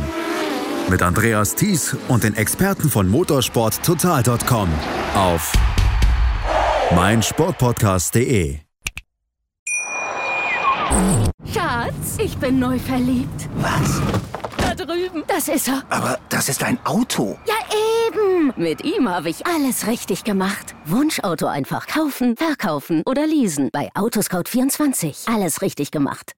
[0.88, 4.68] Mit Andreas Thies und den Experten von motorsporttotal.com
[5.16, 5.52] auf
[6.94, 8.58] meinsportpodcast.de.
[11.52, 13.48] Schatz, ich bin neu verliebt.
[13.56, 14.00] Was?
[14.56, 15.24] Da drüben.
[15.26, 15.82] Das ist er.
[15.90, 17.36] Aber das ist ein Auto.
[17.44, 17.56] Ja,
[18.06, 18.52] eben.
[18.56, 20.76] Mit ihm habe ich alles richtig gemacht.
[20.84, 23.70] Wunschauto einfach kaufen, verkaufen oder leasen.
[23.72, 25.28] Bei Autoscout24.
[25.28, 26.37] Alles richtig gemacht.